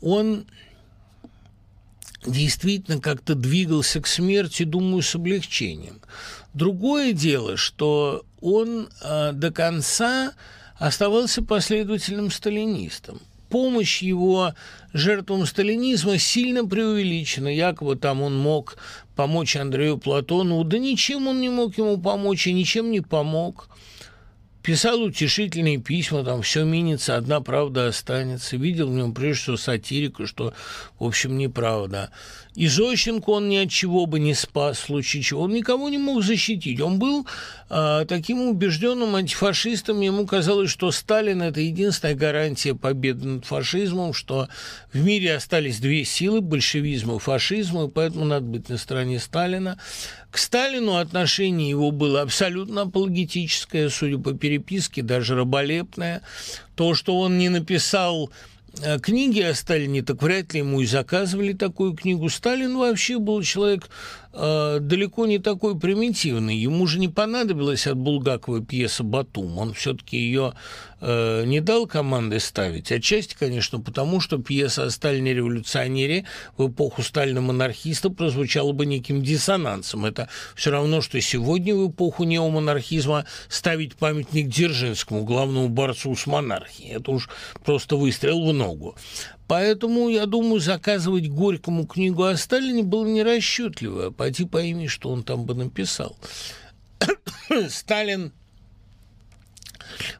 [0.00, 0.44] он
[2.26, 6.00] действительно как-то двигался к смерти, думаю, с облегчением.
[6.54, 10.32] Другое дело, что он э, до конца
[10.78, 13.20] оставался последовательным сталинистом.
[13.48, 14.54] Помощь его
[14.92, 17.48] жертвам сталинизма сильно преувеличена.
[17.48, 18.76] Якобы там он мог
[19.14, 20.64] помочь Андрею Платонову.
[20.64, 23.68] Да ничем он не мог ему помочь и ничем не помог
[24.62, 28.56] писал утешительные письма, там все минится, одна правда останется.
[28.56, 30.54] Видел в нем прежде всего сатирика, что,
[30.98, 32.10] в общем, неправда.
[32.54, 35.42] И Зощенко он ни от чего бы не спас, в случае чего.
[35.42, 36.80] Он никого не мог защитить.
[36.80, 37.26] Он был
[37.70, 40.00] э, таким убежденным антифашистом.
[40.02, 44.48] Ему казалось, что Сталин– это единственная гарантия победы над фашизмом, что
[44.92, 49.78] в мире остались две силы– большевизм и фашизм, и поэтому надо быть на стороне Сталина.
[50.30, 56.22] К Сталину отношение его было абсолютно апологетическое, судя по переписке, даже раболепное.
[56.74, 58.30] То, что он не написал
[59.02, 62.28] книги о Сталине, так вряд ли ему и заказывали такую книгу.
[62.28, 63.88] Сталин вообще был человек
[64.32, 66.56] э, далеко не такой примитивный.
[66.56, 69.58] Ему же не понадобилась от Булгакова пьеса «Батум».
[69.58, 70.54] Он все-таки ее
[71.00, 72.92] э, не дал команды ставить.
[72.92, 76.24] Отчасти, конечно, потому что пьеса о Сталине-революционере
[76.56, 80.04] в эпоху Сталина-монархиста прозвучала бы неким диссонансом.
[80.04, 86.96] Это все равно, что сегодня в эпоху неомонархизма ставить памятник Дзержинскому, главному борцу с монархией.
[86.96, 87.28] Это уж
[87.64, 88.96] просто выстрел в ногу.
[89.48, 94.10] Поэтому, я думаю, заказывать Горькому книгу о Сталине было нерасчетливо.
[94.10, 96.16] Пойти пойми, что он там бы написал.
[97.68, 98.32] Сталин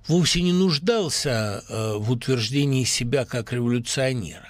[0.06, 4.48] вовсе не нуждался э, в утверждении себя как революционера.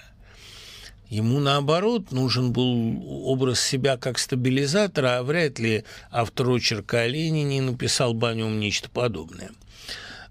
[1.09, 7.61] Ему, наоборот, нужен был образ себя как стабилизатора, а вряд ли автор очерка о Ленине
[7.61, 9.51] написал бы о нем нечто подобное.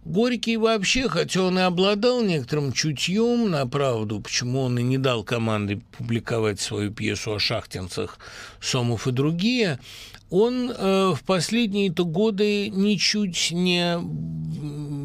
[0.03, 5.23] Горький вообще, хотя он и обладал некоторым чутьем на правду, почему он и не дал
[5.23, 8.17] команды публиковать свою пьесу о шахтинцах
[8.59, 9.79] Сомов и другие,
[10.31, 13.99] он э, в последние-то годы ничуть не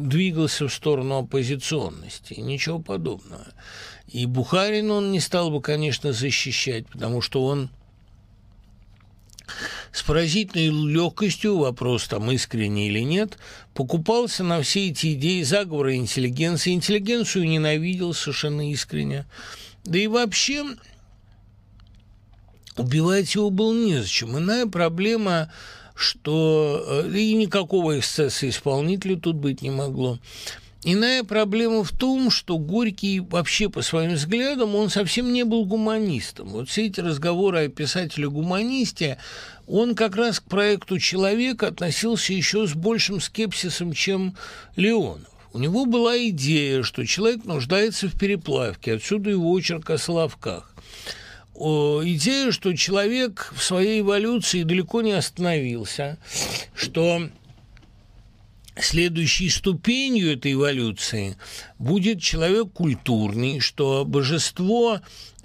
[0.07, 3.45] двигался в сторону оппозиционности, ничего подобного.
[4.07, 7.69] И Бухарин он не стал бы, конечно, защищать, потому что он
[9.91, 13.37] с поразительной легкостью, вопрос там искренний или нет,
[13.77, 16.73] покупался на все эти идеи заговора интеллигенции.
[16.73, 19.27] Интеллигенцию ненавидел совершенно искренне.
[19.85, 20.65] Да и вообще
[22.75, 24.35] убивать его было незачем.
[24.35, 25.51] Иная проблема
[25.93, 30.19] что э, и никакого эксцесса исполнителя тут быть не могло.
[30.83, 36.47] Иная проблема в том, что Горький вообще по своим взглядам, он совсем не был гуманистом.
[36.47, 39.17] Вот все эти разговоры о писателе-гуманисте,
[39.67, 44.35] он как раз к проекту «Человек» относился еще с большим скепсисом, чем
[44.75, 45.27] Леонов.
[45.53, 50.73] У него была идея, что человек нуждается в переплавке, отсюда его очерк о Соловках.
[51.55, 56.17] Идея, что человек в своей эволюции далеко не остановился,
[56.75, 57.29] что
[58.83, 61.37] следующей ступенью этой эволюции
[61.79, 65.01] будет человек культурный, что божество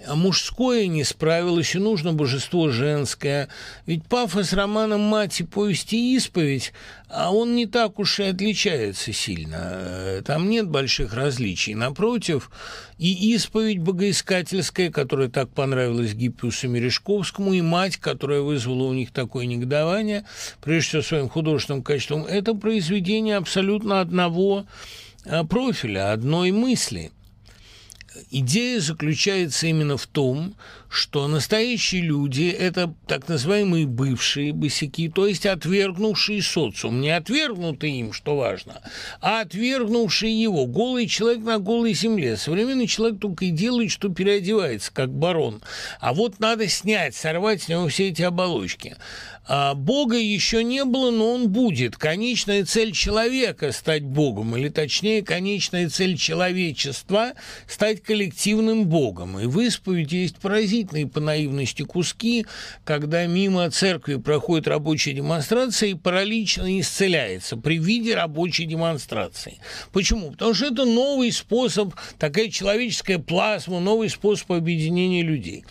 [0.07, 3.49] мужское не справилось, и нужно божество женское.
[3.85, 6.73] Ведь пафос романа «Мать» и повести «Исповедь»,
[7.15, 10.21] а он не так уж и отличается сильно.
[10.25, 11.75] Там нет больших различий.
[11.75, 12.49] Напротив,
[12.97, 19.45] и «Исповедь» богоискательская, которая так понравилась Гиппиусу Мережковскому, и «Мать», которая вызвала у них такое
[19.45, 20.25] негодование,
[20.61, 24.65] прежде всего своим художественным качеством, это произведение абсолютно одного
[25.25, 27.11] а, профиля, одной мысли–
[28.31, 30.55] идея заключается именно в том,
[30.89, 37.01] что настоящие люди– это так называемые бывшие босяки, то есть отвергнувшие социум.
[37.01, 38.81] Не отвергнутые им, что важно,
[39.19, 40.67] а отвергнувшие его.
[40.67, 42.37] Голый человек на голой земле.
[42.37, 45.61] Современный человек только и делает, что переодевается, как барон.
[45.99, 48.95] А вот надо снять, сорвать с него все эти оболочки.
[49.45, 51.97] А Бога еще не было, но он будет.
[51.97, 57.33] Конечная цель человека– стать Богом, или точнее, конечная цель человечества–
[57.67, 59.39] стать коллективным Богом.
[59.39, 62.45] И в исповеди есть поразительные по наивности куски,
[62.85, 69.59] когда мимо церкви проходит рабочая демонстрация, и паралич исцеляется при виде рабочей демонстрации.
[69.91, 70.31] Почему?
[70.31, 75.65] Потому что это новый способ, такая человеческая плазма, новый способ объединения людей.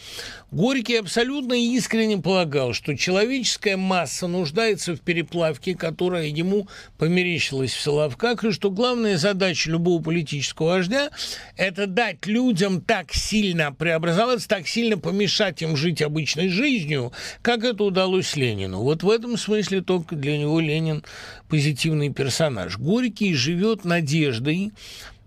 [0.53, 6.69] Горький абсолютно искренне полагал, что человеческая масса нуждается в переплавке, которая ему
[6.99, 11.09] померещилась в Соловках, и что главная задача любого политического вождя–
[11.57, 17.85] это дать людям так сильно преобразоваться, так сильно помешать им жить обычной жизнью, как это
[17.85, 18.83] удалось Ленину.
[18.83, 21.03] Вот в этом смысле только для него Ленин
[21.49, 22.77] позитивный персонаж.
[22.77, 24.73] Горький живет надеждой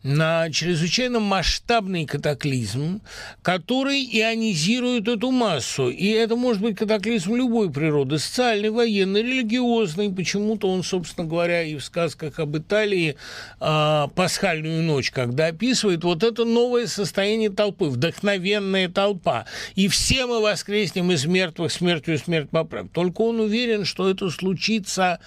[0.06, 3.02] на чрезвычайно масштабный катаклизм,
[3.41, 5.90] который ионизирует эту массу.
[5.90, 10.14] И это может быть катаклизм любой природы, социальный, военный, религиозный.
[10.14, 13.15] Почему-то он, собственно говоря, и в сказках об Италии
[13.60, 19.45] э, «Пасхальную ночь», когда описывает вот это новое состояние толпы, вдохновенная толпа.
[19.73, 22.90] И все мы воскреснем из мертвых смертью смерть поправ.
[22.94, 25.19] Только он уверен, что это случится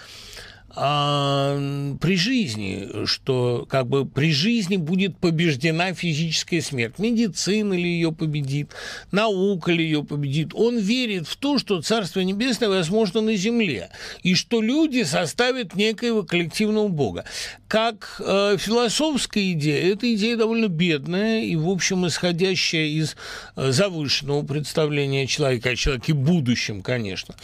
[0.71, 6.99] а, при жизни, что как бы при жизни будет побеждена физическая смерть.
[6.99, 8.73] Медицина ли ее победит,
[9.11, 10.51] наука ли ее победит.
[10.55, 13.91] Он верит в то, что Царство Небесное возможно на земле,
[14.23, 17.25] и что люди составят некоего коллективного Бога.
[17.67, 23.17] Как э, философская идея, эта идея довольно бедная и, в общем, исходящая из
[23.57, 27.35] э, завышенного представления человека о человеке будущем, конечно.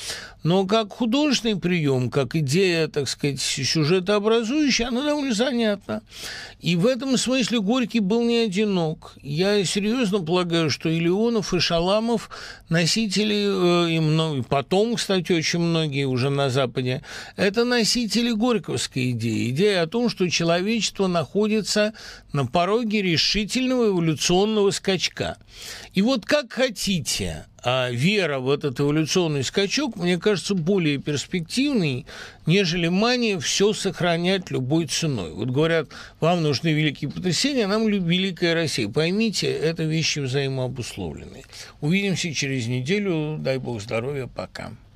[0.44, 6.02] Но как художественный прием, как идея, так сказать, сюжетообразующая, она довольно занятна.
[6.60, 9.14] И в этом смысле Горький был не одинок.
[9.22, 12.28] Я серьезно полагаю, что и Леонов, и Шаламов
[12.68, 17.02] носители, э, и, и потом, кстати, очень многие уже на Западе,
[17.36, 19.48] это носители Горьковской идеи.
[19.48, 21.94] Идея о том, что человечество находится
[22.34, 25.38] на пороге решительного эволюционного скачка.
[25.94, 32.04] И вот как хотите, а вера в этот эволюционный скачок, мне кажется, более перспективный,
[32.44, 35.32] нежели мания все сохранять любой ценой.
[35.32, 35.88] Вот говорят,
[36.20, 38.88] вам нужны великие потрясения, а нам великая Россия.
[38.88, 41.44] Поймите, это вещи взаимообусловленные.
[41.80, 43.38] Увидимся через неделю.
[43.40, 44.26] Дай бог здоровья.
[44.26, 44.72] Пока.